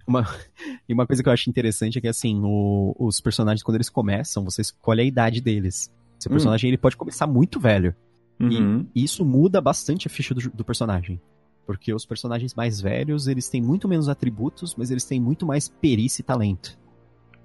uma, 0.06 0.22
e 0.88 0.92
uma 0.94 1.06
coisa 1.06 1.22
que 1.22 1.28
eu 1.28 1.32
acho 1.32 1.50
interessante 1.50 1.98
é 1.98 2.00
que, 2.00 2.08
assim, 2.08 2.40
o- 2.44 2.94
os 2.98 3.20
personagens, 3.20 3.62
quando 3.62 3.76
eles 3.76 3.90
começam, 3.90 4.44
você 4.44 4.62
escolhe 4.62 5.00
a 5.00 5.04
idade 5.04 5.40
deles. 5.40 5.92
Seu 6.18 6.30
Hum. 6.30 6.34
personagem, 6.34 6.68
ele 6.68 6.78
pode 6.78 6.96
começar 6.96 7.26
muito 7.26 7.58
velho. 7.58 7.94
Uhum. 8.40 8.86
E 8.94 9.04
isso 9.04 9.24
muda 9.24 9.60
bastante 9.60 10.06
a 10.06 10.10
ficha 10.10 10.32
do, 10.34 10.40
do 10.50 10.64
personagem. 10.64 11.20
Porque 11.66 11.92
os 11.94 12.04
personagens 12.06 12.54
mais 12.54 12.80
velhos, 12.80 13.28
eles 13.28 13.48
têm 13.48 13.60
muito 13.62 13.86
menos 13.86 14.08
atributos, 14.08 14.74
mas 14.76 14.90
eles 14.90 15.04
têm 15.04 15.20
muito 15.20 15.46
mais 15.46 15.68
perícia 15.68 16.22
e 16.22 16.24
talento. 16.24 16.78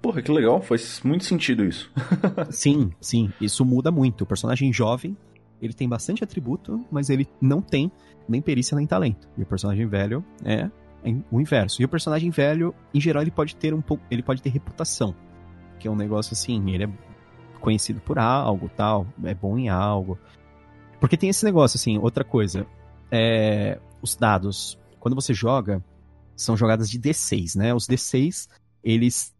Porra, 0.00 0.22
que 0.22 0.30
legal, 0.30 0.62
faz 0.62 1.00
muito 1.02 1.24
sentido 1.24 1.64
isso. 1.64 1.90
Sim, 2.50 2.92
sim, 3.00 3.32
isso 3.40 3.64
muda 3.64 3.90
muito. 3.90 4.22
O 4.22 4.26
personagem 4.26 4.72
jovem, 4.72 5.16
ele 5.60 5.72
tem 5.72 5.88
bastante 5.88 6.22
atributo, 6.22 6.84
mas 6.90 7.10
ele 7.10 7.26
não 7.40 7.60
tem 7.60 7.90
nem 8.28 8.40
perícia 8.40 8.76
nem 8.76 8.86
talento. 8.86 9.28
E 9.36 9.42
o 9.42 9.46
personagem 9.46 9.86
velho 9.86 10.24
é 10.44 10.70
o 11.30 11.40
inverso. 11.40 11.80
E 11.80 11.84
o 11.84 11.88
personagem 11.88 12.30
velho, 12.30 12.74
em 12.92 13.00
geral, 13.00 13.22
ele 13.22 13.30
pode 13.30 13.56
ter 13.56 13.72
um 13.74 13.80
pouco, 13.80 14.02
ele 14.10 14.22
pode 14.22 14.42
ter 14.42 14.50
reputação, 14.50 15.14
que 15.78 15.86
é 15.86 15.90
um 15.90 15.96
negócio 15.96 16.32
assim, 16.32 16.70
ele 16.70 16.84
é 16.84 16.88
conhecido 17.60 18.00
por 18.00 18.18
algo, 18.18 18.70
tal, 18.76 19.06
é 19.24 19.34
bom 19.34 19.58
em 19.58 19.68
algo. 19.68 20.18
Porque 21.00 21.16
tem 21.16 21.28
esse 21.28 21.44
negócio 21.44 21.76
assim, 21.76 21.98
outra 21.98 22.24
coisa, 22.24 22.66
é, 23.10 23.78
os 24.02 24.16
dados, 24.16 24.78
quando 24.98 25.14
você 25.14 25.32
joga, 25.32 25.82
são 26.34 26.56
jogadas 26.56 26.90
de 26.90 26.98
D6, 26.98 27.56
né? 27.56 27.74
Os 27.74 27.86
D6, 27.86 28.48
eles 28.82 29.34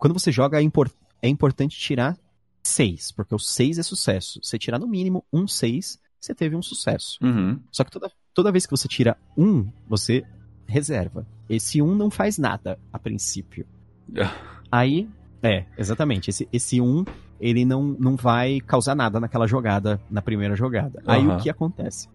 quando 0.00 0.14
você 0.14 0.32
joga 0.32 0.58
é, 0.58 0.62
impor- 0.62 0.90
é 1.22 1.28
importante 1.28 1.78
tirar 1.78 2.16
6, 2.62 3.12
porque 3.12 3.34
o 3.34 3.38
6 3.38 3.78
é 3.78 3.82
sucesso. 3.82 4.40
Você 4.42 4.58
tirar 4.58 4.78
no 4.78 4.88
mínimo 4.88 5.24
um 5.32 5.46
6, 5.46 6.00
você 6.18 6.34
teve 6.34 6.56
um 6.56 6.62
sucesso. 6.62 7.18
Uhum. 7.22 7.60
Só 7.70 7.84
que 7.84 7.90
toda, 7.90 8.10
toda 8.34 8.50
vez 8.50 8.64
que 8.66 8.70
você 8.70 8.88
tira 8.88 9.16
um, 9.36 9.70
você 9.86 10.24
reserva. 10.66 11.26
Esse 11.48 11.82
um 11.82 11.94
não 11.94 12.10
faz 12.10 12.38
nada 12.38 12.78
a 12.92 12.98
princípio. 12.98 13.66
Aí, 14.72 15.08
é, 15.42 15.66
exatamente. 15.76 16.30
Esse, 16.30 16.48
esse 16.52 16.80
um, 16.80 17.04
ele 17.40 17.64
não, 17.64 17.82
não 17.98 18.16
vai 18.16 18.60
causar 18.60 18.94
nada 18.94 19.20
naquela 19.20 19.46
jogada, 19.46 20.00
na 20.10 20.22
primeira 20.22 20.56
jogada. 20.56 21.02
Aí 21.06 21.26
o 21.26 21.36
que 21.38 21.50
acontece? 21.50 22.08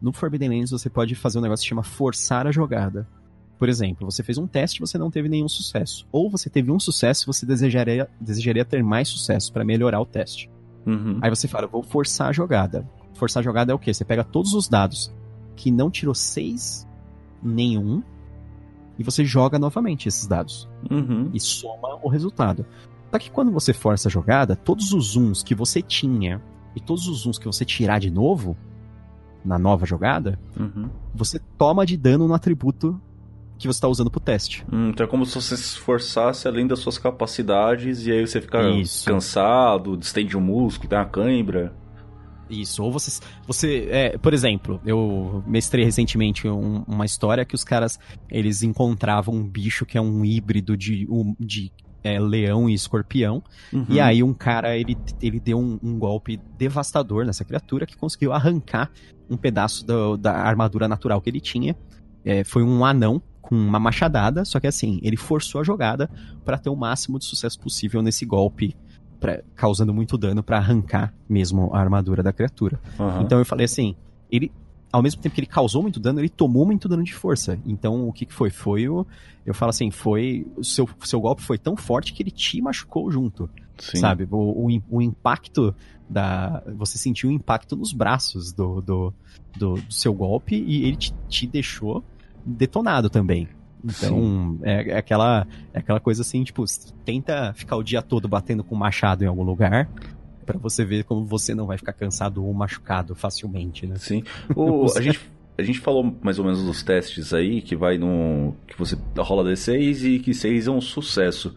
No 0.00 0.12
Forbidden 0.12 0.48
Lands 0.48 0.70
você 0.70 0.88
pode 0.88 1.14
fazer 1.14 1.38
um 1.38 1.42
negócio 1.42 1.64
que 1.64 1.68
chama 1.68 1.82
forçar 1.82 2.46
a 2.46 2.52
jogada. 2.52 3.06
Por 3.58 3.68
exemplo, 3.68 4.08
você 4.10 4.22
fez 4.22 4.38
um 4.38 4.46
teste 4.46 4.78
e 4.78 4.80
você 4.80 4.96
não 4.96 5.10
teve 5.10 5.28
nenhum 5.28 5.48
sucesso. 5.48 6.06
Ou 6.12 6.30
você 6.30 6.48
teve 6.48 6.70
um 6.70 6.78
sucesso 6.78 7.24
e 7.24 7.26
você 7.26 7.44
desejaria, 7.44 8.08
desejaria 8.20 8.64
ter 8.64 8.82
mais 8.84 9.08
sucesso 9.08 9.52
para 9.52 9.64
melhorar 9.64 10.00
o 10.00 10.06
teste. 10.06 10.48
Uhum. 10.86 11.18
Aí 11.20 11.28
você 11.28 11.48
fala, 11.48 11.64
eu 11.66 11.70
vou 11.70 11.82
forçar 11.82 12.28
a 12.28 12.32
jogada. 12.32 12.88
Forçar 13.14 13.40
a 13.40 13.44
jogada 13.44 13.72
é 13.72 13.74
o 13.74 13.78
quê? 13.78 13.92
Você 13.92 14.04
pega 14.04 14.22
todos 14.22 14.54
os 14.54 14.68
dados 14.68 15.12
que 15.56 15.72
não 15.72 15.90
tirou 15.90 16.14
6, 16.14 16.86
nenhum, 17.42 18.00
e 18.96 19.02
você 19.02 19.24
joga 19.24 19.58
novamente 19.58 20.08
esses 20.08 20.26
dados. 20.26 20.68
Uhum. 20.88 21.30
E 21.34 21.40
soma 21.40 21.98
o 22.02 22.08
resultado. 22.08 22.64
Só 23.10 23.18
que 23.18 23.30
quando 23.30 23.50
você 23.50 23.72
força 23.72 24.08
a 24.08 24.10
jogada, 24.10 24.54
todos 24.54 24.92
os 24.92 25.12
zooms 25.12 25.42
que 25.42 25.54
você 25.54 25.82
tinha 25.82 26.40
e 26.76 26.80
todos 26.80 27.08
os 27.08 27.20
zooms 27.22 27.38
que 27.38 27.46
você 27.46 27.64
tirar 27.64 27.98
de 27.98 28.10
novo, 28.10 28.56
na 29.44 29.58
nova 29.58 29.86
jogada, 29.86 30.38
Uhum. 30.58 30.90
você 31.14 31.40
toma 31.56 31.86
de 31.86 31.96
dano 31.96 32.28
no 32.28 32.34
atributo 32.34 33.00
que 33.58 33.66
você 33.66 33.76
está 33.78 33.88
usando 33.88 34.10
pro 34.10 34.20
teste. 34.20 34.64
Hum, 34.72 34.90
Então 34.90 35.04
é 35.04 35.08
como 35.08 35.26
se 35.26 35.34
você 35.34 35.56
se 35.56 35.62
esforçasse 35.76 36.46
além 36.46 36.66
das 36.66 36.78
suas 36.78 36.96
capacidades 36.98 38.06
e 38.06 38.12
aí 38.12 38.26
você 38.26 38.40
fica 38.40 38.62
Isso. 38.70 39.04
cansado, 39.06 39.96
distende 39.96 40.36
o 40.36 40.40
músculo, 40.40 40.88
tem 40.88 40.98
uma 40.98 41.04
cãibra. 41.04 41.74
Isso, 42.50 42.82
ou 42.82 42.90
você. 42.90 43.20
você 43.46 43.88
é, 43.90 44.16
por 44.16 44.32
exemplo, 44.32 44.80
eu 44.86 45.44
mestrei 45.46 45.84
recentemente 45.84 46.48
um- 46.48 46.82
uma 46.88 47.04
história 47.04 47.44
que 47.44 47.54
os 47.54 47.62
caras 47.62 47.98
eles 48.30 48.62
encontravam 48.62 49.34
um 49.34 49.46
bicho 49.46 49.84
que 49.84 49.98
é 49.98 50.00
um 50.00 50.24
híbrido 50.24 50.74
de, 50.74 51.06
um- 51.10 51.34
de 51.38 51.70
é, 52.02 52.18
leão 52.18 52.70
e 52.70 52.72
escorpião. 52.72 53.42
Uhum. 53.70 53.84
E 53.90 54.00
aí 54.00 54.22
um 54.22 54.32
cara 54.32 54.74
ele, 54.78 54.96
ele 55.20 55.38
deu 55.38 55.58
um, 55.58 55.78
um 55.82 55.98
golpe 55.98 56.40
devastador 56.56 57.26
nessa 57.26 57.44
criatura 57.44 57.84
que 57.84 57.96
conseguiu 57.98 58.32
arrancar 58.32 58.90
um 59.28 59.36
pedaço 59.36 59.84
do- 59.86 60.16
da 60.16 60.32
armadura 60.32 60.88
natural 60.88 61.20
que 61.20 61.28
ele 61.28 61.40
tinha. 61.40 61.76
É, 62.24 62.44
foi 62.44 62.62
um 62.62 62.82
anão 62.84 63.20
com 63.48 63.56
uma 63.56 63.80
machadada, 63.80 64.44
só 64.44 64.60
que 64.60 64.66
assim, 64.66 65.00
ele 65.02 65.16
forçou 65.16 65.62
a 65.62 65.64
jogada 65.64 66.10
para 66.44 66.58
ter 66.58 66.68
o 66.68 66.76
máximo 66.76 67.18
de 67.18 67.24
sucesso 67.24 67.58
possível 67.58 68.02
nesse 68.02 68.26
golpe, 68.26 68.76
pra, 69.18 69.42
causando 69.56 69.94
muito 69.94 70.18
dano 70.18 70.42
para 70.42 70.58
arrancar 70.58 71.14
mesmo 71.26 71.70
a 71.72 71.80
armadura 71.80 72.22
da 72.22 72.30
criatura. 72.30 72.78
Aham. 73.00 73.22
Então 73.22 73.38
eu 73.38 73.46
falei 73.46 73.64
assim, 73.64 73.96
ele 74.30 74.52
ao 74.92 75.02
mesmo 75.02 75.22
tempo 75.22 75.34
que 75.34 75.40
ele 75.40 75.46
causou 75.46 75.80
muito 75.80 75.98
dano, 75.98 76.20
ele 76.20 76.28
tomou 76.28 76.66
muito 76.66 76.88
dano 76.90 77.02
de 77.02 77.14
força. 77.14 77.58
Então 77.64 78.06
o 78.06 78.12
que, 78.12 78.26
que 78.26 78.34
foi? 78.34 78.50
Foi 78.50 78.86
o 78.86 79.06
eu 79.46 79.54
falo 79.54 79.70
assim, 79.70 79.90
foi 79.90 80.46
o 80.54 80.62
seu 80.62 80.86
seu 81.04 81.18
golpe 81.18 81.40
foi 81.40 81.56
tão 81.56 81.74
forte 81.74 82.12
que 82.12 82.22
ele 82.22 82.30
te 82.30 82.60
machucou 82.60 83.10
junto, 83.10 83.48
Sim. 83.78 83.96
sabe? 83.96 84.28
O, 84.30 84.36
o, 84.36 84.82
o 84.90 85.00
impacto 85.00 85.74
da 86.06 86.62
você 86.76 86.98
sentiu 86.98 87.30
o 87.30 87.32
impacto 87.32 87.76
nos 87.76 87.94
braços 87.94 88.52
do, 88.52 88.82
do, 88.82 89.14
do, 89.56 89.74
do 89.74 89.92
seu 89.92 90.12
golpe 90.12 90.54
e 90.54 90.84
ele 90.84 90.96
te, 90.96 91.14
te 91.30 91.46
deixou 91.46 92.04
detonado 92.48 93.10
também. 93.10 93.48
Então, 93.84 94.58
é, 94.62 94.90
é 94.90 94.98
aquela, 94.98 95.46
é 95.72 95.78
aquela 95.78 96.00
coisa 96.00 96.22
assim, 96.22 96.42
tipo, 96.42 96.64
tenta 97.04 97.52
ficar 97.54 97.76
o 97.76 97.82
dia 97.82 98.02
todo 98.02 98.26
batendo 98.26 98.64
com 98.64 98.74
machado 98.74 99.22
em 99.22 99.26
algum 99.26 99.44
lugar 99.44 99.88
pra 100.44 100.58
você 100.58 100.82
ver 100.82 101.04
como 101.04 101.24
você 101.26 101.54
não 101.54 101.66
vai 101.66 101.76
ficar 101.76 101.92
cansado 101.92 102.42
ou 102.42 102.52
machucado 102.54 103.14
facilmente, 103.14 103.86
né? 103.86 103.96
Sim. 103.98 104.22
O, 104.56 104.86
a, 104.96 105.02
gente, 105.02 105.20
a 105.58 105.62
gente 105.62 105.78
falou 105.78 106.16
mais 106.22 106.38
ou 106.38 106.44
menos 106.44 106.64
dos 106.64 106.82
testes 106.82 107.34
aí, 107.34 107.60
que 107.60 107.76
vai 107.76 107.98
no. 107.98 108.54
que 108.66 108.76
você 108.78 108.96
rola 109.18 109.44
D6 109.44 110.04
e 110.04 110.18
que 110.18 110.32
6 110.32 110.66
é 110.66 110.70
um 110.70 110.80
sucesso. 110.80 111.54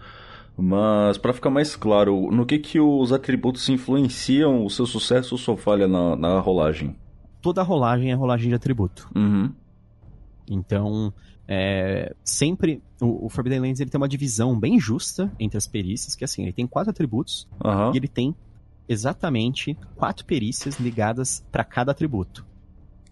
Mas, 0.58 1.18
pra 1.18 1.32
ficar 1.32 1.50
mais 1.50 1.76
claro, 1.76 2.30
no 2.30 2.46
que 2.46 2.60
que 2.60 2.80
os 2.80 3.14
atributos 3.14 3.68
influenciam 3.70 4.66
o 4.66 4.70
seu 4.70 4.86
sucesso 4.86 5.36
ou 5.36 5.40
sua 5.40 5.56
falha 5.56 5.88
na, 5.88 6.16
na 6.16 6.40
rolagem? 6.40 6.96
Toda 7.42 7.64
rolagem 7.64 8.12
é 8.12 8.14
rolagem 8.14 8.50
de 8.50 8.56
atributo. 8.56 9.10
Uhum. 9.16 9.52
Então, 10.54 11.14
é, 11.48 12.14
sempre 12.24 12.82
o, 13.02 13.26
o 13.26 13.30
Forbidden 13.30 13.62
Lands 13.62 13.80
ele 13.80 13.90
tem 13.90 14.00
uma 14.00 14.08
divisão 14.08 14.60
bem 14.60 14.80
justa 14.80 15.32
entre 15.40 15.58
as 15.58 15.66
perícias, 15.66 16.16
que 16.16 16.24
assim, 16.24 16.44
ele 16.44 16.54
tem 16.54 16.68
quatro 16.68 16.92
atributos 16.92 17.48
Aham. 17.64 17.92
e 17.94 17.98
ele 17.98 18.08
tem 18.08 18.36
exatamente 18.88 19.78
quatro 19.96 20.26
perícias 20.26 20.78
ligadas 20.80 21.46
para 21.52 21.64
cada 21.64 21.92
atributo. 21.92 22.46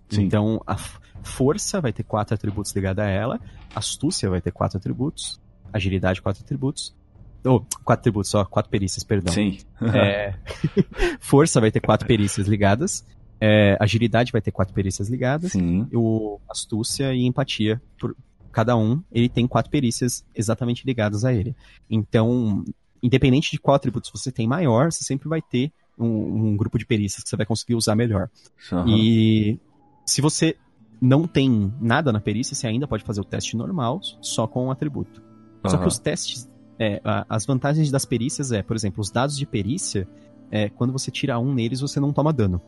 Sim. 0.09 0.23
Então, 0.23 0.61
a 0.67 0.75
força 1.23 1.79
vai 1.79 1.93
ter 1.93 2.03
quatro 2.03 2.35
atributos 2.35 2.73
ligados 2.75 3.03
a 3.03 3.07
ela, 3.07 3.39
astúcia 3.73 4.29
vai 4.29 4.41
ter 4.41 4.51
quatro 4.51 4.77
atributos, 4.77 5.39
agilidade 5.71 6.21
quatro 6.21 6.43
atributos, 6.43 6.95
ou 7.43 7.61
quatro 7.85 8.01
atributos 8.01 8.31
só, 8.31 8.43
quatro 8.43 8.69
perícias, 8.69 9.03
perdão. 9.03 9.33
Sim. 9.33 9.59
É, 9.93 10.33
força 11.21 11.61
vai 11.61 11.71
ter 11.71 11.79
quatro 11.79 12.07
perícias 12.07 12.47
ligadas, 12.47 13.05
é, 13.41 13.77
agilidade 13.79 14.31
vai 14.31 14.41
ter 14.41 14.51
quatro 14.51 14.73
perícias 14.73 15.09
ligadas, 15.09 15.53
Sim. 15.53 15.87
o 15.93 16.39
astúcia 16.49 17.13
e 17.13 17.25
empatia 17.25 17.81
por 17.97 18.15
cada 18.51 18.75
um 18.75 19.01
ele 19.11 19.29
tem 19.29 19.47
quatro 19.47 19.71
perícias 19.71 20.25
exatamente 20.35 20.85
ligadas 20.85 21.23
a 21.23 21.33
ele 21.33 21.55
então 21.89 22.63
independente 23.01 23.51
de 23.51 23.59
qual 23.59 23.75
atributo 23.75 24.09
você 24.13 24.31
tem 24.31 24.47
maior 24.47 24.91
você 24.91 25.03
sempre 25.03 25.29
vai 25.29 25.41
ter 25.41 25.71
um, 25.97 26.49
um 26.49 26.57
grupo 26.57 26.77
de 26.77 26.85
perícias 26.85 27.23
que 27.23 27.29
você 27.29 27.37
vai 27.37 27.45
conseguir 27.45 27.75
usar 27.75 27.95
melhor 27.95 28.29
Aham. 28.71 28.85
e 28.87 29.59
se 30.05 30.21
você 30.21 30.55
não 31.01 31.27
tem 31.27 31.71
nada 31.79 32.11
na 32.11 32.19
perícia 32.19 32.55
você 32.55 32.67
ainda 32.67 32.87
pode 32.87 33.03
fazer 33.03 33.21
o 33.21 33.23
teste 33.23 33.55
normal 33.55 34.01
só 34.21 34.47
com 34.47 34.65
um 34.65 34.71
atributo 34.71 35.21
só 35.65 35.75
Aham. 35.75 35.83
que 35.83 35.87
os 35.87 35.99
testes 35.99 36.49
é, 36.77 37.01
as 37.27 37.45
vantagens 37.45 37.91
das 37.91 38.05
perícias 38.05 38.51
é 38.51 38.63
por 38.63 38.75
exemplo 38.75 39.01
os 39.01 39.11
dados 39.11 39.37
de 39.37 39.45
perícia 39.45 40.07
é, 40.51 40.69
quando 40.69 40.91
você 40.91 41.11
tira 41.11 41.37
um 41.37 41.53
neles 41.53 41.81
você 41.81 41.99
não 41.99 42.11
toma 42.11 42.33
dano 42.33 42.61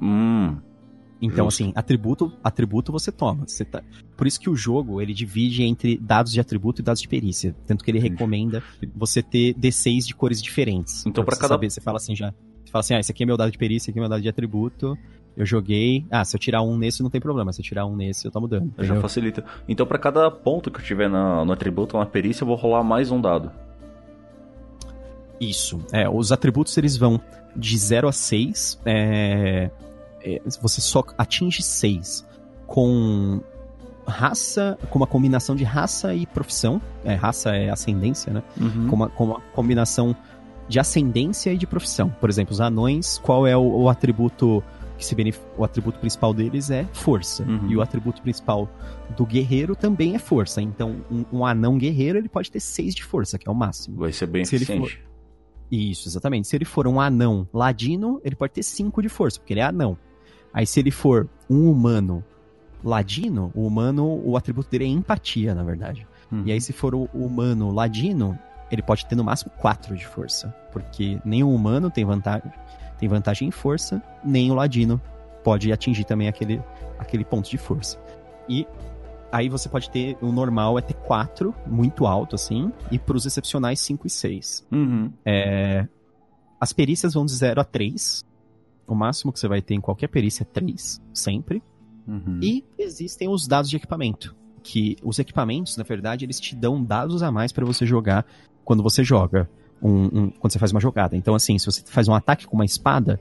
Hum. 0.00 0.56
Então, 1.22 1.44
Justo. 1.50 1.62
assim, 1.64 1.72
atributo, 1.76 2.32
atributo 2.42 2.90
você 2.90 3.12
toma. 3.12 3.44
Você 3.46 3.62
tá... 3.64 3.82
Por 4.16 4.26
isso 4.26 4.40
que 4.40 4.48
o 4.48 4.56
jogo, 4.56 5.02
ele 5.02 5.12
divide 5.12 5.62
entre 5.64 5.98
dados 5.98 6.32
de 6.32 6.40
atributo 6.40 6.80
e 6.80 6.84
dados 6.84 7.02
de 7.02 7.08
perícia. 7.08 7.54
Tanto 7.66 7.84
que 7.84 7.90
ele 7.90 7.98
Entendi. 7.98 8.14
recomenda 8.14 8.62
você 8.96 9.22
ter 9.22 9.52
D6 9.54 10.06
de 10.06 10.14
cores 10.14 10.40
diferentes. 10.42 11.04
Então, 11.04 11.22
pra 11.22 11.34
você 11.34 11.40
cada- 11.42 11.54
Saber, 11.54 11.70
você 11.70 11.80
fala 11.80 11.98
assim 11.98 12.16
já... 12.16 12.32
Você 12.64 12.70
fala 12.72 12.80
assim, 12.80 12.94
ah, 12.94 13.00
esse 13.00 13.10
aqui 13.12 13.22
é 13.22 13.26
meu 13.26 13.36
dado 13.36 13.50
de 13.50 13.58
perícia, 13.58 13.84
esse 13.86 13.90
aqui 13.90 13.98
é 13.98 14.00
meu 14.02 14.08
dado 14.08 14.22
de 14.22 14.28
atributo. 14.30 14.96
Eu 15.36 15.44
joguei... 15.44 16.06
Ah, 16.10 16.24
se 16.24 16.34
eu 16.34 16.40
tirar 16.40 16.62
um 16.62 16.78
nesse, 16.78 17.02
não 17.02 17.10
tem 17.10 17.20
problema. 17.20 17.52
Se 17.52 17.60
eu 17.60 17.64
tirar 17.64 17.84
um 17.84 17.94
nesse, 17.96 18.24
eu 18.26 18.30
tomo 18.30 18.48
dano. 18.48 18.72
Já 18.78 18.98
facilita. 19.00 19.44
Então, 19.68 19.86
pra 19.86 19.98
cada 19.98 20.30
ponto 20.30 20.70
que 20.70 20.78
eu 20.80 20.84
tiver 20.84 21.10
na- 21.10 21.44
no 21.44 21.52
atributo 21.52 21.96
ou 21.98 22.02
na 22.02 22.08
perícia, 22.08 22.44
eu 22.44 22.46
vou 22.46 22.56
rolar 22.56 22.82
mais 22.82 23.10
um 23.10 23.20
dado. 23.20 23.50
Isso. 25.40 25.80
É, 25.90 26.08
os 26.08 26.30
atributos, 26.30 26.76
eles 26.76 26.96
vão 26.96 27.20
de 27.56 27.76
0 27.78 28.08
a 28.08 28.12
6. 28.12 28.78
É... 28.84 29.70
é, 30.22 30.40
você 30.60 30.80
só 30.80 31.02
atinge 31.16 31.62
6 31.62 32.26
com 32.66 33.40
raça, 34.06 34.78
com 34.90 34.98
uma 34.98 35.06
combinação 35.06 35.56
de 35.56 35.64
raça 35.64 36.14
e 36.14 36.26
profissão. 36.26 36.80
É, 37.04 37.14
raça 37.14 37.50
é 37.50 37.70
ascendência, 37.70 38.32
né? 38.32 38.42
Uhum. 38.60 38.88
com 38.88 38.96
uma, 38.96 39.08
com 39.08 39.24
uma 39.24 39.40
combinação 39.54 40.14
de 40.68 40.78
ascendência 40.78 41.52
e 41.52 41.56
de 41.56 41.66
profissão. 41.66 42.10
Por 42.20 42.28
exemplo, 42.28 42.52
os 42.52 42.60
anões, 42.60 43.18
qual 43.18 43.46
é 43.46 43.56
o, 43.56 43.62
o 43.62 43.88
atributo 43.88 44.62
que 44.96 45.04
se 45.06 45.14
benef... 45.14 45.40
o 45.56 45.64
atributo 45.64 45.98
principal 45.98 46.34
deles 46.34 46.70
é 46.70 46.86
força 46.92 47.42
Uhum. 47.42 47.70
e 47.70 47.76
o 47.76 47.80
atributo 47.80 48.20
principal 48.20 48.68
do 49.16 49.24
guerreiro 49.24 49.74
também 49.74 50.14
é 50.14 50.18
força. 50.18 50.60
Então, 50.60 50.96
um, 51.10 51.24
um 51.32 51.46
anão 51.46 51.78
guerreiro 51.78 52.18
ele 52.18 52.28
pode 52.28 52.50
ter 52.50 52.60
6 52.60 52.94
de 52.94 53.02
força, 53.02 53.38
que 53.38 53.48
é 53.48 53.50
o 53.50 53.54
máximo. 53.54 53.96
Vai 53.96 54.12
ser 54.12 54.26
bem 54.26 54.44
Se 54.44 54.54
ele 54.54 54.64
eficiente. 54.64 55.02
Isso, 55.70 56.08
exatamente. 56.08 56.48
Se 56.48 56.56
ele 56.56 56.64
for 56.64 56.86
um 56.86 57.00
anão 57.00 57.46
ladino, 57.52 58.20
ele 58.24 58.34
pode 58.34 58.52
ter 58.52 58.62
5 58.62 59.02
de 59.02 59.08
força, 59.08 59.38
porque 59.38 59.52
ele 59.52 59.60
é 59.60 59.64
anão. 59.64 59.96
Aí 60.52 60.66
se 60.66 60.80
ele 60.80 60.90
for 60.90 61.28
um 61.48 61.70
humano 61.70 62.24
ladino, 62.82 63.52
o 63.54 63.66
humano, 63.66 64.20
o 64.24 64.36
atributo 64.36 64.70
dele 64.70 64.84
é 64.84 64.88
empatia, 64.88 65.54
na 65.54 65.62
verdade. 65.62 66.06
Uhum. 66.30 66.42
E 66.46 66.52
aí, 66.52 66.60
se 66.60 66.72
for 66.72 66.94
o 66.94 67.04
humano 67.12 67.70
ladino, 67.70 68.38
ele 68.70 68.82
pode 68.82 69.04
ter 69.06 69.14
no 69.14 69.24
máximo 69.24 69.50
4 69.58 69.96
de 69.96 70.06
força. 70.06 70.54
Porque 70.72 71.20
nem 71.24 71.42
o 71.42 71.52
humano 71.52 71.90
tem 71.90 72.04
vantagem, 72.04 72.50
tem 72.98 73.08
vantagem 73.08 73.48
em 73.48 73.50
força, 73.50 74.02
nem 74.24 74.50
o 74.50 74.54
ladino 74.54 75.00
pode 75.42 75.72
atingir 75.72 76.04
também 76.04 76.28
aquele, 76.28 76.62
aquele 76.98 77.24
ponto 77.24 77.50
de 77.50 77.58
força. 77.58 77.98
E 78.48 78.66
aí 79.32 79.48
você 79.48 79.68
pode 79.68 79.90
ter, 79.90 80.16
o 80.20 80.32
normal 80.32 80.78
é 80.78 80.82
ter 80.82 80.94
4, 80.94 81.54
muito 81.66 82.06
alto 82.06 82.34
assim, 82.34 82.72
e 82.90 82.98
para 82.98 83.16
os 83.16 83.26
excepcionais 83.26 83.80
5 83.80 84.06
e 84.06 84.10
6. 84.10 84.66
Uhum. 84.72 85.12
É, 85.24 85.86
as 86.60 86.72
perícias 86.72 87.14
vão 87.14 87.24
de 87.24 87.32
0 87.32 87.60
a 87.60 87.64
3. 87.64 88.24
O 88.86 88.94
máximo 88.94 89.32
que 89.32 89.38
você 89.38 89.46
vai 89.48 89.62
ter 89.62 89.74
em 89.74 89.80
qualquer 89.80 90.08
perícia 90.08 90.42
é 90.42 90.46
3, 90.46 91.00
sempre. 91.14 91.62
Uhum. 92.06 92.40
E 92.42 92.64
existem 92.78 93.28
os 93.28 93.46
dados 93.46 93.70
de 93.70 93.76
equipamento. 93.76 94.34
Que 94.62 94.96
os 95.02 95.18
equipamentos, 95.18 95.76
na 95.76 95.84
verdade, 95.84 96.24
eles 96.24 96.38
te 96.40 96.54
dão 96.56 96.82
dados 96.82 97.22
a 97.22 97.30
mais 97.30 97.52
para 97.52 97.64
você 97.64 97.86
jogar 97.86 98.26
quando 98.64 98.82
você 98.82 99.02
joga. 99.04 99.48
Um, 99.82 100.04
um- 100.24 100.30
quando 100.30 100.52
você 100.52 100.58
faz 100.58 100.72
uma 100.72 100.80
jogada. 100.80 101.16
Então, 101.16 101.34
assim, 101.34 101.56
se 101.58 101.64
você 101.64 101.82
faz 101.86 102.06
um 102.08 102.14
ataque 102.14 102.46
com 102.46 102.54
uma 102.56 102.64
espada, 102.66 103.18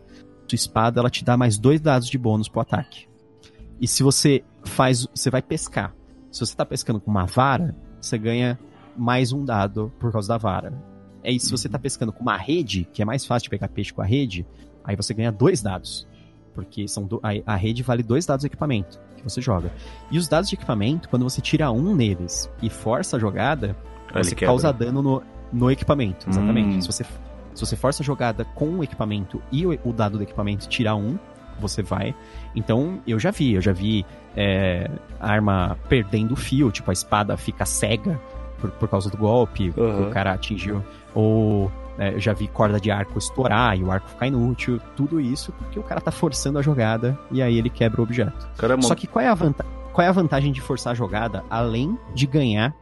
sua 0.47 0.55
espada 0.55 0.99
ela 0.99 1.09
te 1.09 1.23
dá 1.23 1.37
mais 1.37 1.57
dois 1.57 1.79
dados 1.79 2.09
de 2.09 2.17
bônus 2.17 2.49
pro 2.49 2.59
ataque. 2.59 3.07
E 3.79 3.87
se 3.87 4.03
você 4.03 4.43
faz. 4.65 5.07
Você 5.15 5.29
vai 5.29 5.41
pescar. 5.41 5.95
Se 6.31 6.39
você 6.45 6.55
tá 6.55 6.65
pescando 6.65 6.99
com 6.99 7.09
uma 7.09 7.25
vara, 7.25 7.75
você 7.99 8.17
ganha 8.17 8.59
mais 8.95 9.31
um 9.31 9.43
dado 9.43 9.91
por 9.99 10.11
causa 10.11 10.27
da 10.27 10.37
vara. 10.37 10.73
É 11.23 11.31
isso, 11.31 11.47
se 11.47 11.51
você 11.51 11.67
tá 11.69 11.77
pescando 11.79 12.13
com 12.13 12.21
uma 12.21 12.37
rede, 12.37 12.87
que 12.93 13.01
é 13.01 13.05
mais 13.05 13.25
fácil 13.25 13.45
de 13.45 13.49
pegar 13.49 13.67
peixe 13.67 13.93
com 13.93 14.01
a 14.01 14.05
rede, 14.05 14.45
aí 14.83 14.95
você 14.95 15.13
ganha 15.13 15.31
dois 15.31 15.61
dados. 15.61 16.07
Porque 16.53 16.87
são 16.87 17.05
do- 17.05 17.19
a, 17.23 17.53
a 17.53 17.55
rede 17.55 17.83
vale 17.83 18.03
dois 18.03 18.25
dados 18.25 18.41
de 18.41 18.47
equipamento 18.47 18.99
que 19.15 19.23
você 19.23 19.41
joga. 19.41 19.71
E 20.11 20.17
os 20.17 20.27
dados 20.27 20.49
de 20.49 20.55
equipamento, 20.55 21.09
quando 21.09 21.23
você 21.23 21.41
tira 21.41 21.69
um 21.71 21.93
neles 21.95 22.49
e 22.61 22.69
força 22.69 23.17
a 23.17 23.19
jogada, 23.19 23.75
Aí 24.13 24.23
você 24.23 24.29
ele 24.29 24.35
quebra. 24.35 24.47
causa 24.47 24.71
dano 24.71 25.01
no, 25.01 25.21
no 25.51 25.69
equipamento. 25.71 26.29
Exatamente. 26.29 26.77
Hum. 26.77 26.81
Se, 26.81 26.87
você, 26.87 27.03
se 27.53 27.65
você 27.65 27.75
força 27.75 28.01
a 28.01 28.05
jogada 28.05 28.45
com 28.45 28.79
o 28.79 28.83
equipamento 28.83 29.41
e 29.51 29.65
o, 29.65 29.77
o 29.83 29.91
dado 29.93 30.17
do 30.17 30.23
equipamento 30.23 30.67
tirar 30.69 30.95
um, 30.95 31.17
você 31.59 31.81
vai. 31.81 32.15
Então, 32.55 33.01
eu 33.05 33.19
já 33.19 33.31
vi, 33.31 33.53
eu 33.53 33.61
já 33.61 33.71
vi 33.71 34.05
é, 34.35 34.89
a 35.19 35.31
arma 35.31 35.77
perdendo 35.87 36.33
o 36.33 36.35
fio, 36.35 36.71
tipo, 36.71 36.89
a 36.89 36.93
espada 36.93 37.35
fica 37.37 37.65
cega 37.65 38.19
por, 38.59 38.71
por 38.71 38.89
causa 38.89 39.09
do 39.09 39.17
golpe, 39.17 39.71
que 39.71 39.79
Aham. 39.79 40.07
o 40.07 40.11
cara 40.11 40.33
atingiu. 40.33 40.83
Ou 41.13 41.71
é, 41.97 42.13
eu 42.13 42.19
já 42.19 42.33
vi 42.33 42.47
corda 42.47 42.79
de 42.79 42.89
arco 42.89 43.19
estourar 43.19 43.77
e 43.77 43.83
o 43.83 43.91
arco 43.91 44.09
ficar 44.09 44.27
inútil. 44.27 44.79
Tudo 44.95 45.19
isso 45.19 45.51
porque 45.51 45.77
o 45.77 45.83
cara 45.83 45.99
tá 45.99 46.11
forçando 46.11 46.57
a 46.57 46.61
jogada 46.61 47.19
e 47.29 47.41
aí 47.41 47.57
ele 47.57 47.69
quebra 47.69 47.99
o 47.99 48.03
objeto. 48.03 48.49
Caramba, 48.57 48.83
Só 48.83 48.95
que 48.95 49.05
qual 49.05 49.23
é 49.23 49.27
a, 49.27 49.33
vanta 49.33 49.65
qual 49.91 50.05
é 50.05 50.07
a 50.07 50.13
vantagem 50.13 50.53
de 50.53 50.61
forçar 50.61 50.91
a 50.91 50.95
jogada, 50.95 51.43
além 51.49 51.97
de 52.15 52.25
ganhar, 52.25 52.73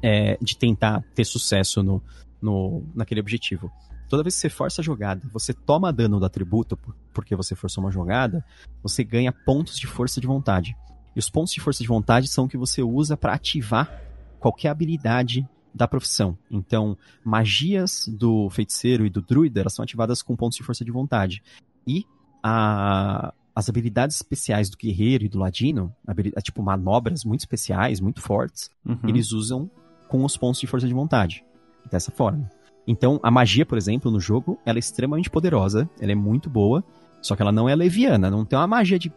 é, 0.00 0.38
de 0.40 0.56
tentar 0.56 1.02
ter 1.12 1.24
sucesso 1.24 1.82
no, 1.82 2.00
no, 2.40 2.84
naquele 2.94 3.20
objetivo? 3.20 3.68
Toda 4.10 4.24
vez 4.24 4.34
que 4.34 4.40
você 4.40 4.48
força 4.48 4.82
a 4.82 4.84
jogada, 4.84 5.22
você 5.32 5.54
toma 5.54 5.92
dano 5.92 6.18
do 6.18 6.26
atributo 6.26 6.76
por- 6.76 6.96
porque 7.14 7.36
você 7.36 7.54
forçou 7.54 7.84
uma 7.84 7.92
jogada, 7.92 8.44
você 8.82 9.04
ganha 9.04 9.30
pontos 9.30 9.78
de 9.78 9.86
força 9.86 10.20
de 10.20 10.26
vontade. 10.26 10.76
E 11.14 11.18
os 11.20 11.30
pontos 11.30 11.52
de 11.52 11.60
força 11.60 11.80
de 11.80 11.88
vontade 11.88 12.26
são 12.26 12.44
o 12.46 12.48
que 12.48 12.56
você 12.58 12.82
usa 12.82 13.16
para 13.16 13.34
ativar 13.34 14.02
qualquer 14.40 14.68
habilidade 14.68 15.48
da 15.72 15.86
profissão. 15.86 16.36
Então, 16.50 16.98
magias 17.24 18.08
do 18.08 18.50
feiticeiro 18.50 19.06
e 19.06 19.10
do 19.10 19.22
druida, 19.22 19.60
elas 19.60 19.74
são 19.74 19.84
ativadas 19.84 20.22
com 20.22 20.34
pontos 20.34 20.56
de 20.56 20.64
força 20.64 20.84
de 20.84 20.90
vontade. 20.90 21.40
E 21.86 22.04
a, 22.42 23.32
as 23.54 23.68
habilidades 23.68 24.16
especiais 24.16 24.68
do 24.68 24.76
guerreiro 24.76 25.24
e 25.24 25.28
do 25.28 25.38
ladino, 25.38 25.94
tipo 26.42 26.62
manobras 26.64 27.24
muito 27.24 27.40
especiais, 27.40 28.00
muito 28.00 28.20
fortes, 28.20 28.70
uhum. 28.84 28.98
eles 29.04 29.30
usam 29.30 29.70
com 30.08 30.24
os 30.24 30.36
pontos 30.36 30.60
de 30.60 30.66
força 30.66 30.88
de 30.88 30.94
vontade. 30.94 31.44
Dessa 31.88 32.10
forma. 32.10 32.50
Então, 32.90 33.20
a 33.22 33.30
magia, 33.30 33.64
por 33.64 33.78
exemplo, 33.78 34.10
no 34.10 34.18
jogo, 34.18 34.58
ela 34.66 34.76
é 34.76 34.80
extremamente 34.80 35.30
poderosa, 35.30 35.88
ela 36.00 36.10
é 36.10 36.14
muito 36.16 36.50
boa, 36.50 36.82
só 37.22 37.36
que 37.36 37.42
ela 37.42 37.52
não 37.52 37.68
é 37.68 37.76
leviana, 37.76 38.28
não 38.28 38.44
tem 38.44 38.58
uma 38.58 38.66
magia 38.66 38.98
de 38.98 39.12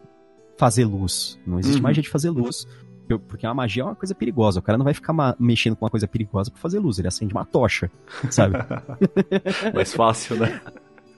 fazer 0.55 0.85
luz. 0.85 1.39
Não 1.43 1.59
existe 1.59 1.77
uhum. 1.77 1.81
magia 1.81 2.03
de 2.03 2.09
fazer 2.09 2.29
luz, 2.29 2.67
porque 3.27 3.47
uma 3.47 3.55
magia 3.55 3.81
é 3.81 3.85
uma 3.87 3.95
coisa 3.95 4.13
perigosa. 4.13 4.59
O 4.59 4.61
cara 4.61 4.77
não 4.77 4.83
vai 4.85 4.93
ficar 4.93 5.15
mexendo 5.39 5.75
com 5.75 5.85
uma 5.85 5.89
coisa 5.89 6.07
perigosa 6.07 6.51
para 6.51 6.59
fazer 6.59 6.77
luz, 6.77 6.99
ele 6.99 7.07
acende 7.07 7.33
uma 7.33 7.45
tocha, 7.45 7.89
sabe? 8.29 8.57
Mais 9.73 9.91
fácil, 9.91 10.37
né? 10.37 10.61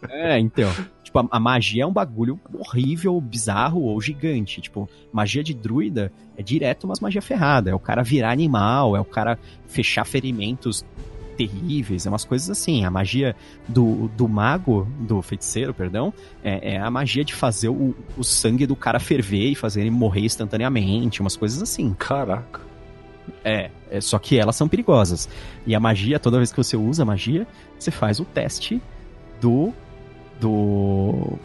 É, 0.09 0.39
então. 0.39 0.71
Tipo, 1.03 1.19
a, 1.19 1.27
a, 1.31 1.39
magia 1.39 1.83
é 1.83 1.85
um 1.85 1.91
bagulho 1.91 2.39
horrível, 2.53 3.19
bizarro 3.19 3.81
ou 3.81 3.99
gigante. 3.99 4.61
Tipo, 4.61 4.87
magia 5.11 5.43
de 5.43 5.53
druida 5.53 6.09
é 6.37 6.41
direto 6.41 6.85
umas 6.85 7.01
magia 7.01 7.21
ferrada. 7.21 7.69
É 7.71 7.75
o 7.75 7.79
cara 7.79 8.01
virar 8.01 8.31
animal, 8.31 8.95
é 8.95 9.01
o 9.01 9.05
cara 9.05 9.37
fechar 9.67 10.05
ferimentos 10.05 10.85
terríveis, 11.36 12.05
é 12.05 12.09
umas 12.09 12.25
coisas 12.25 12.49
assim. 12.49 12.86
A 12.86 12.91
magia 12.91 13.36
do, 13.67 14.09
do 14.09 14.27
mago, 14.27 14.88
do 14.99 15.21
feiticeiro, 15.21 15.73
perdão, 15.73 16.13
é, 16.43 16.73
é 16.73 16.77
a 16.79 16.89
magia 16.89 17.23
de 17.23 17.33
fazer 17.33 17.69
o, 17.69 17.95
o 18.17 18.23
sangue 18.23 18.65
do 18.65 18.75
cara 18.75 18.99
ferver 18.99 19.51
e 19.51 19.55
fazer 19.55 19.81
ele 19.81 19.91
morrer 19.91 20.21
instantaneamente, 20.21 21.21
umas 21.21 21.36
coisas 21.36 21.61
assim. 21.61 21.93
Caraca. 21.97 22.61
É, 23.43 23.69
é, 23.89 24.01
só 24.01 24.19
que 24.19 24.38
elas 24.38 24.55
são 24.55 24.67
perigosas. 24.67 25.29
E 25.65 25.75
a 25.75 25.79
magia, 25.79 26.19
toda 26.19 26.38
vez 26.38 26.51
que 26.51 26.57
você 26.57 26.77
usa 26.77 27.03
a 27.03 27.05
magia, 27.05 27.47
você 27.77 27.91
faz 27.91 28.19
o 28.19 28.25
teste 28.25 28.81
do. 29.41 29.73
do. 30.39 31.38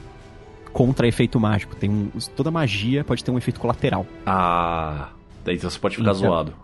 contra 0.72 1.06
efeito 1.06 1.38
mágico. 1.40 1.74
Tem 1.76 1.90
um, 1.90 2.10
toda 2.36 2.50
magia 2.50 3.04
pode 3.04 3.24
ter 3.24 3.30
um 3.30 3.38
efeito 3.38 3.60
colateral. 3.60 4.06
Ah. 4.26 5.10
Daí 5.44 5.56
você 5.56 5.78
pode 5.78 5.96
ficar 5.96 6.10
então, 6.10 6.20
zoado. 6.20 6.54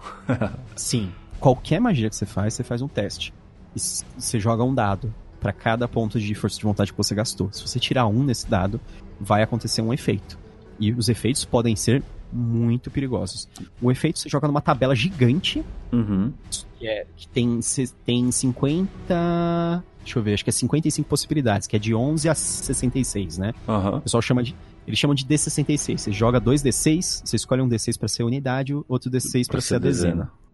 sim 0.77 1.11
qualquer 1.41 1.81
magia 1.81 2.09
que 2.09 2.17
você 2.17 2.27
faz, 2.27 2.55
você 2.55 2.65
faz 2.65 2.83
um 2.83 2.89
teste. 2.89 3.33
E 3.75 3.81
você 3.81 4.41
joga 4.41 4.65
um 4.65 4.75
dado 4.75 5.15
para 5.41 5.53
cada 5.53 5.87
ponto 5.87 6.19
de 6.19 6.35
força 6.35 6.59
de 6.59 6.65
vontade 6.65 6.93
que 6.93 6.99
você 6.99 7.15
gastou. 7.15 7.53
Se 7.53 7.63
você 7.63 7.79
tirar 7.79 8.07
um 8.07 8.25
nesse 8.25 8.49
dado, 8.49 8.81
vai 9.21 9.43
acontecer 9.43 9.83
um 9.83 9.93
efeito. 9.93 10.39
E 10.79 10.93
os 10.93 11.09
efeitos 11.09 11.45
podem 11.45 11.77
ser 11.77 12.03
muito 12.33 12.91
perigosos. 12.91 13.49
O 13.81 13.91
efeito 13.91 14.19
você 14.19 14.29
joga 14.29 14.47
numa 14.47 14.61
tabela 14.61 14.95
gigante, 14.95 15.65
uhum. 15.93 16.33
que, 16.79 16.87
é, 16.87 17.07
que 17.17 17.29
tem, 17.29 17.61
tem 18.05 18.31
50. 18.31 19.85
Deixa 20.03 20.19
eu 20.19 20.23
ver, 20.23 20.35
acho 20.35 20.45
que 20.45 20.51
é 20.51 20.53
55 20.53 21.09
possibilidades, 21.09 21.67
que 21.67 21.77
é 21.77 21.79
de 21.79 21.95
11 21.95 22.29
a 22.29 22.35
66, 22.35 23.39
né? 23.39 23.53
Uhum. 23.67 23.97
O 23.97 24.01
pessoal 24.01 24.23
chama 24.23 24.43
de. 24.43 24.55
Eles 24.87 24.99
chamam 24.99 25.15
de 25.15 25.25
D66. 25.25 25.99
Você 25.99 26.13
joga 26.13 26.39
dois 26.39 26.63
D6, 26.63 27.23
você 27.25 27.37
escolhe 27.37 27.61
um 27.61 27.69
D6 27.69 27.99
para 27.99 28.07
ser 28.07 28.23
unidade, 28.23 28.73
outro 28.89 29.11
D6 29.11 29.47
para 29.49 29.61
ser, 29.61 29.69
ser 29.69 29.75
a 29.75 29.79
dezena. 29.79 30.13
dezena. 30.13 30.46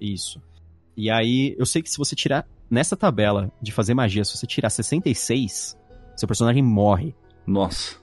Isso. 0.00 0.40
E 0.96 1.10
aí, 1.10 1.54
eu 1.58 1.66
sei 1.66 1.82
que 1.82 1.90
se 1.90 1.98
você 1.98 2.16
tirar 2.16 2.46
nessa 2.70 2.96
tabela 2.96 3.50
de 3.62 3.72
fazer 3.72 3.94
magia, 3.94 4.24
se 4.24 4.36
você 4.36 4.46
tirar 4.46 4.70
66, 4.70 5.78
seu 6.16 6.26
personagem 6.26 6.62
morre. 6.62 7.14
Nossa. 7.46 7.96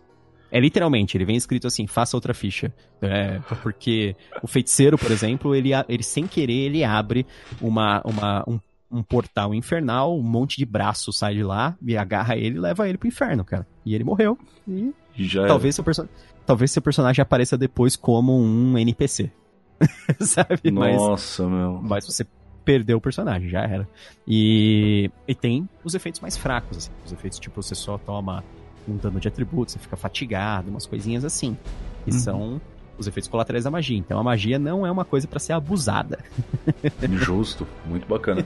É 0.52 0.60
literalmente, 0.60 1.18
ele 1.18 1.26
vem 1.26 1.36
escrito 1.36 1.68
assim, 1.68 1.86
faça 1.86 2.16
outra 2.16 2.34
ficha. 2.34 2.74
É, 3.02 3.40
porque 3.62 4.16
o 4.42 4.48
feiticeiro, 4.48 4.98
por 4.98 5.12
exemplo, 5.12 5.54
ele, 5.54 5.72
ele 5.90 6.04
sem 6.04 6.26
querer, 6.26 6.68
ele 6.68 6.84
abre 6.84 7.26
uma, 7.62 8.02
uma, 8.06 8.44
um, 8.48 8.60
um 8.90 9.04
portal 9.04 9.54
infernal, 9.54 10.18
um 10.18 10.24
monte 10.24 10.58
de 10.58 10.66
braço 10.66 11.12
sai 11.12 11.36
de 11.36 11.44
lá, 11.44 11.76
e 11.86 11.98
agarra 11.98 12.38
ele 12.38 12.56
e 12.56 12.60
leva 12.60 12.88
ele 12.88 12.98
pro 12.98 13.08
inferno, 13.08 13.44
cara. 13.44 13.68
E 13.86 13.94
ele 13.94 14.04
morreu. 14.04 14.38
E 14.66 14.94
Já 15.18 15.46
talvez, 15.46 15.76
seu 15.76 15.84
perso 15.84 16.08
talvez 16.46 16.72
seu 16.72 16.82
personagem 16.82 17.22
apareça 17.22 17.58
depois 17.58 17.96
como 17.96 18.40
um 18.40 18.78
NPC. 18.78 19.32
sabe? 20.22 20.72
Nossa, 20.72 21.44
mas, 21.44 21.52
meu. 21.52 21.80
Mas 21.82 22.06
você 22.06 22.26
perdeu 22.64 22.98
o 22.98 23.02
personagem, 23.02 23.50
já 23.50 23.62
era. 23.62 23.88
E, 24.28 25.10
e 25.28 25.36
tem 25.36 25.70
os 25.84 25.94
efeitos 25.94 26.20
mais 26.20 26.36
fracos, 26.36 26.78
assim. 26.78 26.92
Os 27.06 27.12
efeitos 27.12 27.40
tipo, 27.40 27.62
você 27.62 27.76
só 27.76 27.98
toma 27.98 28.44
um 28.88 28.98
dano 28.98 29.20
de 29.20 29.28
atributo, 29.28 29.72
você 29.72 29.80
fica 29.80 29.96
fatigado, 29.96 30.70
umas 30.70 30.86
coisinhas 30.86 31.24
assim. 31.24 31.58
Que 32.04 32.12
uhum. 32.12 32.20
são 32.20 32.62
os 32.98 33.08
efeitos 33.08 33.30
colaterais 33.30 33.64
da 33.64 33.72
magia. 33.72 33.98
Então 33.98 34.20
a 34.20 34.24
magia 34.24 34.58
não 34.58 34.86
é 34.86 34.92
uma 34.92 35.06
coisa 35.06 35.28
para 35.28 35.40
ser 35.40 35.54
abusada. 35.54 36.20
Justo, 37.14 37.68
muito 37.86 38.08
bacana. 38.08 38.46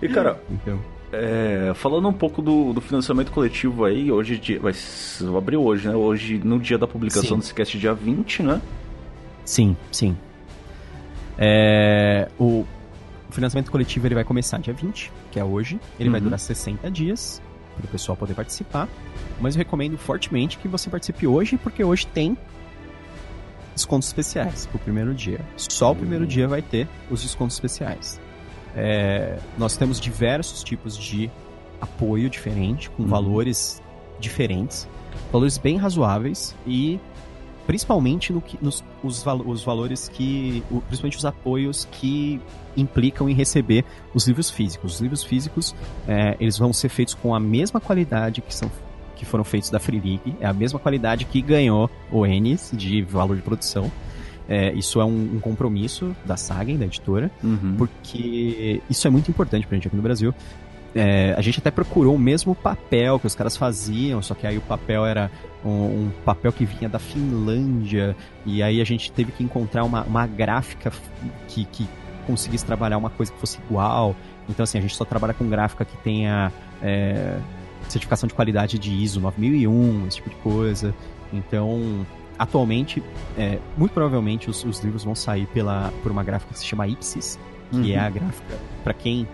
E 0.00 0.08
cara, 0.08 0.40
então. 0.50 0.78
É, 1.10 1.72
falando 1.74 2.06
um 2.06 2.12
pouco 2.12 2.42
do, 2.42 2.74
do, 2.74 2.82
financiamento 2.82 3.32
coletivo 3.32 3.86
aí, 3.86 4.12
hoje 4.12 4.58
vai 4.58 4.74
abrir 5.36 5.56
hoje, 5.56 5.88
né? 5.88 5.96
Hoje, 5.96 6.38
no 6.38 6.58
dia 6.58 6.76
da 6.76 6.86
publicação 6.86 7.30
sim. 7.30 7.38
desse 7.38 7.54
cast, 7.54 7.78
dia 7.78 7.94
20, 7.94 8.42
né? 8.42 8.60
Sim, 9.42 9.74
sim. 9.90 10.14
É, 11.38 12.28
o, 12.38 12.66
o, 13.28 13.32
financiamento 13.32 13.70
coletivo 13.70 14.06
ele 14.06 14.14
vai 14.14 14.24
começar 14.24 14.58
dia 14.58 14.74
20, 14.74 15.12
que 15.30 15.38
é 15.38 15.44
hoje. 15.44 15.80
Ele 15.98 16.08
uhum. 16.08 16.12
vai 16.12 16.20
durar 16.20 16.38
60 16.38 16.90
dias 16.90 17.40
para 17.76 17.86
o 17.86 17.88
pessoal 17.88 18.16
poder 18.16 18.34
participar. 18.34 18.88
Mas 19.40 19.54
eu 19.54 19.58
recomendo 19.58 19.96
fortemente 19.96 20.58
que 20.58 20.66
você 20.66 20.90
participe 20.90 21.26
hoje, 21.26 21.56
porque 21.56 21.84
hoje 21.84 22.06
tem 22.06 22.36
descontos 23.74 24.08
especiais 24.08 24.66
pro 24.66 24.78
primeiro 24.80 25.14
dia. 25.14 25.40
Só 25.56 25.92
o 25.92 25.96
primeiro 25.96 26.24
uhum. 26.24 26.28
dia 26.28 26.48
vai 26.48 26.60
ter 26.60 26.88
os 27.08 27.22
descontos 27.22 27.54
especiais. 27.54 28.20
É, 28.74 29.38
nós 29.56 29.76
temos 29.76 30.00
diversos 30.00 30.62
tipos 30.64 30.98
de 30.98 31.30
apoio 31.80 32.28
diferente, 32.28 32.90
com 32.90 33.04
uhum. 33.04 33.08
valores 33.08 33.80
diferentes, 34.18 34.88
valores 35.32 35.56
bem 35.58 35.76
razoáveis 35.76 36.54
e 36.66 36.98
principalmente 37.68 38.32
no 38.32 38.40
que, 38.40 38.58
nos 38.62 38.82
os, 39.02 39.22
os 39.44 39.62
valores 39.62 40.08
que. 40.08 40.64
principalmente 40.86 41.18
os 41.18 41.26
apoios 41.26 41.86
que 41.92 42.40
implicam 42.74 43.28
em 43.28 43.34
receber 43.34 43.84
os 44.14 44.26
livros 44.26 44.50
físicos. 44.50 44.94
Os 44.94 45.00
livros 45.02 45.22
físicos 45.22 45.74
é, 46.08 46.34
eles 46.40 46.56
vão 46.56 46.72
ser 46.72 46.88
feitos 46.88 47.12
com 47.12 47.34
a 47.34 47.38
mesma 47.38 47.78
qualidade 47.78 48.40
que 48.40 48.54
são 48.54 48.70
que 49.14 49.26
foram 49.26 49.44
feitos 49.44 49.68
da 49.68 49.78
Free 49.80 50.00
League, 50.00 50.36
é 50.40 50.46
a 50.46 50.52
mesma 50.52 50.78
qualidade 50.78 51.24
que 51.24 51.42
ganhou 51.42 51.90
o 52.10 52.24
Ennis 52.24 52.70
de 52.72 53.02
valor 53.02 53.36
de 53.36 53.42
produção. 53.42 53.90
É, 54.48 54.72
isso 54.72 54.98
é 55.00 55.04
um, 55.04 55.34
um, 55.34 55.40
compromisso 55.40 56.16
da 56.24 56.36
Sagen, 56.36 56.78
da 56.78 56.86
editora, 56.86 57.30
uhum. 57.42 57.74
porque 57.76 58.80
isso 58.88 59.06
é 59.06 59.10
muito 59.10 59.28
importante 59.28 59.66
pra 59.66 59.76
gente 59.76 59.88
aqui 59.88 59.96
no 59.96 60.02
Brasil. 60.02 60.32
É, 60.94 61.34
a 61.36 61.40
gente 61.42 61.58
até 61.58 61.70
procurou 61.70 62.14
o 62.14 62.18
mesmo 62.18 62.54
papel 62.54 63.18
que 63.18 63.26
os 63.26 63.34
caras 63.34 63.56
faziam, 63.56 64.22
só 64.22 64.34
que 64.34 64.46
aí 64.46 64.56
o 64.56 64.62
papel 64.62 65.04
era 65.04 65.30
um, 65.64 65.70
um, 65.70 66.10
papel 66.24 66.52
que 66.52 66.64
vinha 66.64 66.88
da 66.88 66.98
Finlândia, 66.98 68.16
e 68.46 68.62
aí 68.62 68.80
a 68.80 68.84
gente 68.84 69.12
teve 69.12 69.30
que 69.32 69.44
encontrar 69.44 69.84
uma, 69.84 70.02
uma 70.04 70.26
gráfica 70.26 70.90
que, 71.46 71.64
que 71.66 71.86
conseguisse 72.26 72.64
trabalhar 72.64 72.96
uma 72.98 73.10
coisa 73.10 73.32
que 73.32 73.38
fosse 73.38 73.58
igual. 73.66 74.16
Então, 74.48 74.64
assim, 74.64 74.78
a 74.78 74.80
gente 74.80 74.96
só 74.96 75.04
trabalha 75.04 75.34
com 75.34 75.48
gráfica 75.48 75.84
que 75.84 75.96
tenha 75.98 76.50
é, 76.82 77.38
certificação 77.88 78.26
de 78.26 78.34
qualidade 78.34 78.78
de 78.78 78.90
ISO 78.90 79.20
9001, 79.20 80.06
esse 80.06 80.16
tipo 80.16 80.30
de 80.30 80.36
coisa. 80.36 80.94
Então, 81.32 82.06
atualmente, 82.38 83.02
é, 83.36 83.58
muito 83.76 83.92
provavelmente 83.92 84.48
os, 84.48 84.64
os, 84.64 84.80
livros 84.80 85.04
vão 85.04 85.14
sair 85.14 85.46
pela, 85.48 85.92
por 86.02 86.12
uma 86.12 86.22
gráfica 86.22 86.52
que 86.52 86.58
se 86.58 86.66
chama 86.66 86.86
Ipsis, 86.86 87.38
que 87.70 87.76
uhum. 87.76 87.88
é 87.88 87.98
a 87.98 88.08
gráfica, 88.08 88.58
para 88.82 88.94
quem 88.94 89.26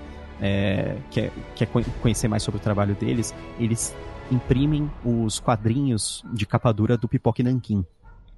é, 0.45 0.99
quer, 1.11 1.33
quer 1.57 1.67
conhecer 2.03 2.29
mais 2.29 2.43
sobre 2.43 2.61
o 2.61 2.63
trabalho 2.63 2.95
deles, 2.95 3.35
eles 3.59 3.97
imprimem 4.31 4.91
os 5.03 5.41
quadrinhos 5.41 6.23
de 6.35 6.45
capa 6.45 6.71
dura 6.71 6.99
do 6.99 7.09
Pipoque 7.09 7.43
Nankin. 7.43 7.83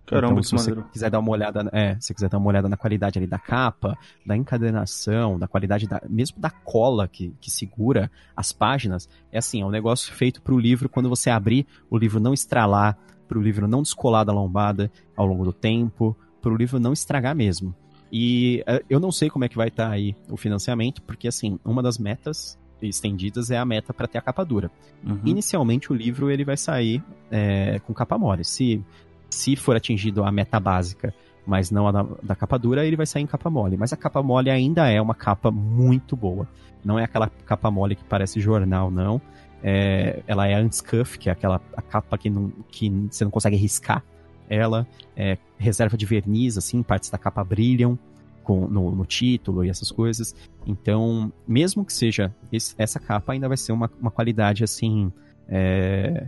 Caramba, 0.07 0.35
então, 0.35 0.43
se 0.45 0.53
você 0.53 0.71
maneiro. 0.71 0.89
quiser 0.93 1.11
dar 1.11 1.19
uma 1.19 1.33
olhada, 1.33 1.69
é, 1.73 1.97
se 1.99 2.15
quiser 2.15 2.29
dar 2.29 2.39
uma 2.39 2.47
olhada 2.47 2.69
na 2.69 2.77
qualidade 2.77 3.19
ali 3.19 3.27
da 3.27 3.41
capa, 3.41 3.99
da 4.25 4.37
encadenação, 4.37 5.37
da 5.37 5.49
qualidade 5.49 5.89
da, 5.89 6.01
mesmo 6.09 6.41
da 6.41 6.49
cola 6.49 7.09
que, 7.09 7.35
que 7.41 7.51
segura 7.51 8.09
as 8.37 8.53
páginas, 8.53 9.09
é 9.33 9.39
assim, 9.39 9.63
é 9.63 9.67
um 9.67 9.71
negócio 9.71 10.15
feito 10.15 10.41
para 10.41 10.55
o 10.55 10.61
livro 10.61 10.89
quando 10.89 11.09
você 11.09 11.29
abrir, 11.29 11.67
o 11.91 11.99
livro 11.99 12.21
não 12.21 12.33
estralar, 12.33 12.97
para 13.27 13.37
o 13.37 13.43
livro 13.43 13.67
não 13.67 13.83
descolar 13.83 14.25
da 14.25 14.33
lombada 14.33 14.93
ao 15.17 15.27
longo 15.27 15.45
do 15.45 15.53
tempo, 15.53 16.17
para 16.41 16.53
o 16.53 16.57
livro 16.57 16.79
não 16.79 16.93
estragar 16.93 17.35
mesmo. 17.35 17.75
E 18.13 18.63
uh, 18.69 18.85
eu 18.89 19.01
não 19.01 19.11
sei 19.11 19.29
como 19.29 19.45
é 19.45 19.49
que 19.49 19.57
vai 19.57 19.69
estar 19.69 19.87
tá 19.87 19.91
aí 19.91 20.15
o 20.31 20.37
financiamento, 20.37 21.03
porque 21.03 21.29
assim, 21.29 21.59
uma 21.65 21.83
das 21.83 21.99
metas 21.99 22.59
estendidas 22.83 23.51
é 23.51 23.57
a 23.57 23.65
meta 23.65 23.93
para 23.93 24.07
ter 24.07 24.19
a 24.19 24.21
capa 24.21 24.45
dura. 24.45 24.71
Uhum. 25.05 25.21
Inicialmente 25.25 25.91
o 25.93 25.95
livro 25.95 26.31
ele 26.31 26.45
vai 26.45 26.57
sair 26.57 27.03
é, 27.31 27.79
com 27.81 27.95
capa 27.95 28.19
mole. 28.19 28.45
Se, 28.45 28.83
se 29.31 29.57
for 29.57 29.77
atingido 29.77 30.25
a 30.25 30.31
meta 30.31 30.61
básica, 30.61 31.15
mas 31.47 31.71
não 31.71 31.87
a 31.87 31.93
da, 31.93 32.07
da, 32.23 32.35
capa 32.35 32.59
dura, 32.59 32.85
ele 32.85 32.97
vai 32.97 33.07
sair 33.07 33.23
em 33.23 33.27
capa 33.27 33.49
mole. 33.49 33.77
Mas 33.77 33.93
a 33.93 33.97
capa 33.97 34.23
mole 34.23 34.51
ainda 34.51 34.89
é 34.89 35.01
uma 35.01 35.15
capa 35.15 35.51
muito 35.51 36.17
boa. 36.17 36.47
Não 36.85 36.99
é 36.99 37.05
aquela 37.05 37.29
capa 37.29 37.71
mole 37.71 37.95
que 37.97 38.05
parece 38.05 38.41
jornal, 38.41 38.91
não. 38.91 39.21
É, 39.63 40.23
ela 40.27 40.47
é 40.47 40.63
unscuff, 40.63 41.19
que 41.19 41.29
é 41.29 41.33
aquela 41.33 41.61
a 41.77 41.83
capa 41.83 42.19
que, 42.19 42.29
não, 42.29 42.53
que 42.69 42.91
você 43.11 43.25
não 43.25 43.31
consegue 43.31 43.57
riscar 43.57 44.05
ela, 44.49 44.87
é, 45.17 45.39
reserva 45.59 45.97
de 45.97 46.07
verniz, 46.07 46.57
assim, 46.59 46.83
partes 46.83 47.11
da 47.11 47.19
capa 47.19 47.43
brilham 47.45 47.99
com, 48.43 48.69
no, 48.69 48.95
no, 48.95 49.05
título 49.05 49.65
e 49.65 49.69
essas 49.69 49.91
coisas. 49.91 50.35
Então, 50.67 51.33
mesmo 51.47 51.85
que 51.85 51.93
seja 51.93 52.35
esse, 52.53 52.75
essa 52.79 53.01
capa, 53.01 53.33
ainda 53.33 53.49
vai 53.49 53.57
ser 53.57 53.73
uma, 53.73 53.91
uma 54.01 54.11
qualidade, 54.11 54.63
assim, 54.63 55.13
é, 55.49 56.27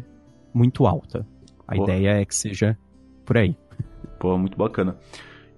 muito 0.53 0.87
alta. 0.87 1.27
A 1.67 1.77
Pô. 1.77 1.85
ideia 1.85 2.21
é 2.21 2.25
que 2.25 2.35
seja 2.35 2.77
por 3.25 3.37
aí. 3.37 3.57
Pô, 4.19 4.37
muito 4.37 4.59
bacana. 4.59 4.97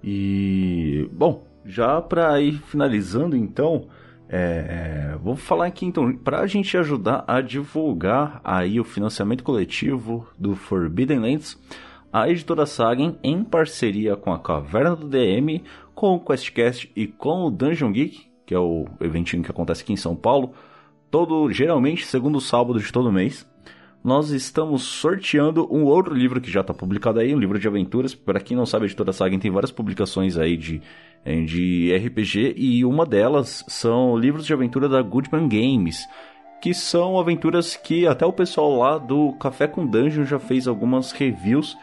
E, 0.03 1.09
bom, 1.13 1.45
já 1.65 2.01
para 2.01 2.41
ir 2.41 2.59
finalizando 2.63 3.37
então, 3.37 3.87
é, 4.29 5.17
vou 5.23 5.35
falar 5.35 5.67
aqui 5.67 5.85
então, 5.85 6.15
para 6.17 6.41
a 6.41 6.47
gente 6.47 6.77
ajudar 6.77 7.25
a 7.27 7.41
divulgar 7.41 8.41
aí 8.45 8.79
o 8.79 8.85
financiamento 8.85 9.43
coletivo 9.43 10.27
do 10.39 10.55
Forbidden 10.55 11.19
Lands, 11.19 11.59
a 12.13 12.29
editora 12.29 12.67
Sagen, 12.67 13.17
em 13.23 13.45
parceria 13.45 14.17
com 14.17 14.33
a 14.33 14.39
Caverna 14.39 14.97
do 14.97 15.09
DM, 15.09 15.63
com 15.95 16.15
o 16.15 16.21
QuestCast 16.21 16.91
e 16.97 17.07
com 17.07 17.45
o 17.45 17.51
Dungeon 17.51 17.93
Geek, 17.93 18.27
que 18.45 18.55
é 18.55 18.59
o 18.59 18.87
eventinho 19.01 19.43
que 19.43 19.51
acontece 19.51 19.83
aqui 19.83 19.93
em 19.93 19.97
São 19.97 20.17
Paulo, 20.17 20.53
todo 21.11 21.51
geralmente 21.53 22.05
segundo 22.05 22.41
sábado 22.41 22.81
de 22.81 22.93
todo 22.93 23.13
mês, 23.13 23.47
nós 24.03 24.31
estamos 24.31 24.83
sorteando 24.83 25.69
um 25.71 25.85
outro 25.85 26.15
livro 26.15 26.41
que 26.41 26.51
já 26.51 26.63
está 26.63 26.73
publicado 26.73 27.21
aí, 27.21 27.35
um 27.35 27.39
livro 27.39 27.59
de 27.59 27.69
aventuras. 27.69 28.15
Para 28.15 28.41
quem 28.41 28.57
não 28.57 28.65
sabe, 28.65 28.85
a 28.85 28.87
editora 28.87 29.13
Sagen 29.13 29.39
tem 29.39 29.51
várias 29.51 29.71
publicações 29.71 30.39
aí 30.39 30.57
de, 30.57 30.81
eh, 31.25 31.43
de 31.43 31.95
RPG 31.95 32.55
e 32.57 32.85
uma 32.85 33.05
delas 33.05 33.63
são 33.69 34.17
livros 34.17 34.47
de 34.47 34.55
aventura 34.55 34.89
da 34.89 35.03
Goodman 35.03 35.47
Games, 35.49 36.09
que 36.63 36.73
são 36.73 37.19
aventuras 37.19 37.77
que 37.77 38.07
até 38.07 38.25
o 38.25 38.33
pessoal 38.33 38.79
lá 38.79 38.97
do 38.97 39.33
Café 39.35 39.67
com 39.67 39.87
Dungeon 39.87 40.25
já 40.25 40.39
fez 40.39 40.67
algumas 40.67 41.13
reviews. 41.13 41.77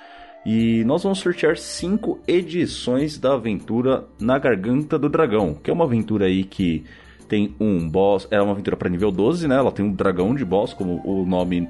E 0.45 0.83
nós 0.85 1.03
vamos 1.03 1.19
sortear 1.19 1.57
cinco 1.57 2.19
edições 2.27 3.17
da 3.17 3.33
aventura 3.33 4.05
Na 4.19 4.39
Garganta 4.39 4.97
do 4.97 5.09
Dragão, 5.09 5.53
que 5.53 5.69
é 5.69 5.73
uma 5.73 5.83
aventura 5.83 6.25
aí 6.25 6.43
que 6.43 6.85
tem 7.27 7.53
um 7.59 7.87
boss, 7.89 8.27
é 8.31 8.41
uma 8.41 8.53
aventura 8.53 8.77
para 8.77 8.89
nível 8.89 9.11
12, 9.11 9.47
né? 9.47 9.55
Ela 9.55 9.71
tem 9.71 9.85
um 9.85 9.91
dragão 9.91 10.33
de 10.33 10.45
boss, 10.45 10.73
como 10.73 11.01
o 11.03 11.25
nome 11.25 11.67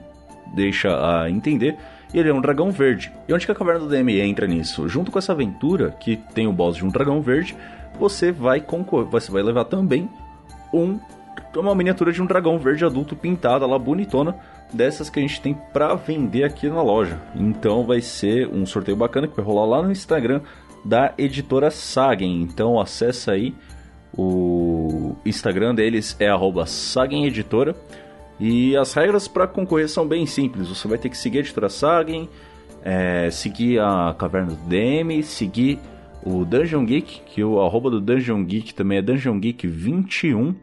deixa 0.55 0.89
a 0.89 1.29
entender. 1.29 1.75
E 2.13 2.19
ele 2.19 2.29
é 2.29 2.33
um 2.33 2.39
dragão 2.39 2.71
verde. 2.71 3.11
E 3.27 3.33
onde 3.33 3.45
que 3.45 3.51
a 3.51 3.55
Caverna 3.55 3.81
do 3.81 3.89
DM 3.89 4.19
entra 4.21 4.47
nisso? 4.47 4.87
Junto 4.87 5.11
com 5.11 5.19
essa 5.19 5.33
aventura, 5.33 5.91
que 5.99 6.15
tem 6.33 6.47
o 6.47 6.53
boss 6.53 6.77
de 6.77 6.85
um 6.85 6.89
dragão 6.89 7.21
verde, 7.21 7.55
você 7.99 8.31
vai 8.31 8.63
você 9.09 9.31
vai 9.31 9.43
levar 9.43 9.65
também 9.65 10.09
um 10.73 10.99
uma 11.55 11.73
miniatura 11.73 12.11
de 12.11 12.21
um 12.21 12.25
dragão 12.25 12.59
verde 12.59 12.85
adulto 12.85 13.15
pintada 13.15 13.65
lá 13.65 13.79
bonitona, 13.79 14.35
dessas 14.73 15.09
que 15.09 15.19
a 15.19 15.21
gente 15.21 15.41
tem 15.41 15.53
para 15.73 15.95
vender 15.95 16.43
aqui 16.43 16.69
na 16.69 16.81
loja. 16.81 17.19
Então 17.35 17.85
vai 17.85 18.01
ser 18.01 18.47
um 18.47 18.65
sorteio 18.65 18.97
bacana 18.97 19.27
que 19.27 19.35
vai 19.35 19.45
rolar 19.45 19.65
lá 19.65 19.83
no 19.83 19.91
Instagram 19.91 20.41
da 20.83 21.13
editora 21.17 21.69
Sagen. 21.71 22.41
Então 22.41 22.79
acessa 22.79 23.31
aí 23.31 23.53
o 24.17 25.15
Instagram 25.25 25.75
deles 25.75 26.15
é 26.19 26.27
@sageneditora. 26.65 27.75
E 28.39 28.77
as 28.77 28.93
regras 28.93 29.27
para 29.27 29.47
concorrer 29.47 29.89
são 29.89 30.07
bem 30.07 30.25
simples. 30.25 30.69
Você 30.69 30.87
vai 30.87 30.97
ter 30.97 31.09
que 31.09 31.17
seguir 31.17 31.39
a 31.39 31.41
editora 31.41 31.69
Sagen, 31.69 32.29
é, 32.83 33.29
seguir 33.31 33.79
a 33.79 34.15
Caverna 34.17 34.53
do 34.53 34.69
DM, 34.69 35.23
seguir 35.23 35.79
o 36.23 36.45
Dungeon 36.45 36.85
Geek, 36.85 37.21
que 37.25 37.43
o 37.43 37.59
arroba 37.61 37.89
do 37.89 37.99
Dungeon 37.99 38.43
Geek 38.43 38.73
também 38.73 38.99
é 38.99 39.01
Dungeon 39.01 39.39
Geek 39.39 39.65
21. 39.65 40.55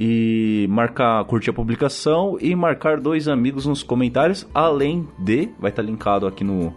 E 0.00 0.66
marcar, 0.70 1.24
curtir 1.24 1.50
a 1.50 1.52
publicação 1.52 2.38
e 2.40 2.54
marcar 2.54 3.00
dois 3.00 3.26
amigos 3.26 3.66
nos 3.66 3.82
comentários, 3.82 4.46
além 4.54 5.08
de, 5.18 5.50
vai 5.58 5.70
estar 5.70 5.82
linkado 5.82 6.24
aqui 6.24 6.44
no, 6.44 6.72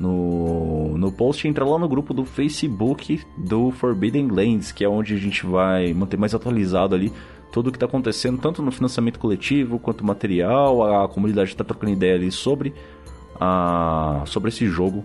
no, 0.00 0.96
no 0.96 1.12
post, 1.12 1.46
entrar 1.46 1.66
lá 1.66 1.78
no 1.78 1.86
grupo 1.86 2.14
do 2.14 2.24
Facebook 2.24 3.20
do 3.36 3.70
Forbidden 3.70 4.28
Lands, 4.28 4.72
que 4.72 4.82
é 4.82 4.88
onde 4.88 5.14
a 5.14 5.18
gente 5.18 5.44
vai 5.44 5.92
manter 5.92 6.16
mais 6.16 6.34
atualizado 6.34 6.94
ali 6.94 7.12
tudo 7.52 7.68
o 7.68 7.70
que 7.70 7.76
está 7.76 7.86
acontecendo, 7.86 8.38
tanto 8.38 8.60
no 8.62 8.72
financiamento 8.72 9.18
coletivo 9.18 9.78
quanto 9.78 10.04
material. 10.04 11.04
A 11.04 11.08
comunidade 11.08 11.50
está 11.50 11.62
trocando 11.62 11.92
ideia 11.92 12.16
ali 12.16 12.32
sobre, 12.32 12.74
a, 13.38 14.22
sobre 14.26 14.48
esse 14.48 14.66
jogo 14.66 15.04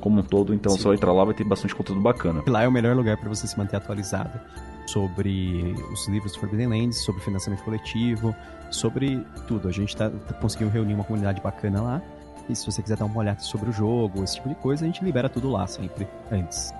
como 0.00 0.20
um 0.20 0.22
todo. 0.22 0.54
Então, 0.54 0.72
Sim. 0.72 0.78
você 0.78 0.84
vai 0.84 0.96
entrar 0.96 1.12
lá, 1.12 1.24
vai 1.24 1.34
ter 1.34 1.44
bastante 1.44 1.74
conteúdo 1.74 2.00
bacana. 2.00 2.42
Lá 2.46 2.62
é 2.62 2.68
o 2.68 2.72
melhor 2.72 2.96
lugar 2.96 3.18
para 3.18 3.28
você 3.28 3.46
se 3.46 3.58
manter 3.58 3.76
atualizado 3.76 4.40
sobre 4.86 5.74
os 5.92 6.06
livros 6.08 6.32
do 6.32 6.40
Forbidden 6.40 6.68
Lands, 6.68 6.98
sobre 6.98 7.22
financiamento 7.22 7.62
coletivo, 7.64 8.34
sobre 8.70 9.24
tudo. 9.46 9.68
A 9.68 9.72
gente 9.72 9.90
está 9.90 10.10
tá 10.10 10.34
conseguindo 10.34 10.70
reunir 10.70 10.94
uma 10.94 11.04
comunidade 11.04 11.40
bacana 11.40 11.82
lá. 11.82 12.02
E 12.48 12.54
se 12.54 12.66
você 12.66 12.82
quiser 12.82 12.96
dar 12.96 13.06
uma 13.06 13.18
olhada 13.18 13.40
sobre 13.40 13.70
o 13.70 13.72
jogo, 13.72 14.22
esse 14.22 14.36
tipo 14.36 14.48
de 14.48 14.54
coisa, 14.56 14.84
a 14.84 14.86
gente 14.86 15.02
libera 15.02 15.28
tudo 15.28 15.50
lá 15.50 15.66
sempre, 15.66 16.06
antes. 16.30 16.74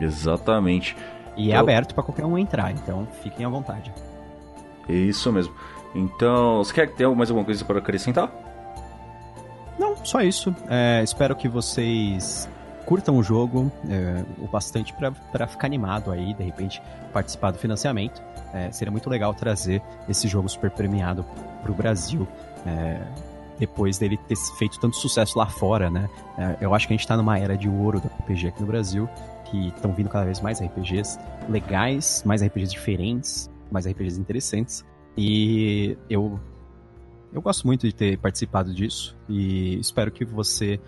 Exatamente. 0.00 0.96
E 1.36 1.52
é 1.52 1.56
aberto 1.56 1.94
para 1.94 2.02
qualquer 2.02 2.24
um 2.24 2.38
entrar, 2.38 2.72
então 2.72 3.06
fiquem 3.22 3.44
à 3.44 3.48
vontade. 3.48 3.92
Isso 4.88 5.32
mesmo. 5.32 5.54
Então, 5.94 6.58
você 6.58 6.72
quer 6.72 6.90
ter 6.90 7.08
mais 7.08 7.30
alguma 7.30 7.44
coisa 7.44 7.64
para 7.64 7.78
acrescentar? 7.78 8.30
Não, 9.78 9.96
só 10.04 10.20
isso. 10.20 10.54
É, 10.68 11.02
espero 11.02 11.34
que 11.36 11.48
vocês 11.48 12.48
curtam 12.84 13.16
o 13.16 13.22
jogo 13.22 13.70
é, 13.88 14.24
o 14.38 14.46
bastante 14.46 14.94
para 14.94 15.46
ficar 15.46 15.66
animado 15.66 16.10
aí, 16.10 16.34
de 16.34 16.42
repente, 16.42 16.82
participar 17.12 17.50
do 17.50 17.58
financiamento. 17.58 18.22
É, 18.52 18.70
seria 18.70 18.92
muito 18.92 19.10
legal 19.10 19.34
trazer 19.34 19.82
esse 20.08 20.28
jogo 20.28 20.48
super 20.48 20.70
premiado 20.70 21.24
para 21.62 21.72
o 21.72 21.74
Brasil. 21.74 22.26
É, 22.66 23.00
depois 23.58 23.98
dele 23.98 24.16
ter 24.28 24.36
feito 24.58 24.78
tanto 24.80 24.96
sucesso 24.96 25.38
lá 25.38 25.46
fora, 25.46 25.90
né? 25.90 26.08
É, 26.36 26.56
eu 26.60 26.74
acho 26.74 26.86
que 26.86 26.92
a 26.92 26.96
gente 26.96 27.04
está 27.04 27.16
numa 27.16 27.38
era 27.38 27.56
de 27.56 27.68
ouro 27.68 28.00
do 28.00 28.08
RPG 28.08 28.48
aqui 28.48 28.60
no 28.60 28.66
Brasil, 28.66 29.08
que 29.44 29.68
estão 29.68 29.92
vindo 29.92 30.08
cada 30.08 30.24
vez 30.24 30.40
mais 30.40 30.60
RPGs 30.60 31.18
legais, 31.48 32.22
mais 32.26 32.42
RPGs 32.42 32.72
diferentes, 32.72 33.50
mais 33.70 33.86
RPGs 33.86 34.20
interessantes. 34.20 34.84
E 35.16 35.96
eu 36.10 36.40
eu 37.32 37.42
gosto 37.42 37.66
muito 37.66 37.84
de 37.84 37.92
ter 37.92 38.16
participado 38.18 38.72
disso 38.72 39.16
e 39.28 39.76
espero 39.80 40.12
que 40.12 40.24
você 40.24 40.78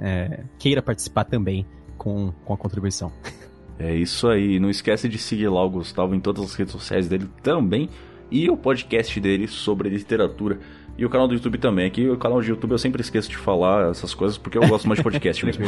é, 0.00 0.44
queira 0.58 0.82
participar 0.82 1.24
também 1.24 1.66
com, 1.96 2.32
com 2.44 2.52
a 2.52 2.56
contribuição. 2.56 3.12
É 3.78 3.94
isso 3.94 4.26
aí. 4.26 4.58
Não 4.58 4.70
esquece 4.70 5.06
de 5.06 5.18
seguir 5.18 5.48
lá 5.48 5.62
o 5.62 5.68
Gustavo 5.68 6.14
em 6.14 6.18
todas 6.20 6.42
as 6.44 6.54
redes 6.54 6.72
sociais 6.72 7.08
dele 7.08 7.28
também 7.42 7.90
e 8.30 8.50
o 8.50 8.56
podcast 8.56 9.20
dele 9.20 9.46
sobre 9.46 9.88
literatura. 9.88 10.58
E 10.98 11.04
o 11.04 11.10
canal 11.10 11.28
do 11.28 11.34
YouTube 11.34 11.58
também. 11.58 11.86
Aqui 11.86 12.08
o 12.08 12.16
canal 12.16 12.40
do 12.40 12.46
YouTube 12.46 12.72
eu 12.72 12.78
sempre 12.78 13.02
esqueço 13.02 13.28
de 13.28 13.36
falar 13.36 13.90
essas 13.90 14.14
coisas 14.14 14.38
porque 14.38 14.56
eu 14.56 14.66
gosto 14.66 14.88
mais 14.88 14.98
de 14.98 15.02
podcast 15.02 15.44
mesmo. 15.44 15.66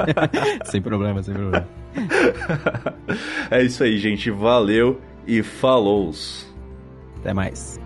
sem 0.64 0.80
problema, 0.80 1.22
sem 1.22 1.34
problema. 1.34 1.68
é 3.50 3.62
isso 3.62 3.84
aí, 3.84 3.98
gente. 3.98 4.30
Valeu 4.30 4.98
e 5.26 5.42
falou! 5.42 6.12
Até 7.20 7.34
mais. 7.34 7.83